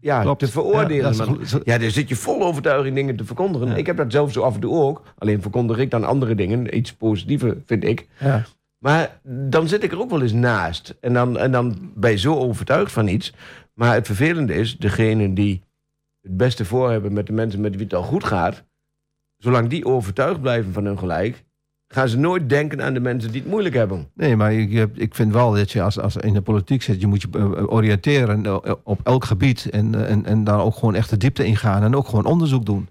ja, 0.00 0.22
Klopt. 0.22 0.38
te 0.38 0.48
veroordelen. 0.48 1.14
Ja, 1.14 1.34
is 1.38 1.80
daar 1.80 1.90
zit 1.90 2.08
je 2.08 2.16
vol 2.16 2.42
overtuiging 2.42 2.94
dingen 2.94 3.16
te 3.16 3.24
verkondigen. 3.24 3.68
Ja. 3.68 3.74
Ik 3.74 3.86
heb 3.86 3.96
dat 3.96 4.12
zelf 4.12 4.32
zo 4.32 4.42
af 4.42 4.54
en 4.54 4.60
toe 4.60 4.74
ook. 4.82 5.02
Alleen 5.18 5.42
verkondig 5.42 5.78
ik 5.78 5.90
dan 5.90 6.04
andere 6.04 6.34
dingen. 6.34 6.76
Iets 6.76 6.92
positiever, 6.92 7.56
vind 7.66 7.84
ik. 7.84 8.06
Ja. 8.18 8.44
Maar 8.78 9.18
dan 9.22 9.68
zit 9.68 9.82
ik 9.82 9.92
er 9.92 10.00
ook 10.00 10.10
wel 10.10 10.22
eens 10.22 10.32
naast. 10.32 10.94
En 11.00 11.12
dan, 11.12 11.38
en 11.38 11.52
dan 11.52 11.90
ben 11.94 12.10
je 12.10 12.16
zo 12.18 12.36
overtuigd 12.36 12.92
van 12.92 13.08
iets. 13.08 13.32
Maar 13.74 13.94
het 13.94 14.06
vervelende 14.06 14.54
is, 14.54 14.76
degene 14.76 15.32
die 15.32 15.62
het 16.22 16.36
beste 16.36 16.64
voor 16.64 16.90
hebben 16.90 17.12
met 17.12 17.26
de 17.26 17.32
mensen 17.32 17.60
met 17.60 17.74
wie 17.74 17.84
het 17.84 17.94
al 17.94 18.02
goed 18.02 18.24
gaat... 18.24 18.64
zolang 19.38 19.68
die 19.68 19.84
overtuigd 19.84 20.40
blijven 20.40 20.72
van 20.72 20.84
hun 20.84 20.98
gelijk... 20.98 21.44
gaan 21.88 22.08
ze 22.08 22.18
nooit 22.18 22.48
denken 22.48 22.82
aan 22.82 22.94
de 22.94 23.00
mensen 23.00 23.32
die 23.32 23.40
het 23.40 23.50
moeilijk 23.50 23.74
hebben. 23.74 24.08
Nee, 24.14 24.36
maar 24.36 24.52
ik, 24.52 24.88
ik 24.94 25.14
vind 25.14 25.32
wel 25.32 25.52
dat 25.52 25.70
je 25.70 25.82
als, 25.82 25.98
als 25.98 26.16
in 26.16 26.32
de 26.32 26.42
politiek 26.42 26.82
zit, 26.82 27.00
je 27.00 27.06
moet 27.06 27.22
je 27.22 27.28
eh, 27.32 27.72
oriënteren 27.72 28.44
eh, 28.44 28.74
op 28.82 29.00
elk 29.02 29.24
gebied. 29.24 29.70
En, 29.70 29.94
eh, 29.94 30.10
en, 30.10 30.26
en 30.26 30.44
daar 30.44 30.60
ook 30.60 30.74
gewoon 30.74 30.94
echt 30.94 31.10
de 31.10 31.16
diepte 31.16 31.44
ingaan 31.44 31.82
en 31.82 31.96
ook 31.96 32.08
gewoon 32.08 32.24
onderzoek 32.24 32.66
doen. 32.66 32.88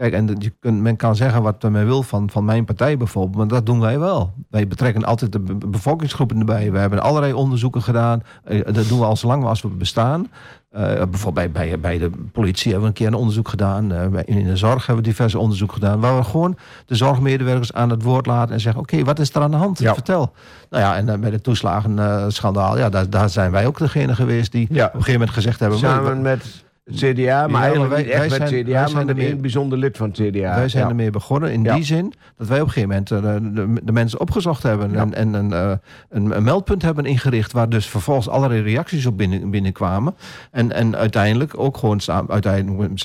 Kijk, 0.00 0.12
en 0.12 0.36
je 0.38 0.52
kunt, 0.60 0.80
men 0.80 0.96
kan 0.96 1.16
zeggen 1.16 1.42
wat 1.42 1.62
men 1.62 1.86
wil 1.86 2.02
van, 2.02 2.30
van 2.30 2.44
mijn 2.44 2.64
partij 2.64 2.96
bijvoorbeeld, 2.96 3.36
maar 3.36 3.46
dat 3.48 3.66
doen 3.66 3.80
wij 3.80 3.98
wel. 3.98 4.32
Wij 4.50 4.66
betrekken 4.66 5.04
altijd 5.04 5.32
de 5.32 5.38
be- 5.38 5.66
bevolkingsgroepen 5.68 6.38
erbij. 6.38 6.72
We 6.72 6.78
hebben 6.78 7.00
allerlei 7.02 7.32
onderzoeken 7.32 7.82
gedaan. 7.82 8.22
Eh, 8.44 8.60
dat 8.72 8.88
doen 8.88 8.98
we 8.98 9.04
al 9.04 9.16
zolang 9.16 9.44
als 9.44 9.62
we 9.62 9.68
bestaan. 9.68 10.28
Eh, 10.70 10.82
bijvoorbeeld 10.82 11.34
bij, 11.34 11.50
bij, 11.68 11.80
bij 11.80 11.98
de 11.98 12.10
politie 12.32 12.72
hebben 12.72 12.82
we 12.82 12.86
een 12.88 12.92
keer 12.98 13.06
een 13.06 13.14
onderzoek 13.20 13.48
gedaan. 13.48 13.88
Bij- 13.88 14.22
in 14.24 14.44
de 14.44 14.56
zorg 14.56 14.86
hebben 14.86 15.04
we 15.04 15.10
diverse 15.10 15.38
onderzoek 15.38 15.72
gedaan. 15.72 16.00
Waar 16.00 16.16
we 16.16 16.24
gewoon 16.24 16.56
de 16.86 16.94
zorgmedewerkers 16.94 17.72
aan 17.72 17.90
het 17.90 18.02
woord 18.02 18.26
laten 18.26 18.54
en 18.54 18.60
zeggen: 18.60 18.80
Oké, 18.82 19.04
wat 19.04 19.18
is 19.18 19.34
er 19.34 19.42
aan 19.42 19.50
de 19.50 19.56
hand? 19.56 19.78
Ja. 19.78 19.94
Vertel. 19.94 20.32
Nou 20.70 20.82
ja, 20.84 20.96
en 20.96 21.08
eh, 21.08 21.18
bij 21.18 21.30
de 21.30 21.40
toeslagenschandaal, 21.40 22.78
ja, 22.78 22.88
daar, 22.88 23.10
daar 23.10 23.30
zijn 23.30 23.50
wij 23.50 23.66
ook 23.66 23.78
degene 23.78 24.14
geweest 24.14 24.52
die 24.52 24.66
Ja. 24.70 24.84
op 24.84 24.94
een 24.94 24.98
gegeven 24.98 25.12
moment 25.20 25.30
gezegd 25.36 25.60
hebben: 25.60 25.78
Samen 25.78 26.22
met 26.22 26.64
CDA, 26.94 27.46
maar 27.46 27.62
eigenlijk 27.62 27.92
wij- 27.92 28.02
niet 28.02 28.10
echt 28.10 28.28
wij 28.28 28.38
met 28.38 28.48
zijn- 28.48 28.64
CDA, 28.64 28.72
wij 28.84 28.92
maar 28.92 29.04
met 29.04 29.18
een 29.18 29.40
bijzonder 29.40 29.78
lid 29.78 29.96
van 29.96 30.08
het 30.08 30.16
CDA. 30.18 30.54
Wij 30.54 30.68
zijn 30.68 30.88
ermee 30.88 31.10
begonnen 31.10 31.52
in 31.52 31.62
die 31.62 31.84
zin 31.84 32.12
dat 32.36 32.48
wij 32.48 32.60
op 32.60 32.66
een 32.66 32.72
gegeven 32.72 32.88
moment 32.88 33.10
eh, 33.10 33.54
de, 33.54 33.80
de, 33.84 33.92
mensen 33.92 34.20
opgezocht 34.20 34.62
hebben 34.62 34.94
en, 34.94 35.14
en 35.14 35.34
een, 35.34 35.52
eh, 35.52 35.72
een, 36.10 36.36
een 36.36 36.42
meldpunt 36.42 36.82
hebben 36.82 37.04
ingericht 37.04 37.52
waar 37.52 37.68
dus 37.68 37.86
vervolgens 37.86 38.28
allerlei 38.28 38.62
reacties 38.62 39.06
op 39.06 39.16
binnen, 39.18 39.50
binnenkwamen. 39.50 40.14
En, 40.50 40.72
en 40.72 40.96
uiteindelijk 40.96 41.58
ook 41.58 41.76
gewoon 41.76 42.00
samen, 42.00 42.30
uiteindelijk 42.30 43.02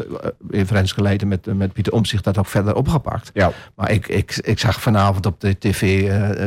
eh, 0.49 0.59
in 0.59 0.67
Leijten 0.95 1.27
met, 1.27 1.45
met 1.55 1.73
Pieter 1.73 1.93
Omtzigt 1.93 2.23
dat 2.23 2.37
ook 2.37 2.45
verder 2.45 2.75
opgepakt. 2.75 3.31
Ja. 3.33 3.51
Maar 3.75 3.91
ik, 3.91 4.07
ik, 4.07 4.37
ik 4.41 4.59
zag 4.59 4.81
vanavond 4.81 5.25
op 5.25 5.39
de 5.39 5.55
tv 5.59 5.81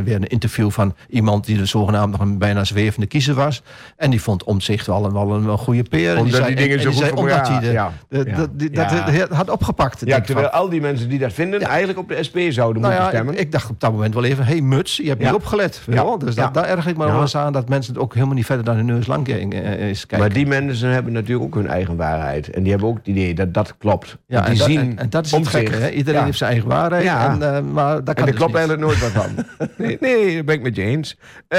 weer 0.05 0.15
een 0.15 0.27
interview 0.27 0.71
van 0.71 0.95
iemand 1.09 1.47
die 1.47 1.57
de 1.57 1.65
zogenaamd 1.65 2.11
nog 2.11 2.21
een 2.21 2.39
bijna 2.39 2.65
zwevende 2.65 3.07
kiezer 3.07 3.35
was. 3.35 3.63
En 3.97 4.11
die 4.11 4.23
vond 4.23 4.45
Omtzigt 4.45 4.87
wel 4.87 5.05
een, 5.05 5.13
wel 5.13 5.35
een, 5.35 5.43
wel 5.45 5.53
een 5.53 5.59
goede 5.59 5.83
peer. 5.83 6.13
En 6.13 6.19
Omdat 6.19 6.35
zei, 6.35 6.47
die 6.47 6.57
dingen 6.57 6.77
en- 6.77 6.83
zo 6.83 6.89
en 6.89 6.95
die 6.97 7.17
goed 7.17 7.28
elkaar- 7.31 7.51
hij 7.51 7.61
de, 7.61 7.73
ja. 7.73 7.93
de- 8.09 8.49
de- 8.57 8.71
dat 8.71 8.91
het 8.91 9.29
had 9.33 9.51
opgepakt. 9.51 10.03
Ja, 10.05 10.15
van, 10.17 10.23
terwijl 10.25 10.49
al 10.49 10.69
die 10.69 10.81
mensen 10.81 11.09
die 11.09 11.19
dat 11.19 11.33
vinden, 11.33 11.61
eigenlijk 11.61 11.99
op 11.99 12.09
de 12.09 12.23
SP 12.29 12.37
zouden 12.49 12.83
nou 12.83 12.95
moeten 12.95 13.13
stemmen. 13.13 13.35
ik, 13.35 13.41
ik 13.41 13.53
dacht 13.53 13.71
op 13.71 13.81
dat 13.81 13.93
moment 13.93 14.15
wel 14.15 14.25
even, 14.25 14.45
hey 14.45 14.61
muts, 14.61 14.97
je 14.97 15.09
hebt 15.09 15.23
niet 15.23 15.33
opgelet. 15.33 15.81
Dus 16.19 16.35
dat, 16.35 16.55
daar 16.55 16.65
erg 16.65 16.87
ik 16.87 16.97
me 16.97 17.05
wel 17.05 17.21
eens 17.21 17.37
aan 17.37 17.53
dat 17.53 17.69
mensen 17.69 17.93
het 17.93 18.03
ook 18.03 18.15
helemaal 18.15 18.35
niet 18.35 18.47
verder 18.47 18.65
dan 18.65 18.77
hun 18.77 18.87
neus 18.87 19.07
lang 19.07 19.29
eh, 19.29 19.89
is 19.89 20.01
kijken. 20.07 20.19
maar 20.19 20.37
die 20.37 20.47
mensen 20.47 20.91
hebben 20.91 21.13
natuurlijk 21.13 21.45
ook 21.45 21.55
hun 21.55 21.67
eigen 21.69 21.97
waarheid. 21.97 22.51
En 22.51 22.63
die 22.63 22.71
hebben 22.71 22.89
ook 22.89 22.97
het 22.97 23.07
idee 23.07 23.35
dat 23.35 23.55
dat 23.55 23.75
klopt. 23.79 24.17
ja, 24.27 24.41
die 24.41 24.51
en, 24.51 24.57
dat, 24.59 24.67
zien 24.67 24.81
en, 24.81 24.99
en 24.99 25.11
dat 25.11 25.25
is 25.25 25.31
het 25.31 25.47
gekke. 25.49 25.75
Hè? 25.77 25.89
Iedereen 25.91 26.25
heeft 26.25 26.39
zijn 26.39 26.51
eigen 26.51 26.69
waarheid. 26.69 27.03
Ja. 27.05 27.31
En, 27.33 27.55
eh, 27.55 27.63
maar 27.73 27.95
dat 27.95 27.99
En 27.99 28.05
kan 28.05 28.15
daar 28.15 28.25
dus 28.27 28.35
klopt 28.35 28.53
niet. 28.53 28.61
eigenlijk 28.61 28.81
nooit 28.81 28.99
wat 29.01 29.11
van. 29.25 29.45
nee, 29.87 29.97
nee, 30.01 30.35
daar 30.35 30.45
ben 30.45 30.55
ik 30.55 30.63
met 30.63 30.77
je 30.77 30.83
eens. 30.83 31.17
Eh, 31.49 31.59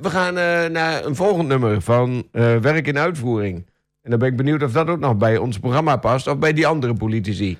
we 0.00 0.10
gaan 0.10 0.38
eh, 0.38 0.68
naar 0.70 1.04
een 1.04 1.16
volgend 1.16 1.48
nummer 1.48 1.80
van 1.82 2.26
eh, 2.32 2.56
Werk 2.56 2.86
in 2.86 2.98
Uitvoering. 2.98 3.66
En 4.08 4.14
dan 4.14 4.22
ben 4.22 4.32
ik 4.32 4.36
benieuwd 4.36 4.62
of 4.62 4.72
dat 4.72 4.88
ook 4.88 4.98
nog 4.98 5.16
bij 5.16 5.36
ons 5.36 5.58
programma 5.58 5.96
past 5.96 6.26
of 6.26 6.38
bij 6.38 6.52
die 6.52 6.66
andere 6.66 6.94
politici. 6.94 7.58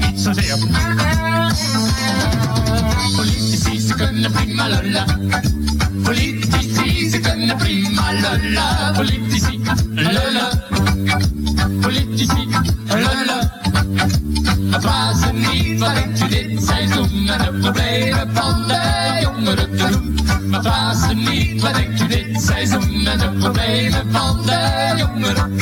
Niet 0.00 0.20
zozeer. 0.20 0.56
Politici, 3.16 3.80
ze 3.80 3.94
kunnen 3.94 4.32
prima 4.32 4.68
lullen. 4.68 5.30
Politici, 6.02 7.10
ze 7.10 7.18
kunnen 7.18 7.56
prima 7.56 8.12
lullen. 8.12 8.94
Politici, 8.94 9.60
lullen. 9.94 10.62
Politici, 11.80 12.48
vraag 14.80 15.16
ze 15.16 15.32
niet, 15.32 15.78
denkt 15.78 16.22
u 16.22 16.28
dit 16.28 16.64
seizoen 16.64 17.30
aan 17.30 17.38
de 17.38 17.58
problemen 17.60 18.34
van 18.34 18.68
de 18.68 19.18
jongeren 19.22 19.76
te 19.76 19.88
doen? 19.90 20.18
Maar 20.50 21.14
niet, 21.14 21.62
wat 21.62 21.74
denkt 21.74 22.00
u 22.00 22.06
dit 22.06 22.42
seizoen 22.42 23.08
aan 23.08 23.18
de 23.18 23.30
problemen 23.38 24.12
van 24.12 24.46
de 24.46 24.94
jongeren? 24.96 25.58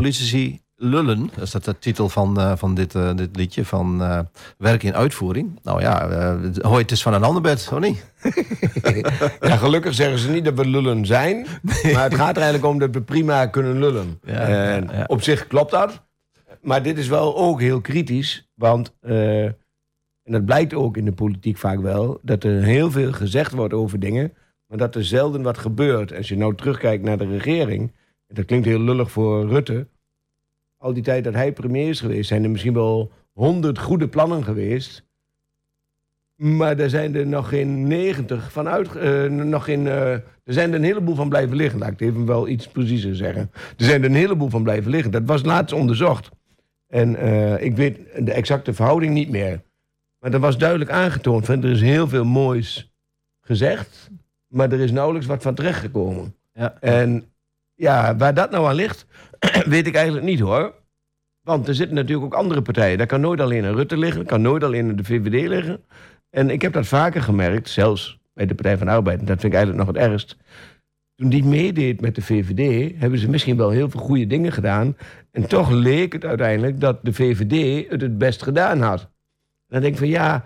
Politici 0.00 0.60
lullen, 0.80 1.30
dat 1.34 1.44
is 1.44 1.50
dat 1.50 1.64
de 1.64 1.78
titel 1.78 2.08
van, 2.08 2.40
eh, 2.40 2.52
van 2.56 2.74
dit, 2.74 2.94
eh, 2.94 3.16
dit 3.16 3.36
liedje, 3.36 3.64
van 3.64 4.02
eh, 4.02 4.18
Werk 4.58 4.82
in 4.82 4.94
Uitvoering. 4.94 5.58
Nou 5.62 5.80
ja, 5.80 6.08
hoor 6.60 6.78
het 6.78 6.90
is 6.90 7.02
van 7.02 7.14
een 7.14 7.22
ander 7.22 7.42
bed, 7.42 7.70
of 7.72 7.78
niet? 7.78 8.04
Ja, 9.40 9.56
gelukkig 9.56 9.94
zeggen 9.94 10.18
ze 10.18 10.30
niet 10.30 10.44
dat 10.44 10.54
we 10.54 10.66
lullen 10.66 11.06
zijn. 11.06 11.46
Maar 11.92 12.02
het 12.02 12.14
gaat 12.14 12.36
er 12.36 12.42
eigenlijk 12.42 12.64
om 12.64 12.78
dat 12.78 12.90
we 12.94 13.02
prima 13.02 13.46
kunnen 13.46 13.78
lullen. 13.78 14.20
Ja, 14.24 14.32
en 14.32 14.84
ja, 14.84 14.96
ja. 14.96 15.04
Op 15.06 15.22
zich 15.22 15.46
klopt 15.46 15.70
dat. 15.70 16.02
Maar 16.62 16.82
dit 16.82 16.98
is 16.98 17.08
wel 17.08 17.36
ook 17.36 17.60
heel 17.60 17.80
kritisch. 17.80 18.50
Want, 18.54 18.94
en 19.00 19.56
dat 20.24 20.44
blijkt 20.44 20.74
ook 20.74 20.96
in 20.96 21.04
de 21.04 21.12
politiek 21.12 21.56
vaak 21.56 21.80
wel... 21.80 22.18
dat 22.22 22.44
er 22.44 22.62
heel 22.62 22.90
veel 22.90 23.12
gezegd 23.12 23.52
wordt 23.52 23.74
over 23.74 24.00
dingen... 24.00 24.32
maar 24.66 24.78
dat 24.78 24.94
er 24.94 25.04
zelden 25.04 25.42
wat 25.42 25.58
gebeurt. 25.58 26.16
Als 26.16 26.28
je 26.28 26.36
nou 26.36 26.54
terugkijkt 26.54 27.04
naar 27.04 27.18
de 27.18 27.28
regering... 27.28 27.92
en 28.30 28.36
dat 28.36 28.44
klinkt 28.44 28.66
heel 28.66 28.80
lullig 28.80 29.10
voor 29.10 29.48
Rutte... 29.48 29.86
al 30.76 30.92
die 30.92 31.02
tijd 31.02 31.24
dat 31.24 31.34
hij 31.34 31.52
premier 31.52 31.88
is 31.88 32.00
geweest... 32.00 32.28
zijn 32.28 32.44
er 32.44 32.50
misschien 32.50 32.74
wel 32.74 33.12
honderd 33.32 33.78
goede 33.78 34.08
plannen 34.08 34.44
geweest. 34.44 35.04
Maar 36.36 36.78
er 36.78 36.90
zijn 36.90 37.14
er 37.14 37.26
nog 37.26 37.48
geen 37.48 37.86
90 37.86 38.52
van 38.52 38.68
uit. 38.68 38.96
eh, 38.96 39.24
nog 39.24 39.64
geen, 39.64 39.86
eh, 39.86 40.12
er 40.12 40.22
zijn 40.44 40.70
er 40.70 40.74
een 40.74 40.84
heleboel 40.84 41.14
van 41.14 41.28
blijven 41.28 41.56
liggen. 41.56 41.78
Laat 41.78 41.90
ik 41.90 41.98
het 41.98 42.08
even 42.08 42.26
wel 42.26 42.48
iets 42.48 42.68
preciezer 42.68 43.16
zeggen. 43.16 43.50
Er 43.76 43.84
zijn 43.84 44.02
er 44.02 44.08
een 44.08 44.14
heleboel 44.14 44.48
van 44.48 44.62
blijven 44.62 44.90
liggen. 44.90 45.10
Dat 45.10 45.22
was 45.24 45.44
laatst 45.44 45.74
onderzocht. 45.74 46.28
En 46.86 47.16
eh, 47.16 47.62
ik 47.62 47.76
weet 47.76 47.98
de 48.18 48.32
exacte 48.32 48.74
verhouding 48.74 49.14
niet 49.14 49.30
meer. 49.30 49.62
Maar 50.18 50.32
er 50.32 50.40
was 50.40 50.58
duidelijk 50.58 50.90
aangetoond 50.90 51.46
van 51.46 51.62
er 51.62 51.70
is 51.70 51.80
heel 51.80 52.08
veel 52.08 52.24
moois 52.24 52.92
gezegd. 53.40 54.10
Maar 54.46 54.72
er 54.72 54.80
is 54.80 54.90
nauwelijks 54.90 55.26
wat 55.26 55.42
van 55.42 55.54
terechtgekomen. 55.54 56.34
Ja. 56.52 56.76
En 56.80 57.29
ja, 57.80 58.16
waar 58.16 58.34
dat 58.34 58.50
nou 58.50 58.66
aan 58.66 58.74
ligt, 58.74 59.06
weet 59.74 59.86
ik 59.86 59.94
eigenlijk 59.94 60.26
niet 60.26 60.40
hoor. 60.40 60.74
Want 61.40 61.68
er 61.68 61.74
zitten 61.74 61.96
natuurlijk 61.96 62.24
ook 62.24 62.40
andere 62.40 62.62
partijen. 62.62 62.98
Dat 62.98 63.06
kan 63.06 63.20
nooit 63.20 63.40
alleen 63.40 63.64
aan 63.64 63.74
Rutte 63.74 63.96
liggen, 63.96 64.26
kan 64.26 64.42
nooit 64.42 64.64
alleen 64.64 64.96
de 64.96 65.04
VVD 65.04 65.48
liggen. 65.48 65.84
En 66.30 66.50
ik 66.50 66.62
heb 66.62 66.72
dat 66.72 66.86
vaker 66.86 67.22
gemerkt, 67.22 67.68
zelfs 67.68 68.18
bij 68.32 68.46
de 68.46 68.54
Partij 68.54 68.78
van 68.78 68.86
de 68.86 68.92
Arbeid. 68.92 69.18
En 69.18 69.24
dat 69.24 69.40
vind 69.40 69.52
ik 69.52 69.58
eigenlijk 69.58 69.86
nog 69.86 69.94
het 69.96 70.10
ergst. 70.10 70.36
Toen 71.14 71.28
die 71.28 71.44
meedeed 71.44 72.00
met 72.00 72.14
de 72.14 72.22
VVD, 72.22 72.92
hebben 72.98 73.18
ze 73.18 73.30
misschien 73.30 73.56
wel 73.56 73.70
heel 73.70 73.90
veel 73.90 74.00
goede 74.00 74.26
dingen 74.26 74.52
gedaan. 74.52 74.96
En 75.30 75.48
toch 75.48 75.70
leek 75.70 76.12
het 76.12 76.24
uiteindelijk 76.24 76.80
dat 76.80 76.98
de 77.02 77.12
VVD 77.12 77.88
het 77.90 78.00
het 78.00 78.18
best 78.18 78.42
gedaan 78.42 78.80
had. 78.80 79.00
En 79.00 79.10
dan 79.66 79.80
denk 79.80 79.92
ik 79.92 79.98
van 79.98 80.08
ja, 80.08 80.44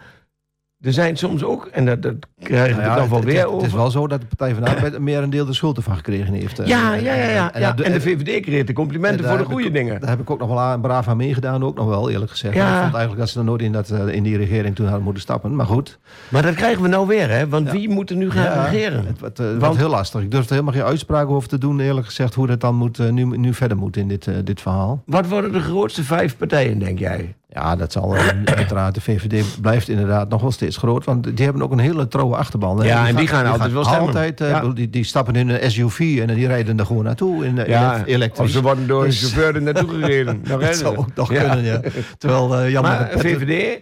er 0.85 0.93
zijn 0.93 1.17
soms 1.17 1.45
ook, 1.45 1.67
en 1.67 1.85
dat, 1.87 2.03
dat 2.03 2.15
krijg 2.43 2.71
ik 2.71 2.77
Nou 2.77 2.85
ja, 2.85 2.91
het 2.91 2.99
dan 2.99 3.09
wel 3.09 3.19
het, 3.19 3.29
weer 3.29 3.39
het, 3.39 3.47
over. 3.47 3.59
het 3.59 3.67
is 3.67 3.73
wel 3.73 3.91
zo 3.91 4.07
dat 4.07 4.21
de 4.21 4.27
Partij 4.27 4.55
van 4.55 4.65
de 4.65 4.71
Arbeid 4.71 4.99
meer 4.99 5.23
een 5.23 5.31
deel 5.31 5.45
de 5.45 5.53
schuld 5.53 5.77
ervan 5.77 5.97
gekregen 5.97 6.35
heeft. 6.35 6.59
eh. 6.59 6.67
Ja, 6.67 6.95
ja, 6.95 7.15
ja. 7.15 7.29
ja. 7.29 7.53
En, 7.53 7.61
ja. 7.61 7.75
En 7.77 7.93
de 7.93 8.01
VVD 8.01 8.43
kreeg 8.43 8.65
de 8.65 8.73
complimenten 8.73 9.29
voor 9.29 9.37
de 9.37 9.43
ik 9.43 9.49
goede 9.51 9.71
dingen. 9.71 10.01
Daar 10.01 10.11
heb 10.11 10.21
ik 10.21 10.31
ook 10.31 10.39
nog 10.39 10.49
wel 10.49 10.61
aan, 10.61 10.81
braaf 10.81 11.09
aan 11.09 11.17
meegedaan, 11.17 11.65
ook 11.65 11.77
nog 11.77 11.87
wel, 11.87 12.11
eerlijk 12.11 12.31
gezegd. 12.31 12.55
Ja. 12.55 12.75
Ik 12.75 12.83
vond 12.83 12.95
eigenlijk 12.95 13.19
dat 13.19 13.29
ze 13.29 13.39
er 13.39 13.45
nooit 13.45 13.63
in, 13.63 13.73
dat, 13.73 13.91
eh, 13.91 14.09
in 14.09 14.23
die 14.23 14.37
regering 14.37 14.75
toen 14.75 14.87
hadden 14.87 15.05
moeten 15.05 15.23
stappen. 15.23 15.55
Maar 15.55 15.67
goed, 15.67 15.99
Maar 16.29 16.43
dat 16.43 16.55
krijgen 16.55 16.83
we 16.83 16.89
nou 16.89 17.07
weer, 17.07 17.31
hè? 17.31 17.49
Want 17.49 17.71
wie 17.71 17.89
moet 17.89 18.11
er 18.11 18.17
nu 18.17 18.31
gaan 18.31 18.65
regeren? 18.65 19.05
Het 19.21 19.39
eh, 19.39 19.47
wordt 19.59 19.77
heel 19.77 19.89
lastig. 19.89 20.21
Ik 20.21 20.31
durf 20.31 20.45
er 20.45 20.51
helemaal 20.51 20.73
geen 20.73 20.83
uitspraak 20.83 21.29
over 21.29 21.49
te 21.49 21.59
doen, 21.59 21.81
eerlijk 21.81 22.07
gezegd, 22.07 22.35
hoe 22.35 22.47
dat 22.47 22.61
dan 22.61 22.75
moet, 22.75 23.11
nu, 23.11 23.25
nu 23.25 23.55
verder 23.55 23.77
moet 23.77 23.97
in 23.97 24.09
dit, 24.09 24.29
dit 24.45 24.61
verhaal. 24.61 25.03
Wat 25.07 25.29
worden 25.29 25.53
de 25.53 25.61
grootste 25.61 26.03
vijf 26.03 26.37
partijen, 26.37 26.79
denk 26.79 26.99
jij? 26.99 27.35
Ja, 27.55 27.77
dat 27.77 27.93
zal 27.93 28.17
uiteraard. 28.45 28.95
De 28.95 29.01
VVD 29.01 29.61
blijft 29.61 29.89
inderdaad 29.89 30.29
nog 30.29 30.41
wel 30.41 30.51
steeds 30.53 30.77
groot. 30.77 31.05
Want 31.05 31.37
die 31.37 31.45
hebben 31.45 31.63
ook 31.63 31.73
een 31.73 31.79
hele 31.79 32.09
trouwe 32.09 32.37
achterban. 32.37 32.81
Ja, 32.85 33.07
en 33.09 33.17
die 33.17 33.27
gaan 33.27 33.47
altijd 33.47 33.73
wel 33.73 33.85
stemmen. 33.85 34.07
Altijd, 34.07 34.41
eh, 34.41 34.49
Ja. 34.49 34.69
die, 34.69 34.91
die 34.91 35.05
stappen 35.05 35.35
in 35.37 35.49
een 35.49 35.71
SUV 35.71 36.19
en 36.29 36.35
die 36.35 36.47
rijden 36.47 36.79
er 36.79 36.87
gewoon 36.87 37.05
naartoe 37.05 37.45
in, 37.47 37.61
of 37.61 38.03
elektrisch. 38.07 38.53
ze 38.53 38.63
worden 38.63 38.87
door 38.87 39.03
een 39.03 39.09
Dus- 39.09 39.21
chauffeur 39.21 39.55
er 39.55 39.63
naartoe 39.63 39.89
gereden. 39.89 40.43
Dat 40.49 40.77
zou 40.77 40.97
ook 40.97 41.15
nog 41.15 41.33
Ja. 41.33 41.39
kunnen, 41.41 41.65
ja. 41.65 41.81
Terwijl 42.19 42.57
eh, 42.59 42.81
Maar 42.81 43.09
Pet- 43.09 43.21
VVD, 43.21 43.81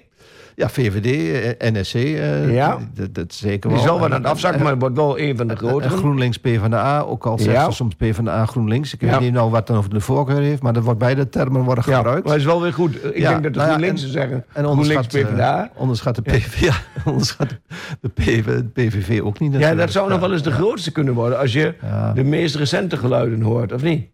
Ja, 0.55 0.68
VVD, 0.68 1.07
eh, 1.59 1.70
NSC, 1.72 1.94
eh, 1.94 2.55
Ja. 2.55 2.78
dat, 2.94 3.14
dat 3.14 3.32
zeker 3.34 3.68
die 3.70 3.78
wel. 3.78 3.86
zal 3.88 3.96
wel 4.00 4.05
aan 4.09 4.12
het 4.22 4.24
afzakken, 4.30 4.62
maar 4.62 4.70
het 4.72 4.80
wordt 4.80 4.96
wel 4.96 5.18
een 5.18 5.36
van 5.36 5.46
de 5.46 5.53
en 5.53 5.59
grotere. 5.59 5.96
GroenLinks 5.96 6.36
PvdA, 6.38 7.00
ook 7.00 7.26
al 7.26 7.38
zegt 7.38 7.57
Ja. 7.57 7.64
ze 7.64 7.72
soms 7.72 7.94
PvdA 7.94 8.46
GroenLinks. 8.46 8.94
Ik 8.94 9.00
weet 9.00 9.20
niet 9.20 9.32
nou 9.32 9.50
wat 9.50 9.66
dan 9.66 9.76
over 9.76 9.90
de 9.90 10.00
voorkeur 10.00 10.40
heeft, 10.40 10.62
maar 10.62 10.72
dat 10.72 10.82
wordt 10.84 10.98
beide 10.98 11.28
termen 11.28 11.62
worden 11.62 11.84
Ja, 11.86 11.96
gebruikt. 11.96 12.22
maar 12.24 12.32
het 12.32 12.40
is 12.42 12.46
wel 12.48 12.62
weer 12.62 12.72
goed. 12.72 12.94
Ik 13.05 13.22
denk 13.22 13.42
dat 13.42 13.53
de 13.53 13.59
nou 13.59 13.68
GroenLinks 13.70 14.03
en- 14.03 14.09
zeggen 14.11 14.44
En 14.53 14.64
GroenLinks 14.64 15.07
eh, 15.07 15.24
PvdA. 15.24 15.70
onderschat 15.76 16.14
de 16.16 16.22
PVV, 16.22 16.61
ja, 16.61 16.74
onderschat 17.11 17.48
de 18.00 18.09
PV, 18.09 18.44
de 18.44 18.64
PVV 18.72 19.20
ook 19.22 19.38
niet 19.38 19.55
Ja, 19.59 19.74
dat 19.74 19.90
zou 19.92 20.09
nog 20.11 20.20
wel 20.20 20.32
eens 20.32 20.42
de 20.42 20.50
grootste 20.50 20.92
kunnen 20.92 21.14
worden 21.14 21.38
als 21.38 21.53
je 21.53 21.74
de 22.14 22.24
meest 22.24 22.55
recente 22.55 22.96
geluiden 22.96 23.40
hoort, 23.42 23.72
of 23.72 23.82
niet? 23.82 24.11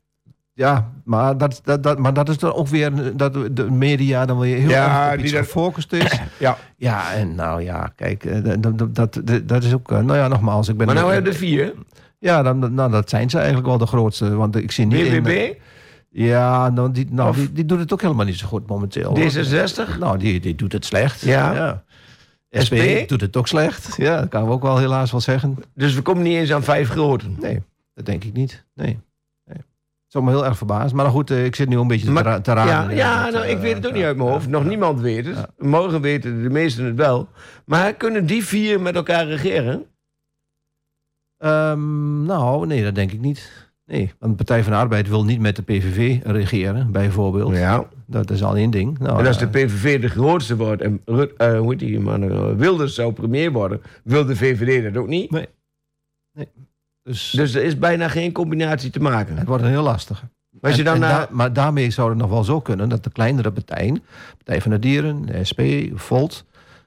Ja, 0.58 0.90
maar 1.04 1.38
dat, 1.38 1.60
dat, 1.64 1.82
dat, 1.82 1.98
maar 1.98 2.12
dat 2.14 2.28
is 2.28 2.38
dan 2.38 2.52
ook 2.52 2.66
weer 2.68 3.16
dat 3.16 3.32
de 3.52 3.70
media 3.70 4.26
dan 4.26 4.38
weer 4.38 4.56
heel 4.58 4.68
Ja, 4.68 5.10
erg 5.12 5.22
die 5.22 5.32
dat- 5.32 5.40
gefocust 5.44 5.92
is. 5.92 6.20
Ja. 6.38 6.56
Ja, 6.76 7.12
en 7.14 7.34
nou 7.34 7.62
ja, 7.62 7.92
kijk, 7.96 8.24
eh, 8.24 8.54
dat, 8.92 9.20
dat, 9.44 9.64
is 9.64 9.74
ook... 9.74 9.92
eh, 9.92 9.98
Nou 9.98 10.18
ja, 10.18 10.28
nogmaals, 10.28 10.68
ik 10.68 10.76
ben... 10.76 10.86
Maar 10.86 10.94
nou 10.94 11.12
hebben 11.12 11.32
we 11.32 11.38
er 11.38 11.44
vier. 11.44 11.72
Ja, 12.18 12.42
dan, 12.42 12.74
nou, 12.74 12.90
dat 12.90 13.08
zijn 13.10 13.30
ze 13.30 13.36
eigenlijk 13.36 13.66
wel 13.66 13.78
de 13.78 13.86
grootste. 13.86 14.34
Want 14.34 14.56
ik 14.56 14.72
zie 14.72 14.86
niet... 14.86 15.06
in- 15.06 15.56
ja, 16.10 16.68
nou, 16.70 16.92
die, 16.92 17.06
nou 17.10 17.34
die, 17.34 17.52
die 17.52 17.64
doet 17.64 17.78
het 17.78 17.92
ook 17.92 18.02
helemaal 18.02 18.24
niet 18.26 18.38
zo 18.38 18.46
goed 18.46 18.66
momenteel. 18.66 19.16
hoor. 19.16 19.32
D66. 19.32 19.98
Nou, 19.98 20.18
die, 20.18 20.40
die 20.40 20.54
doet 20.54 20.72
het 20.72 20.84
slecht. 20.84 21.20
Ja. 21.20 21.82
SP, 22.50 22.74
SP? 22.76 23.08
doet 23.08 23.20
het 23.20 23.36
ook 23.36 23.48
slecht. 23.48 23.94
Ja, 23.96 24.20
dat 24.20 24.28
kan 24.28 24.44
we 24.44 24.50
ook 24.50 24.62
wel 24.62 24.78
helaas 24.78 25.10
wel 25.10 25.20
zeggen. 25.20 25.56
Dus 25.74 25.94
we 25.94 26.02
komen 26.02 26.22
niet 26.22 26.36
eens 26.36 26.52
aan 26.52 26.62
vijf 26.62 26.88
groten. 26.88 27.36
Nee, 27.40 27.62
dat 27.94 28.06
denk 28.06 28.24
ik 28.24 28.32
niet. 28.32 28.64
Nee. 28.74 28.98
Nee. 30.08 30.22
Zou 30.22 30.24
me 30.24 30.30
heel 30.30 30.44
erg 30.44 30.56
verbazen. 30.56 30.96
Maar 30.96 31.10
goed, 31.10 31.30
eh, 31.30 31.44
ik 31.44 31.54
zit 31.54 31.68
nu 31.68 31.76
een 31.78 31.86
beetje 31.86 32.10
Maar- 32.10 32.34
te, 32.36 32.40
te 32.40 32.52
raden. 32.52 32.96
Ja, 32.96 33.02
ja 33.04 33.24
Dat, 33.24 33.32
nou, 33.32 33.46
ik 33.46 33.58
weet 33.58 33.74
het 33.76 33.86
ook 33.86 33.92
niet 33.92 34.04
uit 34.04 34.16
mijn 34.16 34.28
hoofd. 34.28 34.48
Nog 34.48 34.64
niemand 34.64 35.00
weet 35.00 35.26
het. 35.26 35.46
Morgen 35.58 36.00
weten 36.00 36.42
de 36.42 36.50
meesten 36.50 36.84
het 36.84 36.96
wel. 36.96 37.28
Maar 37.66 37.94
kunnen 37.94 38.26
die 38.26 38.44
vier 38.44 38.80
met 38.80 38.94
elkaar 38.94 39.26
regeren? 39.26 39.84
Ehm, 41.38 42.24
nou, 42.24 42.66
nee, 42.66 42.82
dat 42.84 42.94
denk 42.94 43.12
ik 43.12 43.20
niet. 43.20 43.66
Nee, 43.86 44.12
want 44.18 44.30
de 44.38 44.44
Partij 44.44 44.62
van 44.62 44.72
de 44.72 44.78
Arbeid 44.78 45.08
wil 45.08 45.24
niet 45.24 45.40
met 45.40 45.56
de 45.56 45.62
PVV 45.62 46.18
regeren, 46.24 46.92
bijvoorbeeld. 46.92 47.56
Ja. 47.56 47.88
Dat 48.06 48.30
is 48.30 48.42
al 48.42 48.56
één 48.56 48.70
ding. 48.70 48.98
Nou, 48.98 49.18
En 49.18 49.26
als 49.26 49.38
de 49.38 49.44
eh, 49.44 49.50
PVV 49.50 50.00
de 50.00 50.08
grootste 50.08 50.56
wordt 50.56 50.82
en 50.82 51.00
Rut, 51.04 51.32
eh, 51.36 51.58
hoe 51.58 51.70
heet 51.70 51.78
die 51.78 52.00
man, 52.00 52.56
Wilders 52.56 52.94
zou 52.94 53.12
premier 53.12 53.52
worden, 53.52 53.80
wil 54.04 54.24
de 54.24 54.36
VVD 54.36 54.82
dat 54.92 55.02
ook 55.02 55.08
niet. 55.08 55.48
Dus, 57.08 57.30
Dus 57.30 57.54
er 57.54 57.62
is 57.62 57.78
bijna 57.78 58.08
geen 58.08 58.32
combinatie 58.32 58.90
te 58.90 59.00
maken. 59.00 59.36
het 59.36 59.46
wordt 59.48 59.62
een 59.62 59.68
heel 59.70 59.82
lastig. 59.82 60.22
Maar 60.60 60.70
En- 60.70 60.84
dan 60.84 61.00
da- 61.00 61.28
maar 61.30 61.52
daarmee 61.52 61.90
zou 61.90 62.08
het 62.08 62.18
nog 62.18 62.30
wel 62.30 62.44
zo 62.44 62.60
kunnen 62.60 62.88
dat 62.88 63.04
de 63.04 63.10
kleinere 63.10 63.50
partijen, 63.50 64.02
Partij 64.36 64.60
van 64.62 64.70
de 64.70 64.78
Dieren, 64.78 65.22
de 65.26 65.44
SP, 65.50 65.60
Volt 65.94 66.44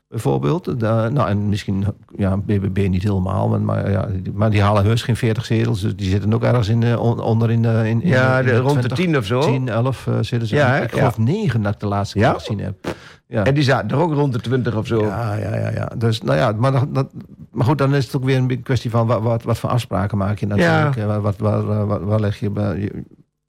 bijvoorbeeld, 0.08 0.80
nou 0.82 1.30
en 1.30 1.50
misschien 1.50 1.86
ja, 2.16 2.38
BBB 2.38 2.88
niet 2.90 3.04
helemaal, 3.04 3.50
maar, 3.50 3.62
maar, 3.62 3.92
ja, 3.92 4.08
die- 4.22 4.32
maar 4.34 4.50
die 4.50 4.62
halen 4.62 4.84
heus 4.84 5.02
geen 5.02 5.16
40 5.16 5.46
zetels, 5.46 5.82
dus 5.82 5.96
die 5.96 6.10
zitten 6.10 6.34
ook 6.34 6.44
ergens 6.44 6.68
in, 6.68 6.84
eh, 6.84 7.02
on- 7.02 7.20
onder 7.20 7.52
in, 7.52 7.62
de- 7.62 7.84
in, 7.86 8.02
in 8.02 8.08
ja, 8.10 8.40
in 8.40 8.46
de, 8.46 8.58
rond 8.58 8.82
de 8.82 8.88
20, 8.88 8.98
tien 8.98 9.18
of 9.18 9.26
zo. 9.26 9.40
10, 9.52 9.70
11 9.70 10.08
eh, 10.08 10.14
zitten 10.22 10.48
ze. 10.48 10.56
Ja, 10.56 10.76
ik 10.78 10.92
geloof 10.92 11.18
9 11.18 11.62
dat 11.62 11.74
ik 11.74 11.80
de 11.80 11.86
laatste 11.88 12.18
keer 12.18 12.34
gezien 12.34 12.60
heb. 12.60 12.96
Ja. 13.28 13.44
En 13.44 13.54
die 13.54 13.64
zaten 13.64 13.90
er 13.90 13.96
ook 14.04 14.14
rond 14.14 14.34
de 14.34 14.40
twintig 14.40 14.76
of 14.76 14.88
zo. 14.88 15.06
Ja, 15.06 15.34
ja, 15.36 15.56
ja, 15.56 15.70
ja. 15.70 15.92
Dus, 15.98 16.22
nou 16.22 16.38
ja, 16.38 16.52
maar, 16.52 16.72
dat, 16.72 16.94
dat- 16.96 17.12
maar 17.52 17.66
goed, 17.66 17.78
dan 17.78 17.96
is 17.96 18.06
het 18.06 18.16
ook 18.16 18.24
weer 18.24 18.38
een 18.38 18.62
kwestie 18.64 18.90
van 18.90 19.08
wat, 19.08 19.22
wat, 19.22 19.44
wat 19.44 19.58
voor 19.60 19.70
afspraken 19.70 20.18
maak 20.18 20.40
je 20.40 20.48
natuurlijk. 20.48 20.96
Ja. 20.96 21.20
Wat, 21.20 21.38
wat, 21.38 21.64
waar, 22.02 22.20
leg 22.20 22.40
je, 22.40 22.52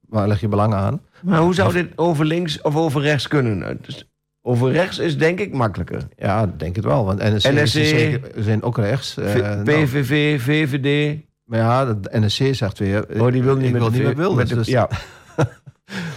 waar 0.08 0.28
leg 0.28 0.40
je 0.40 0.48
belang 0.48 0.74
aan? 0.74 1.00
Maar 1.22 1.40
hoe 1.40 1.54
zou 1.54 1.72
dit 1.72 1.92
over 1.98 2.24
links 2.24 2.60
of 2.60 2.76
over 2.76 3.00
rechts 3.00 3.28
kunnen? 3.28 3.78
Dus 3.82 4.08
over 4.42 4.70
rechts 4.72 4.98
is 4.98 5.18
denk 5.18 5.40
ik 5.40 5.52
makkelijker. 5.52 6.08
Ja, 6.16 6.46
denk 6.56 6.76
het 6.76 6.84
wel. 6.84 7.04
Want 7.04 7.18
NSC, 7.18 7.48
NSC 7.50 7.74
is 7.74 7.88
zeker- 7.88 8.30
zijn 8.36 8.62
ook 8.62 8.76
rechts. 8.78 9.16
eh, 9.16 9.30
V- 9.30 9.62
PVV, 9.62 10.40
VVD. 10.42 11.18
maar 11.44 11.58
ja, 11.58 11.84
de 11.94 12.08
NSC 12.20 12.54
zegt 12.54 12.78
weer... 12.78 13.20
Oh, 13.20 13.32
die 13.32 13.42
wil 13.42 13.56
niet 13.56 13.66
ik 13.66 13.76
wil 13.76 13.90
niet 13.90 14.14
Wilders. 14.16 14.48
de- 14.48 14.54
dus, 14.54 14.66
ja. 14.66 14.88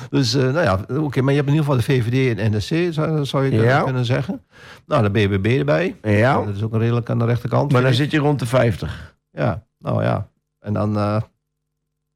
dus 0.09 0.33
eh, 0.33 0.41
nou 0.41 0.61
ja, 0.61 0.79
oké. 1.03 1.21
maar 1.21 1.33
je 1.33 1.39
hebt 1.39 1.49
in 1.49 1.55
ieder 1.55 1.71
geval 1.73 1.75
de 1.75 1.83
VVD 1.83 2.37
en 2.39 2.51
NSC, 2.57 2.93
zou, 2.93 3.25
zou 3.25 3.43
je 3.43 3.49
kunnen, 3.49 3.67
Ja. 3.67 3.83
kunnen 3.83 4.05
zeggen. 4.05 4.43
Nou, 4.85 5.03
de 5.03 5.09
BBB 5.09 5.45
erbij. 5.59 5.95
Ja, 6.01 6.43
Dat 6.43 6.55
is 6.55 6.63
ook 6.63 6.75
redelijk 6.75 7.09
aan 7.09 7.19
de 7.19 7.25
rechterkant. 7.25 7.71
maar 7.71 7.81
dan 7.81 7.93
zit 7.93 8.11
je 8.11 8.17
rond 8.17 8.39
de 8.39 8.45
50. 8.45 9.15
Ja, 9.31 9.65
nou 9.79 10.03
ja. 10.03 10.29
En 10.59 10.73
dan... 10.73 10.97
eh, 10.97 11.21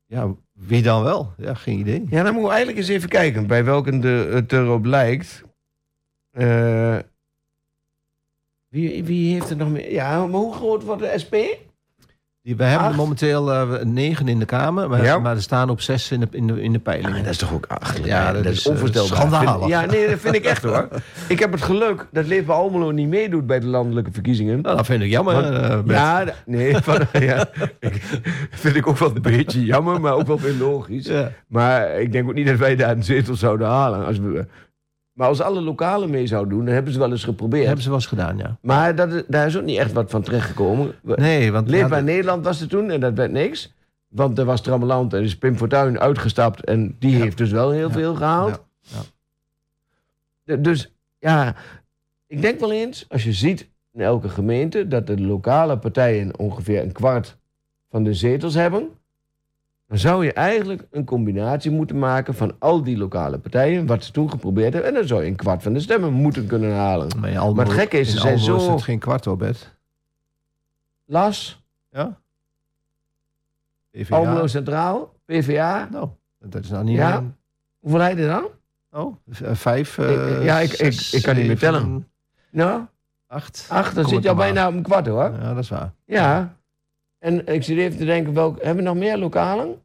ja, 0.06 0.28
wie 0.54 0.82
dan 0.82 1.04
wel? 1.04 1.34
Ja, 1.38 1.54
geen 1.54 1.80
idee. 1.80 2.06
Ja, 2.10 2.16
dan 2.24 2.34
moeten 2.34 2.44
we 2.44 2.50
eigenlijk 2.50 2.78
eens 2.78 2.88
even 2.88 3.10
kijken 3.10 3.48
bij 3.48 3.64
welke 3.66 4.00
de, 4.00 4.30
het 4.34 4.52
erop 4.54 4.86
lijkt. 4.86 5.44
Eh, 6.32 6.98
wie, 8.68 9.04
wie 9.04 9.34
heeft 9.34 9.50
er 9.50 9.56
nog 9.56 9.70
meer? 9.70 9.92
Ja, 9.92 10.26
maar 10.26 10.40
hoe 10.40 10.54
groot 10.54 10.84
wordt 10.84 11.02
de 11.02 11.14
SP? 11.24 11.36
Die, 12.42 12.56
wij 12.56 12.70
hebben 12.70 12.88
Acht? 12.88 12.98
momenteel 12.98 13.52
eh, 13.54 13.84
negen 13.84 14.28
in 14.28 14.40
de 14.40 14.46
Kamer, 14.46 14.90
maar, 14.90 15.04
Ja. 15.04 15.20
maar 15.20 15.36
er 15.36 15.42
staan 15.42 15.70
op 15.70 15.82
zes 15.82 16.12
in 16.12 16.20
de, 16.20 16.28
in 16.32 16.48
de, 16.48 16.62
in 16.62 16.72
de 16.74 16.80
peilingen. 16.80 17.24
dat 17.24 17.32
is 17.32 17.38
toch 17.38 17.54
ook 17.54 17.66
achterlijk? 17.68 18.08
Ja, 18.08 18.34
dat, 18.34 18.44
dat 18.44 18.52
is 18.54 18.60
is, 18.60 18.66
eh, 18.66 18.72
onvoorstelbaar. 18.72 19.18
schandalig. 19.18 19.58
Vind- 19.60 19.70
ja, 19.70 19.86
nee, 19.86 20.08
dat 20.10 20.20
vind 20.20 20.36
ik 20.36 20.44
echt 20.46 20.64
hoor. 20.64 20.88
Ik 21.28 21.40
heb 21.40 21.52
het 21.52 21.62
geluk 21.62 22.08
dat 22.12 22.26
Leefbaar 22.28 22.56
Almelo 22.56 22.92
niet 22.92 23.08
meedoet 23.08 23.46
bij 23.48 23.60
de 23.60 23.66
landelijke 23.66 24.12
verkiezingen. 24.12 24.62
Nou, 24.62 24.76
dat 24.78 24.86
vind 24.86 25.04
ik 25.04 25.10
jammer. 25.10 25.34
Want- 25.34 25.48
eh, 25.88 25.96
ja, 25.96 26.24
nee, 26.46 26.76
van, 26.84 27.00
ja, 27.20 27.48
ik, 27.80 28.02
vind 28.64 28.76
ik 28.76 28.88
ook 28.88 28.98
wel 28.98 29.16
een 29.16 29.22
beetje 29.22 29.66
jammer, 29.66 30.02
maar 30.02 30.14
ook 30.14 30.28
wel 30.28 30.40
weer 30.40 30.56
logisch. 30.60 31.06
Ja. 31.06 31.32
Maar 31.48 32.02
ik 32.02 32.12
denk 32.12 32.28
ook 32.30 32.36
niet 32.36 32.48
dat 32.48 32.58
wij 32.58 32.76
daar 32.76 32.92
een 32.92 33.04
zetel 33.04 33.36
zouden 33.36 33.68
halen. 33.68 34.06
Als 34.06 34.18
we, 34.20 34.46
maar 35.20 35.28
als 35.28 35.42
alle 35.42 35.62
lokalen 35.62 36.10
mee 36.10 36.28
zouden 36.28 36.54
doen, 36.56 36.66
dan 36.66 36.74
hebben 36.74 36.94
ze 36.94 37.00
wel 37.00 37.12
eens 37.12 37.24
geprobeerd. 37.24 37.64
hebben 37.66 37.84
ze 37.84 37.90
wel 37.90 37.98
eens 37.98 38.08
gedaan, 38.08 38.38
ja. 38.38 38.58
Maar 38.62 38.96
dat, 38.96 39.24
daar 39.28 39.48
is 39.48 39.58
ook 39.58 39.64
niet 39.64 39.78
echt 39.78 39.92
wat 39.92 40.10
van 40.10 40.22
terechtgekomen. 40.22 40.96
Nee, 41.04 41.52
want... 41.52 41.70
Leefbaar 41.70 41.98
ja, 42.00 42.04
Nederland 42.04 42.46
was 42.46 42.62
er 42.62 42.68
toen 42.68 42.90
en 42.92 43.00
dat 43.00 43.14
werd 43.14 43.32
niks. 43.32 43.74
Want 44.08 44.38
er 44.38 44.46
was 44.46 44.62
Trammeland 44.62 45.14
en 45.14 45.24
is 45.24 45.38
Pim 45.38 45.58
Fortuyn 45.58 46.00
uitgestapt. 46.00 46.64
En 46.64 46.96
die 47.00 47.12
Ja. 47.12 47.24
heeft 47.24 47.38
dus 47.38 47.52
wel 47.52 47.72
heel 47.72 47.88
Ja. 47.88 47.94
veel 47.94 48.16
gehaald. 48.16 48.64
Ja. 50.44 50.56
Dus 50.56 50.94
ja, 51.18 51.56
ik 52.28 52.42
denk 52.42 52.60
wel 52.60 52.72
eens, 52.72 53.06
als 53.10 53.24
je 53.24 53.34
ziet 53.34 53.70
in 53.94 54.02
elke 54.02 54.30
gemeente... 54.30 54.88
dat 54.88 55.08
de 55.08 55.22
lokale 55.22 55.78
partijen 55.78 56.40
ongeveer 56.40 56.82
een 56.82 56.92
kwart 56.92 57.38
van 57.90 58.04
de 58.04 58.14
zetels 58.14 58.54
hebben... 58.54 58.90
dan 59.90 59.98
zou 59.98 60.26
je 60.26 60.34
eigenlijk 60.34 60.84
een 60.92 61.06
combinatie 61.06 61.72
moeten 61.72 62.00
maken 62.00 62.34
van 62.34 62.56
al 62.60 62.84
die 62.84 62.98
lokale 62.98 63.38
partijen, 63.38 63.86
wat 63.86 64.04
ze 64.04 64.12
toen 64.12 64.30
geprobeerd 64.30 64.74
hebben, 64.74 64.92
en 64.92 64.98
dan 64.98 65.08
zou 65.08 65.22
je 65.24 65.28
een 65.30 65.36
kwart 65.36 65.64
van 65.64 65.74
de 65.74 65.80
stemmen 65.80 66.14
moeten 66.14 66.48
kunnen 66.48 66.76
halen. 66.76 67.08
Maar, 67.20 67.30
in 67.30 67.38
Almelo- 67.38 67.56
Maar 67.56 67.66
het 67.66 67.74
gekke 67.76 68.00
is, 68.00 68.12
ze 68.12 68.20
zijn 68.20 68.40
zo- 68.40 68.56
is 68.56 68.66
het 68.66 68.82
geen 68.82 69.00
kwart 69.00 69.28
op, 69.28 69.40
Bert. 69.40 69.76
Las, 71.06 71.64
Ja? 71.92 72.18
Almelo 74.10 74.48
Centraal, 74.48 75.14
PvA, 75.26 75.88
Nou, 75.92 76.10
dat 76.40 76.64
is 76.64 76.70
nou 76.70 76.84
niet... 76.84 76.98
Ja. 76.98 77.18
een- 77.18 77.36
hoeveel 77.80 78.00
je 78.02 78.16
er 78.16 78.28
dan? 78.28 78.46
Oh, 78.92 79.16
eh, 79.44 79.54
vijf... 79.54 79.98
Ik- 79.98 80.06
eh, 80.06 80.44
ja, 80.46 80.60
ik- 80.60 80.72
ik- 80.72 80.76
zes, 80.94 81.14
ik 81.14 81.22
kan 81.24 81.36
niet 81.36 81.48
meer 81.48 81.58
tellen. 81.60 82.08
Nou, 82.52 82.82
Acht. 83.28 83.66
ach, 83.70 83.94
dan 83.94 84.08
zit 84.08 84.24
je 84.24 84.30
al 84.30 84.36
bijna 84.36 84.68
op 84.68 84.74
een 84.74 84.82
kwart 84.82 85.08
hoor. 85.08 85.24
Ja, 85.42 85.54
dat 85.54 85.64
is 85.64 85.70
waar. 85.70 85.92
Ja. 86.06 86.56
En 87.20 87.48
ik 87.48 87.64
zit 87.64 87.78
even 87.78 87.98
te 87.98 88.06
denken, 88.06 88.34
welk, 88.34 88.58
hebben 88.64 88.84
we 88.84 88.90
nog 88.90 88.98
meer 89.00 89.18
lokalen? 89.18 89.76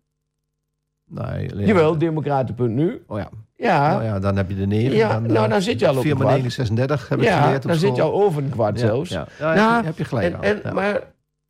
Nee, 1.06 1.52
alleen- 1.52 1.66
Jawel, 1.66 1.98
Democraten.nu. 1.98 3.02
Oh 3.06 3.18
ja. 3.18 3.28
Ja, 3.56 3.90
Nou 3.90 4.04
ja, 4.04 4.18
dan 4.18 4.36
heb 4.36 4.48
je 4.48 4.56
de 4.56 4.66
negen. 4.66 4.96
Ja, 4.96 5.12
dan, 5.12 5.22
nou, 5.32 5.44
eh, 5.44 5.50
dan 5.50 5.62
zit 5.62 5.80
je 5.80 5.88
al 5.88 5.96
op 5.96 6.02
4 6.02 6.10
een 6.10 6.16
maar 6.16 6.26
kwart. 6.26 6.42
9, 6.42 6.52
36 6.56 7.08
heb 7.08 7.18
ik 7.18 7.24
ja 7.24 7.42
geleerd 7.42 7.62
op 7.64 7.70
dan 7.70 7.78
zit 7.80 7.96
je 7.96 8.02
al 8.02 8.12
over 8.22 8.42
een 8.42 8.48
kwart 8.50 8.80
Ja, 8.80 8.86
zelfs. 8.86 9.10
Ja, 9.10 9.26
ja, 9.38 9.54
Ja, 9.54 9.84
heb 9.84 9.98
je- 9.98 10.04
gelijk 10.04 10.34
En, 10.42 10.62
en. 10.64 10.74
Maar 10.74 11.00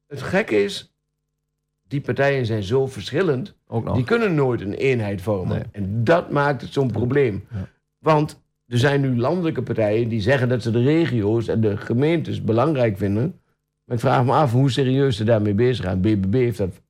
het 0.09 0.23
gekke 0.23 0.63
is, 0.65 0.93
die 1.89 2.01
partijen 2.01 2.47
zijn 2.47 2.63
zo 2.63 2.87
verschillend, 2.87 3.55
Ook 3.67 3.85
nog. 3.85 3.95
die 3.95 4.05
kunnen 4.05 4.35
nooit 4.35 4.61
een 4.61 4.75
eenheid 4.75 5.23
vormen. 5.23 5.57
Nee. 5.57 5.65
En 5.85 6.05
dat 6.05 6.31
maakt 6.31 6.63
het 6.63 6.73
zo'n 6.73 6.91
probleem. 6.91 7.47
Want 7.99 8.43
er 8.69 8.79
zijn 8.79 9.01
nu 9.01 9.17
landelijke 9.19 9.63
partijen 9.63 10.09
die 10.09 10.21
zeggen 10.21 10.49
dat 10.49 10.63
ze 10.63 10.71
de 10.71 10.83
regio's 10.83 11.49
en 11.49 11.61
de 11.61 11.77
gemeentes 11.77 12.43
belangrijk 12.43 12.97
vinden. 12.99 13.41
Maar 13.85 13.97
ik 13.97 14.03
vraag 14.03 14.25
me 14.25 14.33
af 14.33 14.53
hoe 14.53 14.71
serieus 14.71 15.17
ze 15.17 15.25
daarmee 15.25 15.55
bezig 15.55 15.85
zijn. 15.85 16.01
BBB 16.01 16.33
heeft 16.35 16.59
dat 16.59 16.81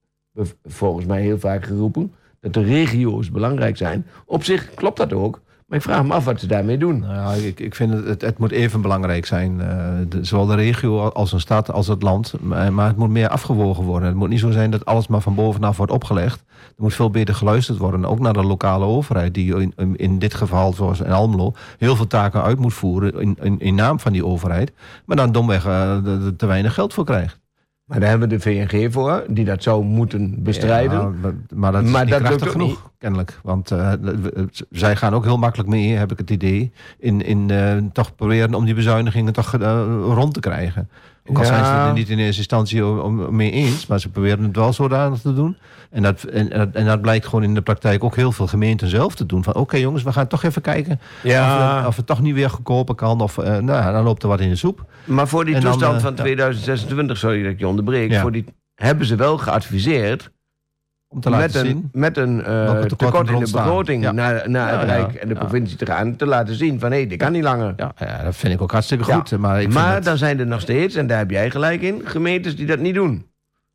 volgens 0.63 1.07
mij 1.07 1.23
heel 1.23 1.39
vaak 1.39 1.65
geroepen. 1.65 2.13
Dat 2.41 2.53
de 2.53 2.63
regio's 2.63 3.31
belangrijk 3.31 3.77
zijn. 3.77 4.07
Op 4.27 4.45
zich 4.45 4.75
klopt 4.75 4.97
dat 4.97 5.13
ook. 5.13 5.43
Maar 5.67 5.79
ik 5.79 5.85
vraag 5.85 6.05
me 6.05 6.13
af 6.13 6.25
wat 6.25 6.41
ze 6.41 6.47
daarmee 6.47 6.79
doen. 6.79 6.99
Nou 6.99 7.15
ja, 7.15 7.47
ik, 7.47 7.61
ik 7.61 7.75
vind 7.75 7.93
het, 7.93 8.21
het, 8.21 8.39
moet 8.39 8.51
even 8.51 8.81
belangrijk 8.81 9.27
zijn. 9.27 9.61
eh, 9.61 10.19
zowel 10.21 10.47
de 10.47 10.55
regio 10.55 11.09
als 11.09 11.33
een 11.33 11.41
stad 11.41 11.73
als 11.73 11.87
het 11.87 12.03
land. 12.03 12.35
Maar, 12.41 12.87
het 12.87 12.97
moet 12.97 13.11
meer 13.11 13.29
afgewogen 13.29 13.85
worden. 13.85 14.09
Het 14.09 14.17
moet 14.17 14.29
niet 14.29 14.41
zo 14.41 14.51
zijn 14.51 14.71
dat 14.71 14.85
alles 14.85 15.07
maar 15.07 15.21
van 15.21 15.35
bovenaf 15.35 15.77
wordt 15.77 15.93
opgelegd. 15.93 16.45
Er 16.49 16.83
moet 16.83 16.95
veel 16.95 17.11
beter 17.11 17.35
geluisterd 17.35 17.79
worden. 17.79 18.05
Ook 18.05 18.19
naar 18.19 18.33
de 18.33 18.45
lokale 18.45 18.85
overheid. 18.85 19.35
Die 19.35 19.73
in, 19.77 19.97
in, 19.97 20.19
dit 20.19 20.35
geval, 20.35 20.73
zoals 20.73 21.01
in 21.01 21.13
Almelo, 21.13 21.53
heel 21.79 21.97
veel 21.97 22.07
taken 22.07 22.43
uit 22.43 22.59
moet 22.59 22.75
voeren. 22.75 23.21
In, 23.21 23.37
in, 23.43 23.61
in 23.61 23.75
naam 23.75 24.01
van 24.01 24.13
die 24.13 24.27
overheid. 24.27 24.73
Maar 25.05 25.17
dan 25.17 25.33
domweg 25.33 25.67
eh, 25.67 25.97
te 26.37 26.47
weinig 26.47 26.75
geld 26.75 26.95
voor 26.95 27.05
krijgt. 27.05 27.44
Maar 27.85 28.01
daar 28.01 28.09
hebben 28.09 28.29
we 28.29 28.35
de 28.35 28.41
VNG 28.41 28.93
voor, 28.93 29.25
die 29.29 29.45
dat 29.45 29.63
zou 29.63 29.85
moeten 29.85 30.43
bestrijden. 30.43 31.01
Ja, 31.01 31.09
maar, 31.09 31.35
maar 31.55 31.73
dat 31.73 31.83
is 31.83 31.91
Maar 31.91 32.05
niet 32.05 32.21
dat 32.21 32.49
genoeg, 32.49 32.91
kennelijk. 32.99 33.39
Want 33.43 33.71
eh, 33.71 33.93
zij 34.71 34.97
gaan 34.97 35.15
ook 35.15 35.25
heel 35.25 35.39
makkelijk 35.39 35.69
mee, 35.69 35.93
heb 35.93 36.13
ik 36.13 36.19
het 36.19 36.31
idee... 36.31 36.73
in, 36.99 37.23
in 37.23 37.51
eh, 37.51 37.77
toch 37.93 38.15
proberen 38.15 38.55
om 38.55 38.65
die 38.65 38.75
bezuinigingen 38.75 39.33
toch 39.33 39.55
eh, 39.55 39.87
rond 40.01 40.35
te 40.35 40.41
krijgen. 40.41 40.89
Ook 41.27 41.37
al 41.37 41.43
Ja. 41.43 41.49
zijn 41.49 41.65
ze 41.65 41.71
het 41.71 41.87
er 41.89 41.93
niet 41.93 42.09
in 42.09 42.19
eerste 42.19 42.39
instantie 42.39 42.87
om, 42.87 43.37
mee 43.37 43.51
eens... 43.51 43.87
maar 43.87 44.01
ze 44.01 44.09
proberen 44.09 44.43
het 44.45 44.57
wel 44.57 44.73
zodanig 44.73 45.21
te 45.21 45.35
doen. 45.35 45.57
En 45.91 46.03
dat, 46.03 46.23
en, 46.23 46.51
en 46.53 46.59
dat- 46.59 46.75
en 46.75 46.85
dat 46.87 47.01
blijkt 47.01 47.25
gewoon 47.27 47.43
in 47.45 47.55
de 47.55 47.63
praktijk 47.63 48.05
ook 48.05 48.17
heel 48.17 48.33
veel 48.33 48.47
gemeenten 48.47 48.89
zelf 48.89 49.15
te 49.15 49.27
doen. 49.27 49.45
Van 49.45 49.55
oké 49.55 49.77
jongens, 49.77 50.03
we 50.03 50.13
gaan 50.13 50.27
toch 50.27 50.43
even 50.43 50.63
kijken 50.63 51.01
of, 51.25 51.31
het, 51.31 51.87
of 51.87 51.97
het 51.97 52.07
toch 52.07 52.21
niet 52.21 52.35
weer 52.35 52.51
goedkoper 52.51 52.95
kan... 52.95 53.21
of 53.21 53.39
eh, 53.39 53.45
nou, 53.47 53.65
ja, 53.83 53.93
dan 53.93 54.05
loopt 54.05 54.23
er 54.23 54.29
wat 54.29 54.41
in 54.41 54.49
de 54.49 54.57
soep. 54.57 54.85
Maar 55.05 55.29
voor 55.29 55.45
die 55.45 55.55
En 55.55 55.61
dan, 55.61 55.71
toestand 55.71 55.97
eh, 55.97 56.03
van 56.03 56.11
ja. 56.11 56.17
2026, 56.23 57.17
sorry 57.19 57.43
dat 57.43 57.53
ik 57.53 57.59
je 57.59 57.69
onderbreek, 57.69 58.15
voor 58.15 58.33
die, 58.33 58.45
hebben 58.75 59.07
ze 59.07 59.17
wel 59.17 59.39
geadviseerd 59.39 60.31
Om 61.15 61.21
te 61.21 61.31
laten 61.31 61.45
met 61.45 61.55
een, 61.55 61.67
zien... 61.67 61.89
met 61.93 62.17
een 62.17 62.45
eh, 62.45 62.81
tekort 62.83 63.29
in 63.29 63.39
de 63.39 63.51
begroting 63.53 64.03
Ja. 64.03 64.13
naar, 64.13 64.51
naar 64.51 64.73
Ja, 64.73 64.79
het 64.79 64.89
Rijk 64.89 65.15
en 65.15 65.29
de 65.29 65.35
provincie 65.35 65.77
te 65.77 65.87
gaan, 65.87 66.17
te 66.17 66.27
laten 66.27 66.55
zien 66.55 66.81
van 66.81 66.93
hé, 66.93 67.07
dit 67.07 67.19
kan 67.19 67.33
niet 67.33 67.43
langer. 67.43 67.73
Ja, 67.77 67.93
ja, 67.99 68.23
dat 68.23 68.37
vind 68.37 68.55
ik 68.55 68.63
ook 68.63 68.73
hartstikke 68.73 69.05
goed. 69.05 69.39
Maar, 69.39 69.63
ik 69.63 69.73
maar 69.73 70.03
dan 70.03 70.17
zijn 70.17 70.39
er 70.39 70.47
nog 70.47 70.61
steeds, 70.61 70.95
en 70.95 71.07
daar 71.07 71.19
heb 71.19 71.31
jij 71.31 71.51
gelijk 71.51 71.83
in, 71.83 72.01
gemeentes 72.05 72.57
die 72.57 72.67
dat 72.67 72.79
niet 72.79 72.95
doen. 72.95 73.27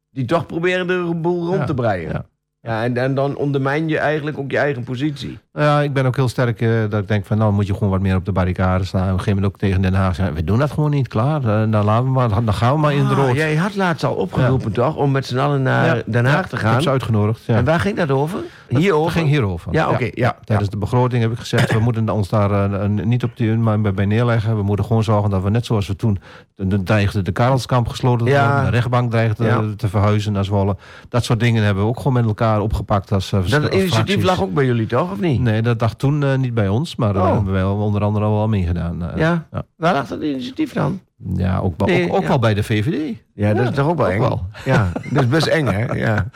Die 0.09 0.25
toch 0.25 0.45
proberen 0.45 0.87
de 0.87 1.11
boel 1.15 1.45
rond 1.45 1.67
te 1.67 1.73
breien. 1.73 2.25
Ja. 2.69 2.83
En, 2.83 2.97
en 2.97 3.13
dan 3.15 3.35
ondermijn 3.35 3.87
je 3.87 3.97
eigenlijk 3.97 4.37
ook 4.37 4.51
je 4.51 4.57
eigen 4.57 4.83
positie. 4.83 5.37
Nou 5.53 5.65
Ja, 5.65 5.81
ik 5.81 5.93
ben 5.93 6.05
ook 6.05 6.15
heel 6.15 6.27
sterk 6.27 6.61
eh, 6.61 6.69
dat 6.89 7.01
ik 7.01 7.07
denk 7.07 7.25
van 7.25 7.37
nou 7.37 7.53
moet 7.53 7.67
je 7.67 7.73
gewoon 7.73 7.89
wat 7.89 8.01
meer 8.01 8.15
op 8.15 8.25
de 8.25 8.31
barricade 8.31 8.83
staan. 8.83 9.01
Op 9.01 9.07
een 9.07 9.11
gegeven 9.19 9.33
moment 9.35 9.53
ook 9.53 9.59
tegen 9.59 9.81
Den 9.81 9.93
Haag 9.93 10.15
zeggen, 10.15 10.35
we 10.35 10.43
doen 10.43 10.59
dat 10.59 10.71
gewoon 10.71 10.89
niet, 10.89 11.07
klaar. 11.07 11.39
Eh, 11.43 11.71
dan, 11.71 11.85
laten 11.85 12.05
we 12.05 12.11
maar, 12.11 12.29
dan 12.29 12.53
gaan 12.53 12.73
we 12.73 12.79
maar 12.79 12.93
in 12.93 13.07
de 13.07 13.13
Ah, 13.13 13.17
rood. 13.25 13.35
jij 13.35 13.55
had 13.55 13.75
laatst 13.75 14.03
al 14.03 14.13
opgeroepen 14.13 14.71
toch, 14.71 14.95
om 14.95 15.11
met 15.11 15.25
z'n 15.25 15.37
allen 15.37 15.61
naar 15.61 15.95
Ja, 15.95 16.01
Den 16.05 16.25
Haag 16.25 16.33
ja, 16.35 16.41
te 16.47 16.55
Ik 16.55 16.61
heb 16.61 16.71
gaan. 16.71 16.81
ze 16.81 16.89
uitgenodigd. 16.89 17.45
Ja. 17.45 17.55
En 17.55 17.65
waar 17.65 17.79
ging 17.79 17.97
dat 17.97 18.11
over? 18.11 18.39
Hierover? 18.67 19.05
Het 19.11 19.17
ging 19.17 19.27
hierover. 19.29 19.73
Ja, 19.73 19.89
oké, 19.89 20.09
ja, 20.13 20.37
Tijdens 20.43 20.69
de 20.69 20.77
begroting 20.77 21.21
heb 21.21 21.31
ik 21.31 21.37
gezegd, 21.39 21.73
we 21.73 21.79
moeten 21.79 22.09
ons 22.09 22.29
daar 22.29 22.71
eh, 22.73 22.87
niet 22.89 23.23
op 23.23 23.31
die, 23.37 23.55
maar 23.55 23.81
bij- 23.81 24.05
neerleggen. 24.05 24.55
We 24.55 24.63
moeten 24.63 24.85
gewoon 24.85 25.03
zorgen 25.03 25.29
dat 25.29 25.43
we 25.43 25.49
net 25.49 25.65
zoals 25.65 25.87
we 25.87 25.95
toen, 25.95 26.19
de, 26.55 26.67
de, 26.67 26.83
dreigde 26.83 27.21
de 27.21 27.31
Karelskamp 27.31 27.87
gesloten 27.87 28.25
te 28.25 28.31
Ja. 28.31 28.45
worden. 28.47 28.65
De 28.65 28.71
rechtbank 28.71 29.11
dreigde 29.11 29.75
te 29.75 29.87
verhuizen 29.87 30.33
naar 30.33 30.45
Zwolle. 30.45 30.75
Dat 31.09 31.23
soort 31.23 31.39
dingen 31.39 31.63
hebben 31.63 31.83
we 31.83 31.89
ook 31.89 31.97
gewoon 31.97 32.13
met 32.13 32.25
elkaar 32.25 32.58
opgepakt. 32.59 33.11
Als, 33.11 33.31
eh, 33.31 33.39
Dat 33.39 33.51
initiatief 33.73 33.89
fracties. 33.93 34.23
lag 34.23 34.41
ook 34.41 34.53
bij 34.53 34.65
jullie 34.65 34.87
toch, 34.87 35.11
of 35.11 35.19
niet? 35.19 35.39
Nee, 35.41 35.61
dat 35.61 35.81
lag 35.81 35.95
toen 35.95 36.23
eh, 36.23 36.37
niet 36.37 36.53
bij 36.53 36.67
ons, 36.67 36.95
maar 36.95 37.13
daar 37.13 37.23
Oh. 37.27 37.33
hebben 37.33 37.53
we 37.53 37.59
wel 37.59 37.75
onder 37.75 38.01
andere 38.03 38.25
al 38.25 38.33
wel 38.35 38.47
meegedaan. 38.47 39.03
eh. 39.11 39.17
Ja? 39.17 39.47
ja. 39.51 39.63
Waar 39.75 39.93
lag 39.93 40.07
dat 40.07 40.21
initiatief 40.21 40.73
dan? 40.73 40.99
Ja, 41.35 41.59
ook, 41.59 41.73
wel, 41.77 41.87
Nee, 41.87 42.09
ook, 42.09 42.15
ook 42.15 42.21
ja. 42.21 42.27
wel 42.27 42.39
bij 42.39 42.53
de 42.53 42.63
VVD. 42.63 43.15
Ja, 43.33 43.53
dat 43.53 43.69
is 43.69 43.75
toch 43.75 43.87
ook 43.87 43.97
wel 43.97 44.05
ook 44.05 44.11
eng? 44.11 44.19
wel. 44.19 44.45
Ja, 44.65 44.91
dat 45.11 45.23
is 45.23 45.29
best 45.29 45.47
eng, 45.47 45.65
hè? 45.65 45.85
Ja. 45.93 46.25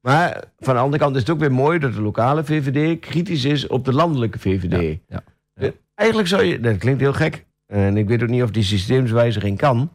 Maar 0.00 0.44
van 0.58 0.74
de 0.74 0.80
andere 0.80 1.02
kant 1.02 1.14
is 1.14 1.20
het 1.20 1.30
ook 1.30 1.38
weer 1.38 1.52
mooi 1.52 1.78
dat 1.78 1.92
de 1.94 2.00
lokale 2.02 2.44
VVD 2.44 2.98
kritisch 3.00 3.44
is 3.44 3.66
op 3.66 3.84
de 3.84 3.92
landelijke 3.92 4.38
VVD. 4.38 4.98
Ja, 5.08 5.20
Eigenlijk 5.94 6.28
zou 6.28 6.42
je, 6.44 6.60
dat 6.60 6.76
klinkt 6.76 7.00
heel 7.00 7.12
gek, 7.12 7.46
en 7.66 7.96
ik 7.96 8.08
weet 8.08 8.22
ook 8.22 8.28
niet 8.28 8.42
of 8.42 8.50
die 8.50 8.62
systeemswijziging 8.62 9.58
kan. 9.58 9.90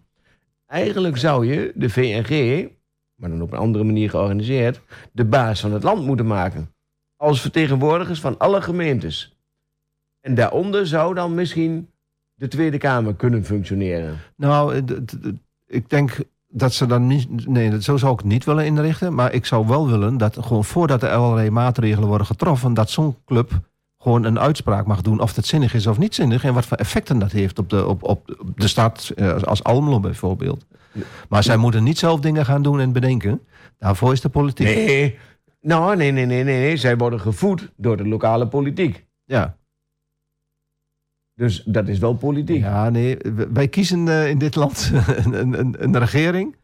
Eigenlijk 0.68 1.18
zou 1.18 1.46
je 1.48 1.72
de 1.76 1.90
VNG, 1.90 2.68
maar 3.16 3.30
dan 3.30 3.42
op 3.42 3.52
een 3.52 3.58
andere 3.60 3.84
manier 3.84 4.10
georganiseerd, 4.10 4.82
de 5.12 5.26
baas 5.26 5.60
van 5.60 5.72
het 5.74 5.84
land 5.84 6.06
moeten 6.06 6.28
maken. 6.28 6.74
Als 7.16 7.42
vertegenwoordigers 7.42 8.20
van 8.20 8.38
alle 8.38 8.62
gemeentes. 8.62 9.38
En 10.22 10.36
daaronder 10.36 10.88
zou 10.88 11.14
dan 11.14 11.34
misschien 11.34 11.90
de 12.34 12.48
Tweede 12.48 12.78
Kamer 12.78 13.16
kunnen 13.16 13.46
functioneren. 13.46 14.18
Nou, 14.36 14.82
ik 15.68 15.90
denk 15.90 16.18
dat 16.48 16.74
ze 16.74 16.86
dan 16.86 17.08
niet... 17.08 17.48
Nee, 17.48 17.70
dat- 17.70 17.84
zo 17.84 17.98
zou 17.98 18.14
ik 18.14 18.20
het 18.20 18.28
niet 18.28 18.44
willen 18.46 18.66
inrichten. 18.66 19.14
Maar 19.14 19.34
ik 19.34 19.46
zou 19.46 19.68
wel 19.68 19.88
willen 19.90 20.18
dat 20.18 20.38
gewoon 20.42 20.66
voordat 20.66 21.04
er 21.04 21.10
allerlei 21.12 21.50
maatregelen 21.50 22.08
worden 22.08 22.28
getroffen... 22.28 22.74
dat 22.74 22.90
zo'n 22.90 23.16
club 23.26 23.52
gewoon 24.00 24.24
een 24.24 24.40
uitspraak 24.40 24.86
mag 24.86 25.02
doen 25.02 25.20
of 25.20 25.36
het 25.36 25.46
zinnig 25.46 25.74
is 25.74 25.88
of 25.88 25.98
niet 25.98 26.16
zinnig... 26.16 26.44
en 26.44 26.54
wat 26.54 26.66
voor 26.66 26.78
effecten 26.78 27.20
dat 27.20 27.32
heeft 27.32 27.60
op 27.60 27.70
de, 27.70 27.86
op, 27.88 28.04
op 28.04 28.30
de 28.56 28.68
stad, 28.68 29.12
eh, 29.16 29.42
als 29.42 29.64
Almelo 29.64 30.00
bijvoorbeeld. 30.00 30.66
Maar 31.30 31.44
zij 31.44 31.58
moeten 31.58 31.84
niet 31.84 31.98
zelf 31.98 32.20
dingen 32.20 32.46
gaan 32.46 32.62
doen 32.62 32.80
en 32.80 32.92
bedenken. 32.92 33.42
Daarvoor 33.78 34.12
is 34.12 34.22
de 34.22 34.30
politiek. 34.30 34.68
Nee. 34.68 35.18
Nou, 35.62 35.96
nee, 35.96 36.12
nee, 36.12 36.26
nee, 36.26 36.44
nee, 36.44 36.60
nee. 36.60 36.78
Zij 36.78 36.98
worden 36.98 37.20
gevoed 37.20 37.72
door 37.78 37.98
de 37.98 38.08
lokale 38.08 38.48
politiek. 38.48 39.06
Ja. 39.26 39.58
Dus 41.36 41.64
dat 41.66 41.88
is 41.88 42.00
wel 42.00 42.14
politiek. 42.16 42.62
Ja, 42.62 42.90
nee. 42.90 43.18
Wij 43.54 43.68
kiezen 43.68 44.08
eh, 44.08 44.30
in 44.30 44.38
dit 44.38 44.56
land 44.56 44.92
een, 45.26 45.60
een, 45.60 45.76
een 45.84 46.00
regering, 46.00 46.56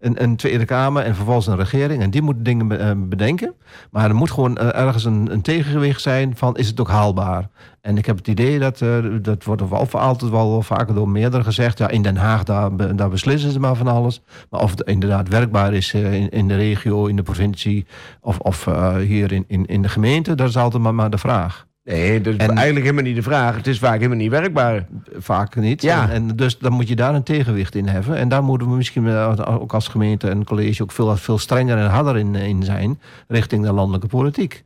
een, 0.00 0.36
Tweede 0.36 0.64
Kamer 0.64 1.02
en 1.02 1.14
vervolgens 1.14 1.46
een 1.46 1.56
regering. 1.56 2.02
En 2.02 2.10
die 2.10 2.22
moet 2.22 2.44
dingen 2.44 2.80
eh, 2.80 2.90
bedenken. 2.96 3.54
Maar 3.90 4.08
er 4.08 4.14
moet 4.14 4.30
gewoon 4.30 4.56
eh, 4.56 4.80
ergens 4.80 5.04
een, 5.04 5.32
een 5.32 5.42
tegengewicht 5.42 6.00
zijn 6.00 6.36
van 6.36 6.56
is 6.56 6.66
het 6.66 6.80
ook 6.80 6.88
haalbaar? 6.88 7.48
En 7.80 7.98
ik 7.98 8.06
heb 8.06 8.16
het 8.16 8.28
idee 8.28 8.58
dat, 8.58 8.80
eh, 8.80 8.96
dat 9.22 9.44
wordt 9.44 9.68
wel 9.68 9.86
altijd 10.00 10.30
wel, 10.30 10.62
vaker 10.62 10.94
door 10.94 11.08
meerdere 11.08 11.44
gezegd. 11.44 11.78
Ja, 11.78 11.88
in 11.88 12.02
Den 12.02 12.16
Haag, 12.16 12.44
daar, 12.44 12.96
daar 12.96 13.08
beslissen 13.08 13.52
ze 13.52 13.60
maar 13.60 13.76
van 13.76 13.88
alles. 13.88 14.22
Maar 14.50 14.60
of 14.60 14.70
het 14.70 14.80
inderdaad 14.80 15.28
werkbaar 15.28 15.74
is 15.74 15.94
in, 15.94 16.28
in 16.30 16.48
de 16.48 16.56
regio, 16.56 17.06
in 17.06 17.16
de 17.16 17.22
provincie 17.22 17.86
of, 18.20 18.38
of 18.38 18.64
hier 18.98 19.32
in, 19.32 19.44
in, 19.46 19.66
in 19.66 19.82
de 19.82 19.88
gemeente, 19.88 20.34
dat 20.34 20.48
is 20.48 20.56
altijd 20.56 20.82
maar 20.82 21.10
de 21.10 21.18
vraag. 21.18 21.68
Nee, 21.90 22.20
dat 22.20 22.34
is 22.34 22.38
En- 22.40 22.48
eigenlijk 22.48 22.84
helemaal 22.84 23.04
niet 23.04 23.14
de 23.16 23.22
vraag. 23.22 23.56
Het 23.56 23.66
is 23.66 23.78
vaak 23.78 23.96
helemaal 23.96 24.16
niet 24.16 24.30
werkbaar. 24.30 24.86
Vaak 25.18 25.56
niet. 25.56 25.82
Ja. 25.82 26.02
En, 26.02 26.10
en 26.10 26.36
dus 26.36 26.58
dan 26.58 26.72
moet 26.72 26.88
je 26.88 26.96
daar 26.96 27.14
een 27.14 27.22
tegenwicht 27.22 27.74
in 27.74 27.86
hebben. 27.88 28.16
En 28.16 28.28
daar 28.28 28.42
moeten 28.44 28.68
we 28.70 28.76
misschien 28.76 29.08
ook 29.44 29.72
als 29.74 29.88
gemeente 29.88 30.28
en 30.28 30.44
college 30.44 30.82
ook 30.82 30.92
veel, 30.92 31.16
veel 31.16 31.38
strenger 31.38 31.78
en 31.78 31.90
harder 31.90 32.16
in, 32.18 32.34
eh, 32.34 32.46
in 32.46 32.62
zijn 32.62 33.00
richting 33.28 33.64
de 33.64 33.72
landelijke 33.72 34.06
politiek. 34.06 34.64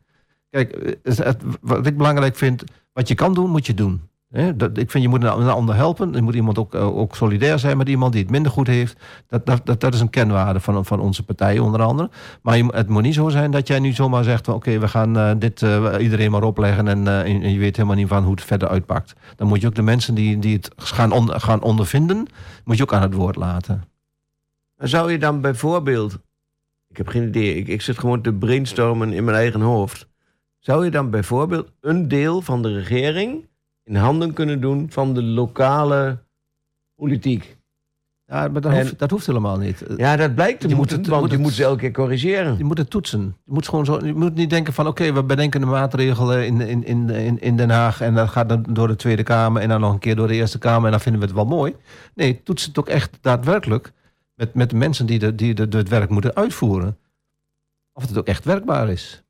Kijk, 0.49 0.71
eh, 0.71 1.17
het- 1.17 1.43
wat 1.61 1.85
ik 1.87 1.97
belangrijk 1.97 2.35
vind, 2.35 2.63
wat 2.93 3.07
je 3.07 3.15
kan 3.15 3.33
doen, 3.33 3.49
moet 3.49 3.65
je 3.65 3.73
doen. 3.73 4.01
Dat, 4.55 4.77
ik 4.77 4.91
vind 4.91 5.03
je 5.03 5.09
moet 5.09 5.23
een, 5.23 5.41
een 5.41 5.49
ander 5.49 5.75
helpen. 5.75 6.13
Je 6.13 6.21
moet 6.21 6.35
iemand 6.35 6.57
ook, 6.57 6.73
eh, 6.73 6.97
ook 6.97 7.15
solidair 7.15 7.59
zijn 7.59 7.77
met 7.77 7.89
iemand 7.89 8.11
die 8.13 8.21
het 8.21 8.31
minder 8.31 8.51
goed 8.51 8.67
heeft. 8.67 8.97
Dat, 9.27 9.45
dat, 9.45 9.65
dat, 9.65 9.79
dat 9.79 9.93
is 9.93 9.99
een 9.99 10.09
kenwaarde 10.09 10.59
van, 10.59 10.85
van 10.85 10.99
onze 10.99 11.23
partij 11.23 11.59
onder 11.59 11.81
andere. 11.81 12.09
Maar 12.41 12.57
het 12.57 12.89
moet 12.89 13.01
niet 13.01 13.13
zo 13.13 13.29
zijn 13.29 13.51
dat 13.51 13.67
jij 13.67 13.79
nu 13.79 13.91
zomaar 13.91 14.23
zegt... 14.23 14.47
oké, 14.47 14.79
we 14.79 14.87
gaan 14.87 15.17
eh, 15.17 15.31
dit 15.37 15.61
eh, 15.61 15.93
iedereen 15.99 16.31
maar 16.31 16.43
opleggen... 16.43 16.87
En, 16.87 17.29
je 17.51 17.59
weet 17.59 17.75
helemaal 17.75 17.97
niet 17.97 18.07
van 18.07 18.23
hoe 18.23 18.31
het 18.31 18.43
verder 18.43 18.67
uitpakt. 18.67 19.13
Dan 19.35 19.47
moet 19.47 19.61
je 19.61 19.67
ook 19.67 19.75
de 19.75 19.81
mensen 19.81 20.15
die, 20.15 20.39
die 20.39 20.55
het 20.55 20.71
gaan, 20.75 21.41
gaan 21.41 21.61
ondervinden... 21.61 22.27
moet 22.63 22.77
je 22.77 22.83
ook 22.83 22.93
aan 22.93 23.01
het 23.01 23.13
woord 23.13 23.35
laten. 23.35 23.83
Zou 24.77 25.11
je 25.11 25.17
dan 25.17 25.41
bijvoorbeeld... 25.41 26.17
Ik 26.87 26.97
heb 26.97 27.07
geen 27.07 27.27
idee. 27.27 27.55
Ik, 27.55 27.67
ik 27.67 27.81
zit 27.81 27.99
gewoon 27.99 28.21
te 28.21 28.33
brainstormen 28.33 29.13
in 29.13 29.23
mijn 29.23 29.37
eigen 29.37 29.61
hoofd. 29.61 30.07
Zou 30.59 30.85
je 30.85 30.91
dan 30.91 31.09
bijvoorbeeld 31.09 31.71
een 31.81 32.07
deel 32.07 32.41
van 32.41 32.61
de 32.61 32.73
regering 32.73 33.45
in 33.85 33.95
handen 33.95 34.33
kunnen 34.33 34.61
doen 34.61 34.87
van 34.91 35.13
de 35.13 35.23
lokale 35.23 36.17
politiek? 36.95 37.57
Ja, 38.27 38.47
maar 38.47 38.61
dat, 38.61 38.71
En- 38.71 38.81
hoeft, 38.81 38.99
dat 38.99 39.09
hoeft 39.11 39.25
helemaal 39.25 39.57
niet. 39.57 39.83
Ja, 39.97 40.15
dat 40.15 40.35
blijkt 40.35 40.59
te 40.59 40.67
Je 40.67 40.75
moet 40.75 40.77
moeten, 40.81 40.97
het- 40.97 41.07
want 41.07 41.21
moet 41.21 41.31
je 41.31 41.37
moet 41.37 41.51
ze 41.53 41.63
elke 41.63 41.79
keer 41.79 41.91
corrigeren. 41.91 42.57
Je 42.57 42.63
moet 42.63 42.77
het 42.77 42.89
toetsen. 42.89 43.35
Je 43.43 43.51
moet, 43.51 43.67
gewoon 43.67 43.85
zo, 43.85 44.05
je 44.05 44.13
moet 44.13 44.35
niet 44.35 44.49
denken 44.49 44.73
van... 44.73 44.87
oké, 44.87 45.13
we 45.13 45.23
bedenken 45.23 45.61
een 45.61 45.67
maatregel 45.67 46.33
eh, 46.33 46.45
in, 46.45 46.61
in, 46.61 46.83
in, 46.85 47.09
in, 47.09 47.41
in 47.41 47.57
Den 47.57 47.69
Haag... 47.69 48.01
en 48.01 48.13
dat 48.13 48.29
gaat 48.29 48.49
dan 48.49 48.65
door 48.69 48.87
de 48.87 48.95
Tweede 48.95 49.23
Kamer... 49.23 49.61
en 49.61 49.69
dan 49.69 49.81
nog 49.81 49.93
een 49.93 49.99
keer 49.99 50.15
door 50.15 50.27
de 50.27 50.33
Eerste 50.33 50.57
Kamer... 50.57 50.85
en 50.85 50.91
dan 50.91 50.99
vinden 50.99 51.21
we 51.21 51.27
het 51.27 51.35
wel 51.35 51.45
mooi. 51.45 51.75
Nee, 52.15 52.43
toets 52.43 52.65
het 52.65 52.77
ook 52.77 52.87
echt 52.87 53.17
daadwerkelijk... 53.21 53.91
met, 54.33 54.53
met 54.53 54.69
de 54.69 54.75
mensen 54.75 55.05
die, 55.05 55.19
de, 55.19 55.35
die 55.35 55.53
de, 55.53 55.67
de 55.67 55.77
het 55.77 55.89
werk 55.89 56.09
moeten 56.09 56.35
uitvoeren. 56.35 56.97
Of 57.93 58.07
het 58.07 58.17
ook 58.17 58.27
echt 58.27 58.45
werkbaar 58.45 58.89
is. 58.89 59.23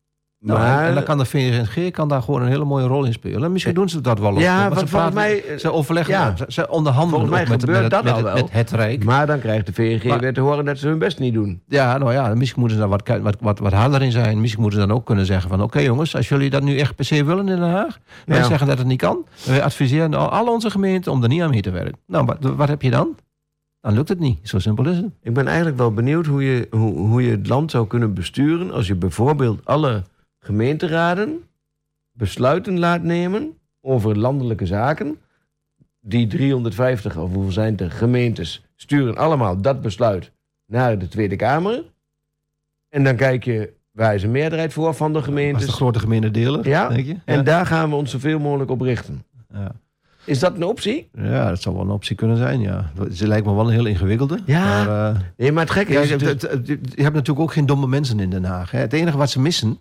Nou, 0.45 0.59
en- 0.59 0.65
Maar- 0.65 0.87
en 0.87 0.93
dan 0.93 1.03
kan 1.03 1.17
de 1.17 1.25
VNG 1.25 1.91
kan 1.91 2.07
daar 2.07 2.21
gewoon 2.21 2.41
een 2.41 2.47
hele 2.47 2.65
mooie 2.65 2.85
rol 2.87 3.05
in 3.05 3.13
spelen. 3.13 3.43
En 3.43 3.51
misschien 3.51 3.73
doen 3.73 3.89
ze 3.89 4.01
dat 4.01 4.19
wel. 4.19 4.39
Ja, 4.39 4.67
want 4.69 4.79
ze 4.79 4.85
praten- 4.85 5.13
mij- 5.13 5.43
Ze 5.57 5.71
overleggen, 5.71 6.13
Ja. 6.13 6.33
ze, 6.47 6.69
onderhandelen 6.69 7.29
mij 7.29 7.39
met, 7.49 7.59
dat 7.59 7.69
met, 7.69 7.91
het- 7.91 8.21
wel. 8.21 8.33
met 8.33 8.51
het 8.51 8.71
Rijk. 8.71 9.03
Maar 9.03 9.27
dan 9.27 9.39
krijgt 9.39 9.65
de 9.65 9.73
VNG 9.73 10.03
Maar- 10.03 10.19
weer 10.19 10.33
te 10.33 10.39
horen 10.39 10.65
dat 10.65 10.77
ze 10.77 10.87
hun 10.87 10.97
best 10.99 11.19
niet 11.19 11.33
doen. 11.33 11.61
Ja, 11.67 11.97
nou 11.97 12.13
ja, 12.13 12.33
misschien 12.35 12.59
moeten 12.59 12.77
ze 12.79 12.87
daar 12.87 12.97
wat, 12.97 13.19
wat, 13.21 13.35
wat, 13.39 13.59
wat 13.59 13.73
harder 13.73 14.01
in 14.01 14.11
zijn. 14.11 14.41
Misschien 14.41 14.61
moeten 14.61 14.81
ze 14.81 14.87
dan 14.87 14.95
ook 14.97 15.05
kunnen 15.05 15.25
zeggen 15.25 15.49
van... 15.49 15.61
oké 15.61 15.79
jongens, 15.79 16.15
als 16.15 16.29
jullie 16.29 16.49
dat 16.49 16.63
nu 16.63 16.77
echt 16.77 16.95
per 16.95 17.05
se 17.05 17.23
willen 17.23 17.47
in 17.49 17.59
Den 17.59 17.69
Haag... 17.69 17.97
wij 18.25 18.37
Ja. 18.37 18.43
zeggen 18.43 18.67
dat 18.67 18.77
het 18.77 18.87
niet 18.87 18.99
kan... 19.01 19.25
wij 19.45 19.63
adviseren 19.63 20.13
al, 20.13 20.29
al 20.29 20.47
onze 20.47 20.69
gemeenten 20.69 21.11
om 21.11 21.23
er 21.23 21.29
niet 21.29 21.41
aan 21.41 21.49
mee 21.49 21.61
te 21.61 21.71
werken. 21.71 21.97
Nou, 22.07 22.25
wat, 22.25 22.37
wat 22.55 22.67
heb 22.67 22.81
je 22.81 22.89
dan? 22.89 23.15
Dan 23.81 23.93
lukt 23.93 24.09
het 24.09 24.19
niet. 24.19 24.39
Zo 24.43 24.59
simpel 24.59 24.85
is 24.87 24.97
het. 24.97 25.05
Ik 25.21 25.33
ben 25.33 25.47
eigenlijk 25.47 25.77
wel 25.77 25.91
benieuwd 25.93 26.25
hoe 26.25 26.43
je, 26.43 26.67
hoe, 26.71 26.97
hoe 26.97 27.23
je 27.23 27.31
het 27.31 27.47
land 27.47 27.71
zou 27.71 27.87
kunnen 27.87 28.13
besturen... 28.13 28.71
als 28.71 28.87
je 28.87 28.95
bijvoorbeeld 28.95 29.59
alle 29.65 30.03
gemeenteraden 30.45 31.43
besluiten 32.11 32.79
laat 32.79 33.03
nemen 33.03 33.57
over 33.81 34.17
landelijke 34.17 34.65
zaken. 34.65 35.17
Die 36.01 36.27
350, 36.27 37.17
of 37.17 37.33
hoeveel 37.33 37.51
zijn 37.51 37.71
het 37.71 37.81
er, 37.81 37.91
gemeentes 37.91 38.65
sturen 38.75 39.17
allemaal 39.17 39.61
dat 39.61 39.81
besluit 39.81 40.31
naar 40.65 40.97
de 40.99 41.07
Tweede 41.07 41.35
Kamer. 41.35 41.83
En 42.89 43.03
dan 43.03 43.15
kijk 43.15 43.43
je, 43.43 43.73
waar 43.91 44.15
is 44.15 44.23
een 44.23 44.31
meerderheid 44.31 44.73
voor 44.73 44.93
van 44.93 45.07
de 45.07 45.13
Dat 45.13 45.21
is 45.21 45.27
gemeentes? 45.27 45.65
de 45.65 45.71
grote 45.71 45.99
gemene 45.99 46.31
deler, 46.31 46.67
Ja, 46.67 46.89
denk 46.89 47.05
je? 47.05 47.15
En 47.25 47.35
ja. 47.35 47.43
daar 47.43 47.65
gaan 47.65 47.89
we 47.89 47.95
ons 47.95 48.11
zoveel 48.11 48.39
mogelijk 48.39 48.71
op 48.71 48.81
richten. 48.81 49.23
Ja. 49.53 49.71
Is 50.25 50.39
dat 50.39 50.55
een 50.55 50.63
optie? 50.63 51.09
ja, 51.13 51.49
dat 51.49 51.61
zou 51.61 51.75
wel 51.75 51.83
een 51.83 51.91
optie 51.91 52.15
kunnen 52.15 52.37
zijn, 52.37 52.59
ja. 52.59 52.91
Ze 53.11 53.27
lijkt 53.27 53.45
me 53.45 53.53
wel 53.53 53.67
een 53.67 53.73
heel 53.73 53.85
ingewikkelde. 53.85 54.39
Ja. 54.45 54.83
Maar, 54.85 55.13
eh, 55.15 55.21
Nee, 55.37 55.51
maar 55.51 55.63
het 55.63 55.71
gekke 55.71 55.93
is... 55.93 56.09
je 56.09 57.03
hebt 57.03 57.13
natuurlijk 57.13 57.39
ook 57.39 57.53
geen 57.53 57.65
domme 57.65 57.87
mensen 57.87 58.19
in 58.19 58.29
Den 58.29 58.43
Haag. 58.43 58.71
Hè. 58.71 58.79
Het 58.79 58.93
enige 58.93 59.17
wat 59.17 59.29
ze 59.29 59.41
missen, 59.41 59.77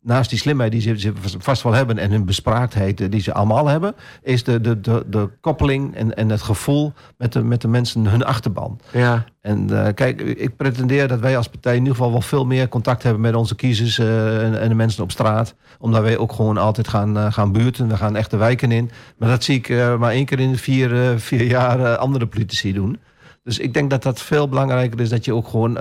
naast 0.00 0.30
die 0.30 0.38
slimheid 0.38 0.72
die 0.72 0.80
ze, 0.80 0.98
ze 0.98 1.12
vast 1.38 1.62
wel 1.62 1.72
hebben... 1.72 1.98
en 1.98 2.10
hun 2.10 2.24
bespraaktheid 2.24 3.00
eh, 3.00 3.10
die 3.10 3.20
ze 3.20 3.34
allemaal 3.34 3.66
hebben... 3.66 3.94
is 4.22 4.44
de, 4.44 4.60
de, 4.60 4.80
de, 4.80 5.04
de 5.06 5.30
koppeling 5.40 5.94
en, 5.94 6.16
en 6.16 6.28
het 6.28 6.42
gevoel 6.42 6.92
met 7.16 7.32
de, 7.32 7.42
met 7.42 7.60
de 7.60 7.68
mensen, 7.68 8.06
hun 8.06 8.24
achterban. 8.24 8.80
ja, 8.92 9.24
En 9.40 9.84
eh, 9.84 9.94
kijk, 9.94 10.20
ik 10.20 10.56
pretendeer 10.56 11.08
dat 11.08 11.20
wij 11.20 11.36
als 11.36 11.48
partij 11.48 11.72
in 11.72 11.78
ieder 11.78 11.94
geval 11.94 12.10
wel 12.10 12.20
veel 12.20 12.46
meer 12.46 12.68
contact 12.68 13.02
hebben 13.02 13.22
met 13.22 13.34
onze 13.34 13.54
kiezers 13.54 13.98
eh, 13.98 14.44
en, 14.44 14.60
en 14.60 14.68
de 14.68 14.74
mensen 14.74 15.02
op 15.02 15.10
straat. 15.10 15.54
Omdat 15.78 16.02
wij 16.02 16.18
ook 16.18 16.32
gewoon 16.32 16.58
altijd 16.58 16.88
gaan, 16.88 17.32
gaan 17.32 17.52
buurten. 17.52 17.88
We 17.88 17.96
gaan 17.96 18.16
echt 18.16 18.30
de 18.30 18.36
wijken 18.36 18.72
in. 18.72 18.90
Maar 19.18 19.28
dat 19.28 19.44
zie 19.44 19.56
ik 19.56 19.68
maar 19.98 20.10
één 20.12 20.24
keer 20.24 20.40
in 20.40 20.52
de 20.52 20.58
vier, 20.58 21.18
vier 21.20 21.42
jaar 21.42 21.96
andere 21.96 22.26
politici 22.26 22.72
doen. 22.72 22.98
Dus 23.44 23.58
ik 23.58 23.74
denk 23.74 23.90
dat 23.90 24.02
dat 24.02 24.22
veel 24.22 24.48
belangrijker 24.48 25.00
is 25.00 25.08
dat 25.08 25.24
je 25.24 25.34
ook 25.34 25.48
gewoon 25.48 25.72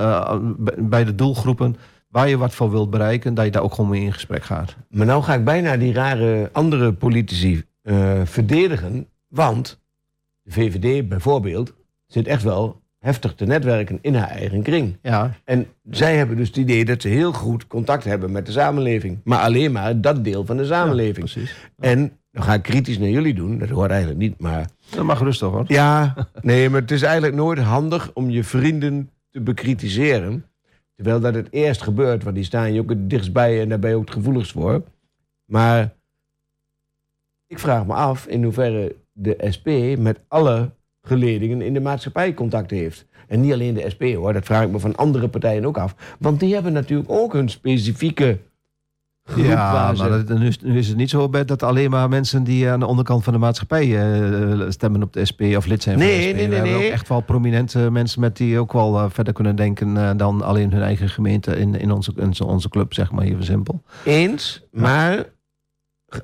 bij 0.78 1.04
de 1.04 1.16
doelgroepen 1.16 1.76
waar 2.08 2.30
je 2.30 2.38
wat 2.38 2.54
voor 2.54 2.72
wilt 2.72 2.90
bereiken, 2.90 3.34
dat 3.34 3.46
je 3.46 3.52
daar 3.52 3.64
ook 3.64 3.74
gewoon 3.74 3.90
mee 3.90 4.02
in 4.02 4.14
gesprek 4.14 4.44
gaat. 4.44 4.76
Maar 4.90 5.06
nou 5.06 5.24
ga 5.24 5.34
ik 5.34 5.44
bijna 5.44 5.78
die 5.78 5.94
rare 5.94 6.50
andere 6.52 6.94
politici 6.94 7.64
eh, 7.82 8.22
verdedigen. 8.24 9.08
Want 9.28 9.82
de 10.42 10.52
VVD 10.52 11.08
bijvoorbeeld 11.08 11.74
zit 12.06 12.28
echt 12.28 12.44
wel 12.44 12.82
heftig 13.00 13.34
te 13.34 13.46
netwerken 13.46 14.00
in 14.02 14.16
haar 14.16 14.30
eigen 14.30 14.62
kring. 14.62 14.98
Ja, 15.02 15.34
En 15.44 15.68
zij 15.90 16.18
hebben 16.18 16.38
dus 16.38 16.48
het 16.48 16.58
idee 16.58 16.86
dat 16.86 17.02
ze 17.02 17.08
heel 17.08 17.34
goed 17.34 17.68
contact 17.68 18.04
hebben 18.04 18.32
met 18.32 18.46
de 18.46 18.52
samenleving. 18.52 19.20
Maar 19.24 19.40
alleen 19.40 19.72
maar 19.72 20.02
dat 20.02 20.24
deel 20.24 20.46
van 20.46 20.58
de 20.58 20.66
samenleving. 20.66 21.32
precies. 21.32 21.56
en 21.78 22.12
dan 22.32 22.44
ga 22.44 22.54
ik 22.54 22.62
kritisch 22.62 22.98
naar 22.98 23.10
jullie 23.10 23.34
doen. 23.34 23.58
Dat 23.58 23.70
hoort 23.70 23.90
eigenlijk 23.90 24.20
niet, 24.20 24.40
maar... 24.40 24.70
Dat 24.90 25.04
mag 25.04 25.20
rustig 25.20 25.50
hoor. 25.50 25.64
Ja, 25.68 26.16
nee, 26.42 26.70
maar 26.70 26.82
het 26.82 26.92
is 26.92 27.02
eigenlijk 27.02 27.36
nooit 27.36 27.60
handig 27.60 28.12
om 28.14 28.30
je 28.30 28.44
vrienden 28.44 29.10
te 29.30 29.42
bekritiseren. 29.42 30.46
Terwijl 30.98 31.20
dat 31.20 31.34
het 31.34 31.48
eerst 31.52 31.82
gebeurt, 31.82 32.24
want 32.24 32.36
die 32.36 32.46
staan 32.46 32.74
je 32.74 32.82
ook 32.82 32.90
het 32.90 33.10
dichtst 33.10 33.34
bij 33.34 33.62
en 33.62 33.70
daar 33.70 33.80
ben 33.80 33.90
je 33.90 33.96
ook 33.96 34.06
het 34.06 34.14
gevoeligst 34.14 34.52
voor. 34.52 34.84
Maar 35.46 35.96
ik 37.48 37.60
vraag 37.60 37.86
me 37.86 37.94
af 37.94 38.28
in 38.28 38.44
hoeverre 38.44 38.96
de 39.12 39.48
SP 39.56 39.68
met 39.98 40.20
alle 40.28 40.72
geledingen 41.02 41.62
in 41.62 41.74
de 41.74 41.80
maatschappij 41.80 42.34
contact 42.34 42.72
heeft. 42.72 43.06
En 43.28 43.42
niet 43.42 43.54
alleen 43.54 43.74
de 43.74 43.90
SP 43.94 44.04
hoor, 44.04 44.34
dat 44.34 44.46
vraag 44.46 44.64
ik 44.64 44.72
me 44.72 44.80
van 44.80 44.96
andere 44.96 45.30
partijen 45.30 45.66
ook 45.66 45.78
af. 45.78 46.16
Want 46.20 46.40
die 46.40 46.54
hebben 46.54 46.74
natuurlijk 46.74 47.12
ook 47.12 47.34
hun 47.34 47.50
specifieke 47.50 48.40
Ja, 49.36 49.94
maar 49.98 50.10
dat- 50.10 50.40
nu, 50.40 50.48
is, 50.48 50.60
nu 50.62 50.78
is 50.78 50.88
het 50.88 50.98
niet 50.98 51.10
zo 51.10 51.30
Bert, 51.30 51.48
dat 51.48 51.64
alleen 51.64 51.90
maar 51.90 52.10
mensen 52.10 52.44
die 52.44 52.70
aan 52.70 52.80
de 52.80 52.86
onderkant 52.86 53.24
van 53.24 53.34
de 53.34 53.40
maatschappij 53.40 53.98
eh, 54.00 54.66
stemmen 54.70 55.04
op 55.04 55.14
de 55.14 55.26
SP 55.30 55.42
of 55.42 55.66
lid 55.66 55.84
zijn 55.84 55.98
van 56.00 56.08
de 56.08 56.14
SP. 56.26 56.36
nee, 56.50 56.62
We 56.62 56.76
ook 56.76 56.82
echt 56.92 57.08
wel 57.08 57.22
prominente 57.22 57.92
mensen 57.92 58.22
met 58.22 58.38
die 58.38 58.60
ook 58.60 58.74
wel 58.74 58.98
eh, 58.98 59.06
verder 59.10 59.34
kunnen 59.34 59.56
denken 59.56 59.98
eh, 59.98 60.12
dan 60.18 60.42
alleen 60.42 60.72
hun 60.72 60.82
eigen 60.82 61.10
gemeente 61.10 61.56
in, 61.58 61.76
in, 61.76 61.92
onze, 61.92 62.12
in 62.16 62.34
onze 62.46 62.70
club, 62.70 62.94
zeg 62.94 63.12
maar, 63.12 63.26
even 63.26 63.44
simpel. 63.44 63.82
Eens, 64.04 64.64
maar 64.72 65.26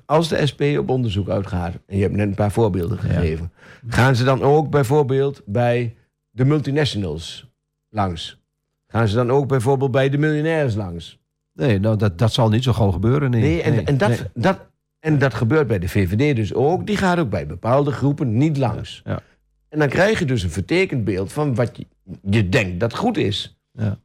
als 0.06 0.28
de 0.30 0.45
SP 0.51 0.62
op 0.80 0.89
onderzoek 0.89 1.30
uitgaat, 1.30 1.74
en 1.88 1.95
je 1.97 2.01
hebt 2.04 2.16
net 2.16 2.28
een 2.28 2.34
paar 2.36 2.51
voorbeelden 2.51 2.97
gegeven, 2.99 3.51
gaan 3.88 4.16
ze 4.16 4.24
dan 4.24 4.41
ook 4.41 4.70
bijvoorbeeld 4.70 5.41
bij 5.45 5.95
de 6.30 6.45
multinationals 6.45 7.47
langs? 7.89 8.41
Gaan 8.88 9.08
ze 9.08 9.16
dan 9.16 9.32
ook 9.32 9.47
bijvoorbeeld 9.47 9.91
bij 9.91 10.10
de 10.10 10.18
miljonairs 10.18 10.76
langs? 10.76 11.22
Nee, 11.54 11.80
nou, 11.80 11.97
dat, 11.97 12.18
dat 12.18 12.34
zal 12.34 12.49
niet 12.49 12.64
zo 12.64 12.74
gauw 12.74 12.91
gebeuren. 12.91 13.30
Nee, 13.32 13.41
Nee, 13.41 13.62
en, 13.62 13.72
Nee, 13.72 13.84
en, 13.84 13.97
dat, 13.97 14.10
nee. 14.10 14.20
Dat, 14.34 14.60
en 14.99 15.18
dat 15.18 15.34
gebeurt 15.34 15.68
bij 15.68 15.80
de 15.80 15.89
VVD 15.89 16.36
dus 16.36 16.54
ook. 16.54 16.88
Die 16.88 16.97
gaat 16.97 17.20
ook 17.20 17.30
bij 17.30 17.47
bepaalde 17.47 17.91
groepen 17.91 18.38
niet 18.38 18.58
langs. 18.58 19.01
Ja. 19.06 19.22
En 19.70 19.80
dan 19.80 19.88
krijg 19.88 20.20
je 20.20 20.26
dus 20.26 20.43
een 20.43 20.49
vertekend 20.49 21.04
beeld 21.04 21.34
van 21.34 21.56
wat 21.56 21.78
je, 21.78 21.86
je 22.22 22.49
denkt 22.49 22.80
dat 22.80 22.95
goed 22.95 23.18
is. 23.18 23.58
Ja. 23.72 23.99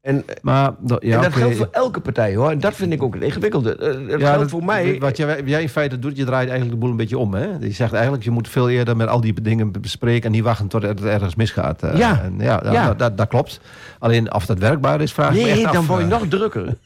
En, 0.00 0.24
Maar 0.42 0.70
dat- 0.78 1.02
ja, 1.02 1.16
en 1.16 1.22
dat 1.22 1.32
geldt 1.32 1.56
voor 1.56 1.68
elke 1.70 2.00
partij 2.00 2.34
hoor. 2.36 2.50
En 2.50 2.58
dat 2.60 2.74
vind 2.74 2.92
ik 2.92 3.02
ook 3.02 3.14
het 3.14 3.22
ingewikkelde. 3.22 3.76
Eh, 3.76 4.08
Ja, 4.08 4.18
geldt 4.26 4.38
dat- 4.40 4.50
voor 4.50 4.64
mij. 4.64 4.96
Wat 4.98 5.16
jij, 5.16 5.42
jij 5.44 5.62
in 5.62 5.68
feite 5.68 5.98
doet, 5.98 6.16
je 6.16 6.24
draait 6.24 6.48
eigenlijk 6.48 6.70
de 6.70 6.76
boel 6.80 6.90
een 6.90 6.96
beetje 6.96 7.18
om. 7.18 7.34
Hè? 7.34 7.46
Je 7.60 7.70
zegt 7.70 7.92
eigenlijk, 7.92 8.24
je 8.24 8.30
moet 8.30 8.48
veel 8.48 8.70
eerder 8.70 8.96
met 8.96 9.08
al 9.08 9.20
die 9.20 9.42
dingen 9.42 9.72
bespreken... 9.72 10.24
en 10.26 10.30
niet 10.32 10.42
wachten 10.42 10.68
tot 10.68 10.82
het 10.82 11.04
ergens 11.04 11.34
misgaat. 11.34 11.82
eh. 11.82 11.96
Ja. 11.96 12.20
En 12.22 12.34
ja, 12.38 12.60
ja. 12.64 12.86
Dat, 12.86 12.98
dat, 12.98 13.16
dat 13.16 13.28
klopt. 13.28 13.60
Alleen 13.98 14.34
of 14.34 14.46
dat 14.46 14.58
werkbaar 14.58 15.00
is, 15.00 15.12
vraag 15.12 15.28
ik 15.30 15.36
me 15.36 15.42
Nee, 15.42 15.50
echt 15.50 15.64
af. 15.64 15.72
dan 15.72 15.86
word 15.86 16.00
je 16.00 16.04
eh. 16.06 16.10
nog 16.20 16.28
drukker. 16.28 16.66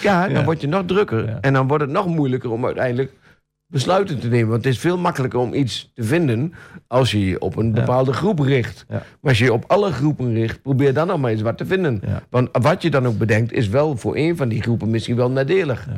Ja, 0.00 0.28
dan 0.28 0.44
word 0.44 0.60
je 0.60 0.68
nog 0.68 0.82
drukker. 0.86 1.38
En 1.40 1.52
dan 1.52 1.68
wordt 1.68 1.82
het 1.84 1.92
nog 1.92 2.06
moeilijker 2.06 2.50
om 2.50 2.64
uiteindelijk 2.64 3.12
besluiten 3.72 4.20
te 4.20 4.28
nemen. 4.28 4.48
Want 4.48 4.64
het 4.64 4.72
is 4.72 4.80
veel 4.80 4.98
makkelijker 4.98 5.38
om 5.38 5.54
iets 5.54 5.90
te 5.94 6.04
vinden 6.04 6.52
als 6.86 7.10
je 7.10 7.26
je 7.26 7.40
op 7.40 7.56
een 7.56 7.72
bepaalde 7.72 8.12
groep 8.12 8.38
richt. 8.38 8.84
Ja. 8.88 8.94
Maar 8.94 9.30
als 9.30 9.38
je 9.38 9.44
je 9.44 9.52
op 9.52 9.64
alle 9.66 9.92
groepen 9.92 10.34
richt, 10.34 10.62
probeer 10.62 10.94
dan 10.94 11.06
nog 11.06 11.20
maar 11.20 11.30
eens 11.30 11.42
wat 11.42 11.58
te 11.58 11.66
vinden. 11.66 12.00
Ja. 12.06 12.22
Want 12.30 12.48
wat 12.52 12.82
je 12.82 12.90
dan 12.90 13.06
ook 13.06 13.18
bedenkt, 13.18 13.52
is 13.52 13.68
wel 13.68 13.96
voor 13.96 14.16
een 14.16 14.36
van 14.36 14.48
die 14.48 14.62
groepen 14.62 14.90
misschien 14.90 15.16
wel 15.16 15.30
nadelig. 15.30 15.88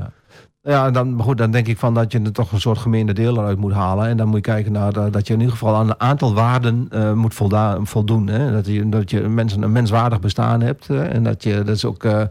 Ja. 0.66 0.90
Dan, 0.90 1.14
maar 1.14 1.24
goed, 1.24 1.38
dan 1.38 1.50
denk 1.50 1.66
ik 1.66 1.78
van 1.78 1.94
dat 1.94 2.12
je 2.12 2.20
er 2.20 2.32
toch 2.32 2.52
een 2.52 2.60
soort 2.60 2.78
gemene 2.78 3.12
deel 3.12 3.36
eruit 3.38 3.58
moet 3.58 3.72
halen. 3.72 4.06
En 4.06 4.16
dan 4.16 4.26
moet 4.26 4.36
je 4.36 4.52
kijken 4.52 4.72
naar 4.72 4.92
eh, 4.96 5.04
dat 5.10 5.26
je 5.26 5.32
in 5.32 5.38
ieder 5.40 5.56
geval 5.56 5.74
aan 5.74 5.88
een 5.88 6.00
aantal 6.00 6.34
waarden 6.34 6.86
eh, 6.90 7.12
moet 7.12 7.34
voldoen. 7.82 8.26
Hè? 8.26 8.52
Dat, 8.52 8.66
je, 8.66 8.88
dat 8.88 9.10
je 9.10 9.20
mensen, 9.20 9.62
een 9.62 9.72
menswaardig 9.72 10.20
bestaan 10.20 10.60
hebt. 10.60 10.90
eh, 10.90 11.14
en 11.14 11.22
dat 11.24 11.42
je 11.42 11.62
dus 11.62 11.84
ook 11.84 12.04
eh, 12.04 12.22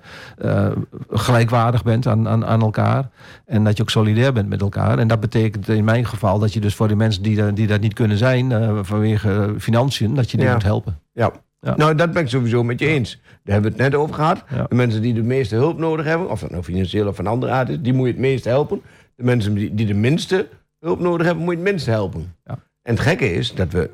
gelijkwaardig 1.12 1.84
bent 1.84 2.08
aan, 2.08 2.28
aan, 2.28 2.46
aan 2.46 2.62
elkaar. 2.62 3.10
En 3.46 3.64
dat 3.64 3.78
je 3.78 3.84
ook 3.84 3.90
solidair 3.90 4.34
bent 4.34 4.50
met 4.50 4.62
elkaar. 4.62 5.00
En 5.00 5.08
dat 5.08 5.20
betekent 5.20 5.70
in 5.70 5.84
mijn 5.84 6.06
geval 6.06 6.40
dat 6.40 6.54
je 6.54 6.60
dus 6.60 6.76
voor 6.76 6.88
die 6.88 6.98
mensen 6.98 7.24
die, 7.24 7.54
die 7.54 7.68
dat 7.68 7.82
niet 7.82 7.94
kunnen 7.94 8.18
zijn... 8.18 8.52
vanwege 8.86 9.54
financiën, 9.60 10.14
dat 10.16 10.32
je 10.32 10.38
die 10.38 10.46
Ja. 10.46 10.54
moet 10.54 10.64
helpen. 10.64 11.00
Ja. 11.14 11.32
Ja. 11.64 11.76
Nou, 11.76 11.96
dat 11.96 12.12
ben 12.12 12.22
ik 12.22 12.30
sowieso 12.30 12.64
met 12.64 12.80
je 12.80 12.88
eens. 12.88 13.20
Daar 13.44 13.54
hebben 13.54 13.72
we 13.72 13.84
het 13.84 13.92
net 13.92 14.02
over 14.02 14.16
gehad. 14.16 14.44
Ja. 14.50 14.66
De 14.70 14.76
mensen 14.76 15.02
die 15.02 15.14
de 15.14 15.24
meeste 15.24 15.56
hulp 15.56 15.78
nodig 15.78 16.06
hebben, 16.06 16.30
of 16.30 16.40
dat 16.40 16.52
nou 16.52 16.64
financieel 16.64 17.08
of 17.08 17.16
van 17.16 17.28
andere 17.28 17.52
aard 17.52 17.70
is, 17.70 17.78
die 17.82 17.94
moet 17.94 18.06
je 18.06 18.12
het 18.12 18.22
meest 18.22 18.46
helpen. 18.46 18.82
De 19.16 19.24
mensen 19.24 19.54
die, 19.54 19.74
die 19.74 19.86
de 19.86 19.94
minste 19.94 20.48
hulp 20.80 21.00
nodig 21.00 21.26
hebben, 21.26 21.44
moet 21.44 21.54
je 21.54 21.60
het 21.60 21.70
minst 21.70 21.86
helpen. 21.86 22.36
Ja. 22.46 22.60
En 22.82 22.94
het 22.94 23.00
gekke 23.00 23.34
is 23.34 23.54
dat 23.54 23.72
we, 23.72 23.90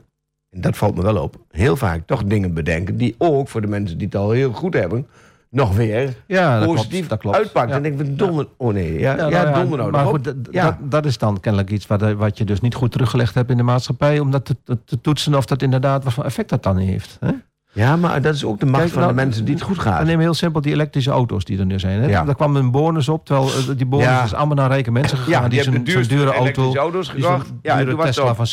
en 0.50 0.62
dat 0.62 0.78
valt 0.78 0.96
me 0.96 1.02
wel 1.02 1.22
op, 1.22 1.36
heel 1.50 1.76
vaak 1.76 2.02
toch 2.06 2.24
dingen 2.24 2.54
bedenken 2.54 2.98
die 2.98 3.16
ook 3.18 3.48
voor 3.48 3.62
de 3.62 3.68
mensen 3.68 3.98
die 3.98 4.08
het 4.08 4.16
al 4.16 4.32
heel 4.32 4.52
goed 4.52 4.74
hebben, 4.74 5.08
nog 5.50 5.76
weer 5.76 6.16
Ja, 6.28 6.60
dat 6.60 6.68
positief 6.68 7.08
klopt, 7.08 7.22
klopt. 7.22 7.38
uitpakt. 7.38 7.70
Ja. 7.70 7.76
En 7.76 7.82
denk 7.82 8.00
ik, 8.00 8.48
oh 8.58 8.74
nee, 8.74 9.00
ja, 9.00 9.16
ja, 9.16 9.30
nou 9.30 9.54
donder 9.54 9.78
nou. 9.78 9.92
Maar 9.92 10.06
goed, 10.06 10.24
dat, 10.24 10.76
dat, 10.80 11.06
is 11.06 11.18
dan 11.18 11.40
kennelijk 11.40 11.72
iets 11.72 11.88
wat, 11.88 12.02
eh, 12.02 12.12
wat 12.12 12.38
je 12.38 12.44
dus 12.44 12.62
niet 12.62 12.76
goed 12.76 12.92
teruggelegd 12.92 13.36
hebt 13.36 13.50
in 13.50 13.58
de 13.58 13.64
maatschappij... 13.64 14.20
om 14.20 14.32
dat 14.32 14.56
te 14.86 15.02
toetsen 15.02 15.36
of 15.36 15.46
dat 15.46 15.62
inderdaad 15.62 16.04
wat 16.04 16.14
voor 16.14 16.24
effect 16.24 16.50
dat 16.50 16.64
dan 16.64 16.78
heeft. 16.78 17.18
Hè? 17.20 17.32
Ja, 17.72 17.96
maar 17.96 18.22
dat 18.22 18.34
is 18.36 18.46
ook 18.46 18.60
de 18.60 18.66
macht 18.66 18.78
Kijk, 18.80 18.90
van 18.94 19.02
nou, 19.02 19.14
de 19.16 19.22
mensen 19.22 19.46
die 19.46 19.54
het 19.54 19.64
goed 19.64 19.76
We 19.76 19.82
gaat. 19.82 20.04
nemen 20.06 20.20
heel 20.20 20.34
simpel 20.34 20.62
die 20.62 20.74
elektrische 20.74 21.12
auto's 21.12 21.44
die 21.46 21.60
er 21.60 21.66
nu 21.66 21.80
zijn. 21.80 22.02
Hè? 22.02 22.08
Ja. 22.08 22.24
Daar 22.24 22.36
kwam 22.36 22.56
een 22.56 22.72
bonus 22.72 23.10
op, 23.10 23.26
terwijl 23.26 23.48
eh, 23.48 23.78
die 23.78 23.86
bonus 23.86 24.06
Ja. 24.06 24.24
is 24.24 24.34
allemaal 24.34 24.56
naar 24.56 24.70
rijke 24.70 24.92
mensen 24.92 25.18
gegaan. 25.18 25.32
Ja, 25.44 25.48
die 25.50 25.64
die 25.64 25.72
hebben 25.74 26.08
dure 26.08 26.34
auto, 26.34 26.76
auto's 26.76 27.12
die 27.14 27.24
gekocht. 27.24 27.52
Ja, 27.62 27.78
dure 27.78 27.96
was 27.96 28.06
het 28.06 28.16
Tesla 28.16 28.36
van 28.36 28.48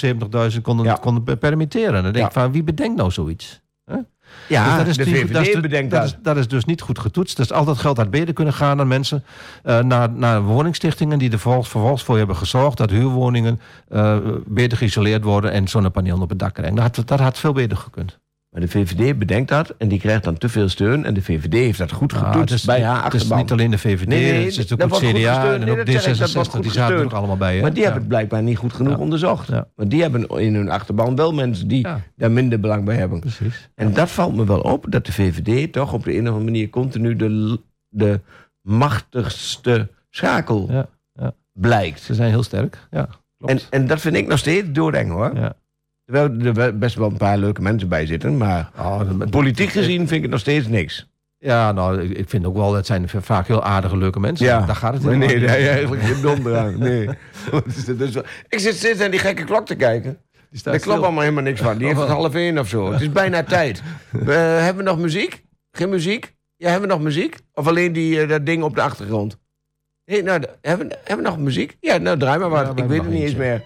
70.000 0.53 0.63
konden, 0.63 0.87
Ja. 0.87 0.93
konden 0.95 1.23
per- 1.23 1.37
permitteren. 1.37 1.93
Dan 2.03 2.13
denk 2.13 2.27
ik 2.27 2.33
Ja. 2.35 2.41
van, 2.41 2.53
wie 2.53 2.63
bedenkt 2.63 2.97
nou 2.97 3.11
zoiets? 3.11 3.65
Ja, 4.49 4.65
Dus 4.69 4.77
dat 4.77 4.87
is 4.87 4.97
de 4.97 5.05
niet 5.05 5.15
goed- 5.15 5.23
VVD 5.25 5.33
dat 5.35 5.47
is, 5.47 5.61
bedenkt 5.61 5.91
dat. 5.91 6.01
dat. 6.01 6.11
Is, 6.11 6.17
dat 6.23 6.37
is 6.37 6.49
dus 6.49 6.65
niet 6.65 6.81
goed 6.81 6.99
getoetst. 6.99 7.37
Dus 7.37 7.53
altijd 7.53 7.79
geld 7.79 7.99
uit 7.99 8.11
beden 8.11 8.35
kunnen 8.35 8.55
gaan 8.55 8.81
aan 8.81 8.89
mensen. 8.89 9.25
eh, 9.63 9.79
naar, 9.81 10.11
naar 10.11 10.43
woningstichtingen 10.43 11.19
die 11.19 11.27
er 11.31 11.39
vervolgens, 11.39 11.69
vervolgens 11.69 12.03
voor 12.03 12.17
hebben 12.19 12.37
gezorgd... 12.37 12.77
dat 12.77 12.91
huurwoningen 12.91 13.61
eh, 13.89 14.17
beter 14.47 14.79
geïsoleerd 14.79 15.25
worden... 15.25 15.53
en 15.53 15.69
zonnepanelen 15.69 16.21
op 16.23 16.29
het 16.29 16.39
dak 16.39 16.55
krijgen. 16.55 16.77
Dat 16.77 17.03
dat 17.05 17.19
had 17.21 17.39
veel 17.39 17.53
beter 17.53 17.77
gekund. 17.77 18.19
Maar 18.57 18.65
de 18.65 18.71
VVD 18.71 19.19
bedenkt 19.19 19.49
dat 19.49 19.75
en 19.79 19.89
die 19.89 19.99
krijgt 19.99 20.25
dan 20.25 20.39
te 20.39 20.49
veel 20.49 20.69
steun. 20.69 21.05
En 21.05 21.15
de 21.15 21.23
VVD 21.23 21.53
heeft 21.53 21.79
dat 21.79 21.93
goed 21.93 22.13
Ah, 22.13 22.19
getoetst 22.19 22.41
het 22.51 22.59
is, 22.59 22.65
bij 22.65 22.83
haar 22.83 22.95
het 23.05 23.15
is 23.15 23.21
achterban. 23.21 23.39
niet 23.39 23.53
alleen 23.53 23.71
de 23.71 23.79
VVD, 23.79 24.07
Nee, 24.07 24.21
nee, 24.33 24.45
het 24.45 24.57
is 24.57 24.73
ook 24.73 24.81
het 24.81 24.93
CDA 24.93 25.55
en 25.55 25.71
ook 25.71 25.77
dat 25.77 25.89
zeg 26.03 26.07
ik, 26.07 26.19
dat 26.19 26.33
wordt 26.33 26.49
D66. 26.49 26.53
goed 26.53 26.63
Die 26.63 26.73
zaten 26.73 26.97
er 26.97 27.05
ook 27.05 27.13
allemaal 27.13 27.37
bij. 27.37 27.55
Hè? 27.57 27.61
Maar 27.61 27.71
die 27.71 27.79
Ja. 27.79 27.85
hebben 27.85 28.01
het 28.03 28.09
blijkbaar 28.11 28.43
niet 28.43 28.57
goed 28.57 28.73
genoeg 28.73 28.93
Ja. 28.93 28.99
onderzocht. 28.99 29.49
Ja. 29.49 29.69
Maar 29.77 29.89
die 29.89 30.03
hebben 30.03 30.29
in 30.29 30.55
hun 30.55 30.69
achterban 30.71 31.17
wel 31.17 31.33
mensen 31.33 31.69
die 31.69 31.87
daar 32.17 32.31
minder 32.31 32.61
belang 32.61 32.85
bij 32.85 32.97
hebben. 32.97 33.21
Precies. 33.21 33.69
En 33.75 33.93
dat 33.93 34.11
valt 34.11 34.35
me 34.37 34.45
wel 34.47 34.61
op, 34.61 34.87
dat 34.89 35.07
de 35.07 35.13
VVD 35.13 35.73
toch 35.73 35.93
op 35.93 36.05
de 36.05 36.13
een 36.13 36.21
of 36.21 36.27
andere 36.27 36.45
manier 36.45 36.69
continu 36.71 37.17
de, 37.17 37.61
de 37.89 38.21
machtigste 38.63 39.89
schakel 40.11 40.67
Ja, 40.71 40.89
ja. 41.13 41.33
blijkt. 41.53 42.01
Ze 42.01 42.15
zijn 42.15 42.31
heel 42.31 42.43
sterk. 42.43 42.79
Ja, 42.91 43.09
klopt. 43.39 43.53
En, 43.53 43.81
en 43.81 43.87
dat 43.87 44.01
vind 44.01 44.17
ik 44.17 44.27
nog 44.27 44.39
steeds 44.39 44.67
doodeng 44.73 45.11
hoor. 45.11 45.31
ja. 45.35 45.55
Terwijl 46.07 46.57
er 46.57 46.79
best 46.79 46.97
wel 46.97 47.11
een 47.11 47.17
paar 47.17 47.39
leuke 47.39 47.63
mensen 47.63 47.89
bij 47.89 48.07
zitten, 48.07 48.37
maar 48.37 48.71
Oh, 48.79 49.01
dat- 49.19 49.31
politiek 49.31 49.71
gezien 49.71 49.99
vind 49.99 50.11
ik 50.11 50.23
het 50.23 50.31
nog 50.31 50.41
steeds 50.41 50.67
niks. 50.67 51.09
Ja, 51.39 51.73
nou, 51.73 52.03
ik- 52.03 52.19
ik 52.19 52.29
vind 52.29 52.45
ook 52.47 52.57
wel, 52.57 52.73
dat 52.73 52.87
zijn 52.87 53.09
vaak 53.09 53.47
heel 53.47 53.63
aardige, 53.63 53.97
leuke 53.97 54.21
mensen. 54.21 54.47
Daar 54.47 54.77
gaat 54.77 54.95
het 54.95 55.03
helemaal 55.03 55.27
nee, 55.29 55.39
heb 55.39 55.59
je 55.61 55.69
eigenlijk 55.69 56.03
geen 56.03 56.21
donder 56.23 56.57
aan. 56.57 56.79
Nee. 56.79 57.09
Dus 57.97 58.15
ik 58.49 58.59
zit 58.59 58.75
steeds 58.77 59.01
aan 59.01 59.11
die 59.11 59.21
gekke 59.21 59.45
klok 59.45 59.67
te 59.67 59.75
kijken. 59.75 60.19
Daar 60.51 60.63
klopt 60.63 60.81
stil. 60.81 60.93
allemaal 61.05 61.21
helemaal 61.23 61.43
niks 61.43 61.61
van. 61.61 61.79
Die 61.79 61.87
heeft 61.87 61.99
het 62.01 62.09
half 62.09 62.35
één 62.35 62.59
of 62.59 62.69
zo. 62.69 62.93
Het 62.93 63.01
is 63.01 63.13
bijna 63.13 63.43
tijd. 63.59 63.83
We, 64.11 64.33
hebben 64.33 64.85
we 64.85 64.91
nog 64.91 64.99
muziek? 64.99 65.45
Geen 65.71 65.89
muziek? 65.89 66.35
Ja, 66.57 66.71
hebben 66.71 66.89
we 66.89 66.95
nog 66.95 67.05
muziek? 67.05 67.37
Of 67.55 67.67
alleen 67.67 67.93
die, 67.93 68.21
eh, 68.21 68.29
dat 68.29 68.47
ding 68.47 68.63
op 68.63 68.75
de 68.75 68.81
achtergrond? 68.83 69.39
Nee, 70.05 70.23
nou, 70.23 70.43
hebben, 70.61 70.89
we- 70.89 70.99
hebben 71.05 71.25
we 71.25 71.31
nog 71.31 71.39
muziek? 71.39 71.77
Ja, 71.81 71.97
nou, 71.97 72.19
draai 72.19 72.39
maar 72.39 72.49
wat. 72.51 72.73
Ja, 72.77 72.83
ik 72.83 72.89
weet 72.89 73.03
het 73.03 73.11
niet 73.11 73.23
eens 73.23 73.35
meer. 73.35 73.63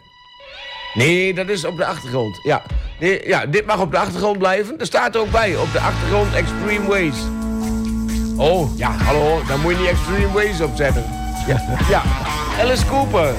Nee, 0.95 1.35
dat 1.35 1.49
is 1.49 1.65
op 1.65 1.77
de 1.77 1.85
achtergrond. 1.85 2.41
Ja. 2.43 2.63
Nee, 2.99 3.29
ja, 3.29 3.47
dit 3.47 3.67
mag 3.67 3.81
op 3.81 3.91
de 3.91 3.99
achtergrond 3.99 4.39
blijven. 4.39 4.79
Er 4.79 4.87
staat 4.87 5.15
er 5.15 5.21
ook 5.21 5.31
bij, 5.31 5.57
op 5.57 5.73
de 5.73 5.81
achtergrond 5.81 6.35
Extreme 6.35 6.87
Ways. 6.87 7.17
Oh, 8.37 8.79
ja, 8.79 8.91
hallo, 8.91 9.43
dan 9.49 9.61
moet 9.61 9.73
je 9.73 9.79
niet 9.79 9.89
Extreme 9.89 10.33
Ways 10.33 10.61
opzetten. 10.61 11.05
Ja, 11.47 11.63
ja. 11.89 12.03
Alice 12.61 12.87
Cooper. 12.87 13.35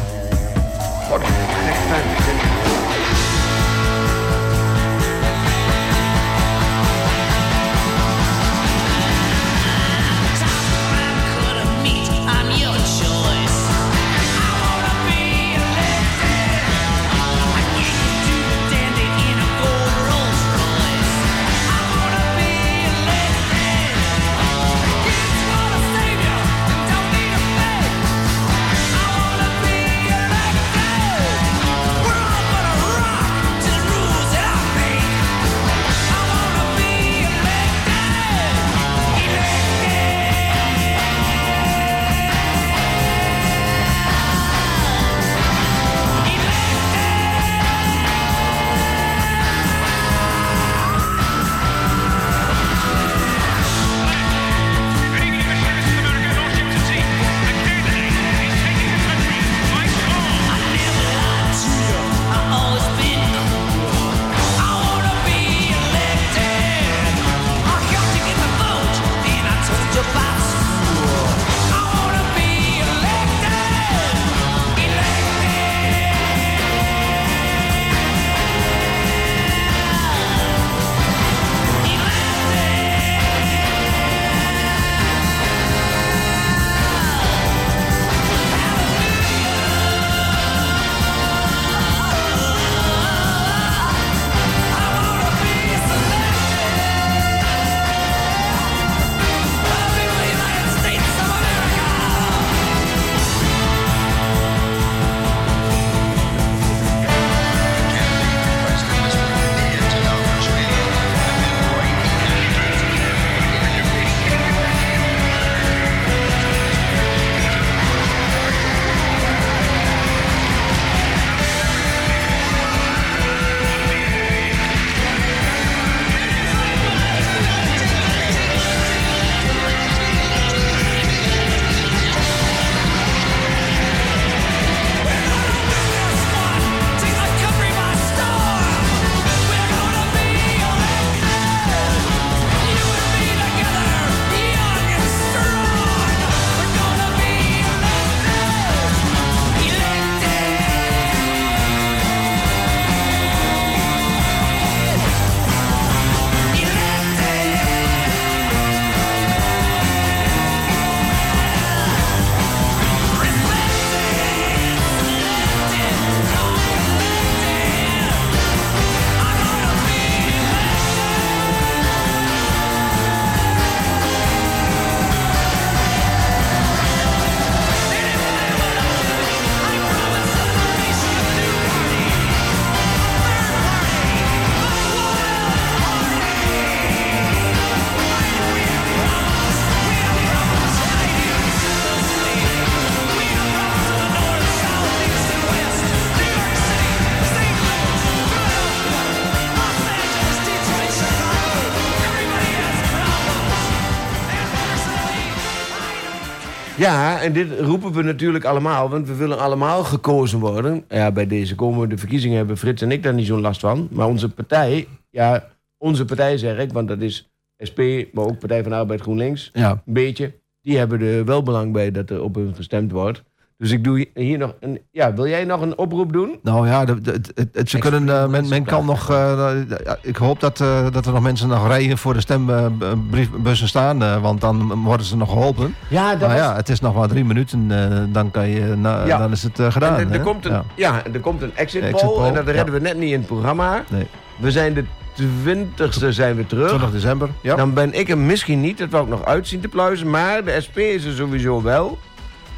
Ja, 206.81 207.21
en 207.21 207.33
dit 207.33 207.59
roepen 207.59 207.91
we 207.91 208.01
natuurlijk 208.01 208.45
allemaal, 208.45 208.89
want 208.89 209.07
we 209.07 209.15
willen 209.15 209.39
allemaal 209.39 209.83
gekozen 209.83 210.39
worden. 210.39 210.83
Ja, 210.89 211.11
bij 211.11 211.27
deze 211.27 211.55
komende 211.55 211.97
verkiezingen 211.97 212.37
hebben 212.37 212.57
Frits 212.57 212.81
en 212.81 212.91
ik 212.91 213.03
daar 213.03 213.13
niet 213.13 213.25
zo'n 213.25 213.41
last 213.41 213.59
van. 213.59 213.87
Maar 213.91 214.07
onze 214.07 214.29
partij, 214.29 214.87
ja, 215.09 215.47
onze 215.77 216.05
partij 216.05 216.37
zeg 216.37 216.57
ik, 216.57 216.71
want 216.73 216.87
dat 216.87 217.01
is 217.01 217.31
SP, 217.69 217.79
maar 218.13 218.25
ook 218.25 218.39
Partij 218.39 218.61
van 218.61 218.71
de 218.71 218.77
Arbeid 218.77 219.01
GroenLinks, 219.01 219.49
Ja. 219.53 219.71
een 219.85 219.93
beetje. 219.93 220.39
Die 220.61 220.77
hebben 220.77 221.01
er 221.01 221.25
wel 221.25 221.43
belang 221.43 221.73
bij 221.73 221.91
dat 221.91 222.09
er 222.09 222.21
op 222.23 222.35
hun 222.35 222.55
gestemd 222.55 222.91
wordt. 222.91 223.23
Dus 223.61 223.71
ik 223.71 223.83
doe 223.83 224.07
hier 224.13 224.37
nog 224.37 224.53
een. 224.59 224.79
Ja, 224.91 225.13
wil 225.13 225.27
jij 225.27 225.45
nog 225.45 225.61
een 225.61 225.77
oproep 225.77 226.13
doen? 226.13 226.39
Nou 226.43 226.67
ja, 226.67 226.85
de, 226.85 227.01
de- 227.01 227.11
het- 227.35 227.49
het- 227.53 227.69
ze 227.69 227.77
kunnen, 227.77 228.09
eh, 228.09 228.27
men, 228.27 228.47
men 228.49 228.63
kan 228.63 228.85
nog. 228.85 229.09
eh, 229.09 229.51
ja, 229.85 229.97
ik 230.01 230.15
hoop 230.15 230.39
dat, 230.39 230.59
eh, 230.59 230.91
dat 230.91 231.05
er 231.05 231.13
nog 231.13 231.21
mensen 231.21 231.47
nog 231.47 231.67
rijden 231.67 231.97
voor 231.97 232.13
de 232.13 232.19
stembussen 232.21 233.67
staan. 233.67 234.03
eh, 234.03 234.21
want 234.21 234.41
dan 234.41 234.83
worden 234.83 235.05
ze 235.05 235.17
nog 235.17 235.29
geholpen. 235.29 235.75
Ja, 235.89 236.09
dat 236.11 236.19
Nou 236.19 236.31
was- 236.31 236.39
ja, 236.41 236.55
het 236.55 236.69
is 236.69 236.79
nog 236.79 236.95
maar 236.95 237.07
drie 237.07 237.25
minuten. 237.25 237.65
eh, 237.69 237.97
dan, 238.13 238.31
kan 238.31 238.47
je, 238.49 238.75
na- 238.75 239.05
Ja. 239.05 239.17
dan 239.17 239.31
is 239.31 239.43
het 239.43 239.59
eh, 239.59 239.71
gedaan. 239.71 239.95
En 239.99 240.07
er, 240.07 240.13
er 240.13 240.21
komt 240.21 240.45
een, 240.45 240.51
Ja. 240.51 240.63
ja. 240.75 241.01
er 241.13 241.19
komt 241.19 241.41
een 241.41 241.55
exit, 241.55 241.81
Exit 241.83 242.01
poll, 242.07 242.15
poll, 242.15 242.25
en 242.27 242.33
dat 242.33 242.47
redden 242.47 242.73
we 242.73 242.79
net 242.79 242.97
niet 242.97 243.11
in 243.11 243.17
het 243.19 243.27
programma. 243.27 243.83
Nee. 243.89 244.07
We 244.37 244.51
zijn 244.51 244.73
de 244.73 244.83
20ste 245.15 246.11
zijn 246.11 246.35
we 246.35 246.45
terug. 246.45 246.67
20 246.67 246.91
december. 246.91 247.29
Ja. 247.41 247.55
Dan 247.55 247.73
ben 247.73 247.93
ik 247.99 248.09
er 248.09 248.17
misschien 248.17 248.61
niet, 248.61 248.77
dat 248.77 248.89
wou 248.89 249.03
ik 249.03 249.09
nog 249.09 249.25
uitzien 249.25 249.59
te 249.59 249.67
pluizen. 249.67 250.09
Maar 250.09 250.43
de 250.43 250.61
SP 250.65 250.77
is 250.77 251.05
er 251.05 251.13
sowieso 251.13 251.61
wel. 251.61 251.97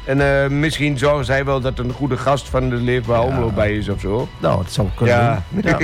En 0.04 0.42
eh, 0.42 0.48
misschien 0.50 0.98
zorgen 0.98 1.24
zij 1.24 1.44
wel 1.44 1.60
dat 1.60 1.78
een 1.78 1.92
goede 1.92 2.16
gast 2.16 2.48
van 2.48 2.68
de 2.68 2.76
Leefbaar 2.76 3.20
Ja. 3.20 3.26
Omloop 3.26 3.54
bij 3.54 3.76
is 3.76 3.88
of 3.88 4.00
zo. 4.00 4.28
Nou, 4.38 4.62
dat 4.62 4.72
zou 4.72 4.88
kunnen. 4.94 5.16
Ja. 5.16 5.42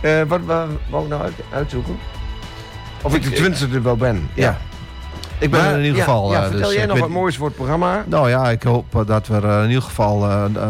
Eh, 0.00 0.22
wat 0.28 0.40
wou 0.44 0.70
ik 1.02 1.08
nou 1.08 1.22
uit- 1.22 1.40
uitzoeken? 1.52 1.96
Of 3.02 3.14
ik 3.14 3.22
de 3.22 3.30
20ste 3.50 3.74
er 3.74 3.82
wel 3.82 3.96
ben. 3.96 4.28
Ja. 4.34 4.58
Ik 5.40 5.50
ben 5.50 5.60
Maar, 5.60 5.70
er 5.72 5.78
in 5.78 5.84
ieder 5.84 5.98
geval. 6.02 6.30
Ja, 6.32 6.36
eh, 6.42 6.48
vertel 6.48 6.66
dus, 6.66 6.74
jij 6.76 6.84
nog 6.84 6.92
weet- 6.92 7.02
wat 7.02 7.10
moois 7.12 7.36
voor 7.36 7.46
het 7.46 7.56
programma? 7.56 8.04
Nou 8.06 8.28
ja, 8.28 8.50
ik 8.50 8.62
hoop 8.62 8.94
eh, 8.94 9.06
dat 9.06 9.26
we 9.26 9.34
er 9.34 9.62
in 9.62 9.68
ieder 9.68 9.82
geval 9.82 10.24
eh, 10.30 10.44
eh, 10.44 10.68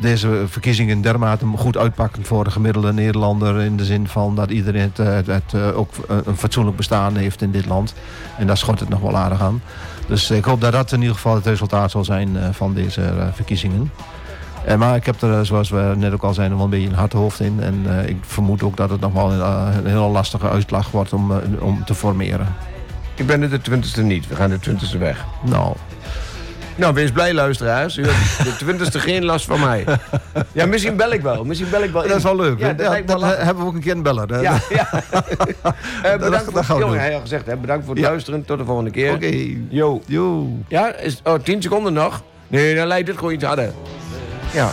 deze 0.00 0.42
verkiezingen 0.46 1.00
dermate 1.00 1.46
goed 1.56 1.76
uitpakken 1.76 2.24
voor 2.24 2.44
de 2.44 2.50
gemiddelde 2.50 2.92
Nederlander. 2.92 3.60
In 3.60 3.76
de 3.76 3.84
zin 3.84 4.08
van 4.08 4.34
dat 4.34 4.50
iedereen 4.50 4.80
het, 4.94 4.98
eh, 4.98 5.06
het, 5.14 5.26
het, 5.26 5.52
eh, 5.54 5.78
ook 5.78 5.90
eh, 6.08 6.16
een 6.24 6.36
fatsoenlijk 6.36 6.76
bestaan 6.76 7.16
heeft 7.16 7.42
in 7.42 7.50
dit 7.50 7.66
land. 7.66 7.94
En 8.36 8.46
daar 8.46 8.56
schort 8.56 8.80
het 8.80 8.88
nog 8.88 9.00
wel 9.00 9.16
aardig 9.16 9.40
aan. 9.42 9.62
Dus 10.06 10.30
ik 10.30 10.44
hoop 10.44 10.60
dat 10.60 10.72
dat 10.72 10.92
in 10.92 11.00
ieder 11.00 11.14
geval 11.14 11.34
het 11.34 11.46
resultaat 11.46 11.90
zal 11.90 12.04
zijn 12.04 12.36
eh, 12.36 12.48
van 12.52 12.74
deze 12.74 13.02
eh, 13.02 13.26
verkiezingen. 13.32 13.90
Eh, 14.64 14.76
maar 14.76 14.96
ik 14.96 15.06
heb 15.06 15.22
er, 15.22 15.32
eh, 15.38 15.40
zoals 15.42 15.70
we 15.70 15.92
net 15.96 16.12
ook 16.12 16.22
al 16.22 16.34
zeiden, 16.34 16.56
wel 16.56 16.64
een 16.64 16.70
beetje 16.72 16.88
een 16.88 16.94
hard 16.94 17.12
hoofd 17.12 17.40
in. 17.40 17.58
En 17.62 17.86
eh, 17.88 18.08
ik 18.08 18.16
vermoed 18.20 18.62
ook 18.62 18.76
dat 18.76 18.90
het 18.90 19.00
nog 19.00 19.12
wel 19.12 19.32
een, 19.32 19.40
eh, 19.40 19.66
een 19.82 19.86
heel 19.90 20.10
lastige 20.10 20.48
uitslag 20.48 20.90
wordt 20.90 21.12
om, 21.12 21.30
eh, 21.32 21.36
om 21.60 21.84
te 21.84 21.94
formeren. 21.94 22.46
Ik 23.18 23.26
ben 23.26 23.42
er 23.42 23.50
de 23.50 23.60
20ste 23.70 24.02
niet. 24.02 24.28
We 24.28 24.34
gaan 24.36 24.50
de 24.50 24.58
20ste 24.70 24.98
weg. 24.98 25.24
Nou, 25.44 25.74
Nou, 26.76 26.94
wees 26.94 27.10
blij, 27.12 27.34
luisteraars. 27.34 27.96
U 27.96 28.04
hebt 28.06 28.58
de 28.58 28.74
20ste 28.86 28.98
geen 29.00 29.24
last 29.24 29.44
van 29.46 29.60
mij. 29.60 29.84
Ja, 30.52 30.66
misschien 30.66 30.96
bel 30.96 31.12
ik 31.12 31.20
wel. 31.20 31.44
Misschien 31.44 31.70
bel 31.70 31.82
ik 31.82 31.90
wel. 31.90 32.02
dat 32.02 32.16
is 32.16 32.22
wel 32.22 32.36
leuk. 32.36 32.58
Ja, 32.58 32.66
Ja, 32.66 32.72
dat 32.74 33.02
wel 33.06 33.18
lachen. 33.18 33.44
hebben 33.44 33.62
we 33.62 33.68
ook 33.68 33.74
een 33.74 33.80
keer 33.80 33.92
een 33.96 34.02
beller. 34.02 34.42
Ja, 34.42 34.58
ja. 34.68 34.88
Eh, 36.02 36.12
bedankt 36.16 36.52
dat 36.54 36.64
voor 36.64 36.76
het 36.76 36.84
jongen, 36.84 37.00
hij 37.00 37.12
had 37.12 37.20
gezegd. 37.20 37.46
Hè, 37.46 37.56
bedankt 37.56 37.84
voor 37.84 37.94
het 37.94 38.04
luisteren. 38.04 38.44
Tot 38.44 38.58
de 38.58 38.64
volgende 38.64 38.90
keer. 38.90 39.12
Oké. 39.12 39.56
Yo. 39.68 40.02
Yo. 40.06 40.48
Ja, 40.68 40.94
is, 40.94 41.20
oh, 41.24 41.34
10 41.42 41.62
seconden 41.62 41.92
nog? 41.92 42.22
Nee, 42.48 42.74
dan 42.74 42.86
lijkt 42.86 43.08
het 43.08 43.16
gewoon 43.18 43.32
iets 43.32 43.44
harder. 43.44 43.72
Ja. 44.52 44.70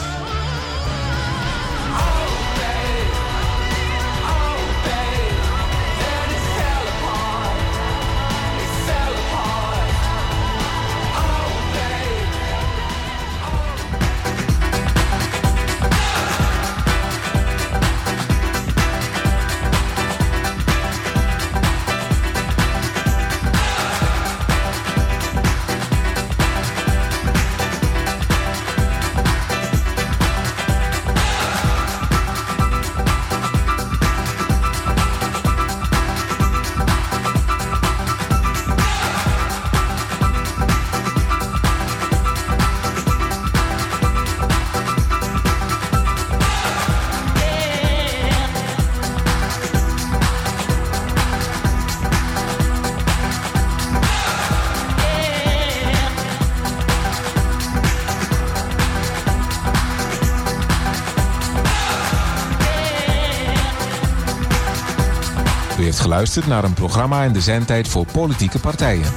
Geluisterd 66.16 66.48
naar 66.48 66.64
een 66.64 66.74
programma 66.74 67.24
in 67.24 67.34
de 67.34 67.42
zendtijd 67.42 67.88
voor 67.88 68.06
politieke 68.12 68.60
partijen. 68.60 69.12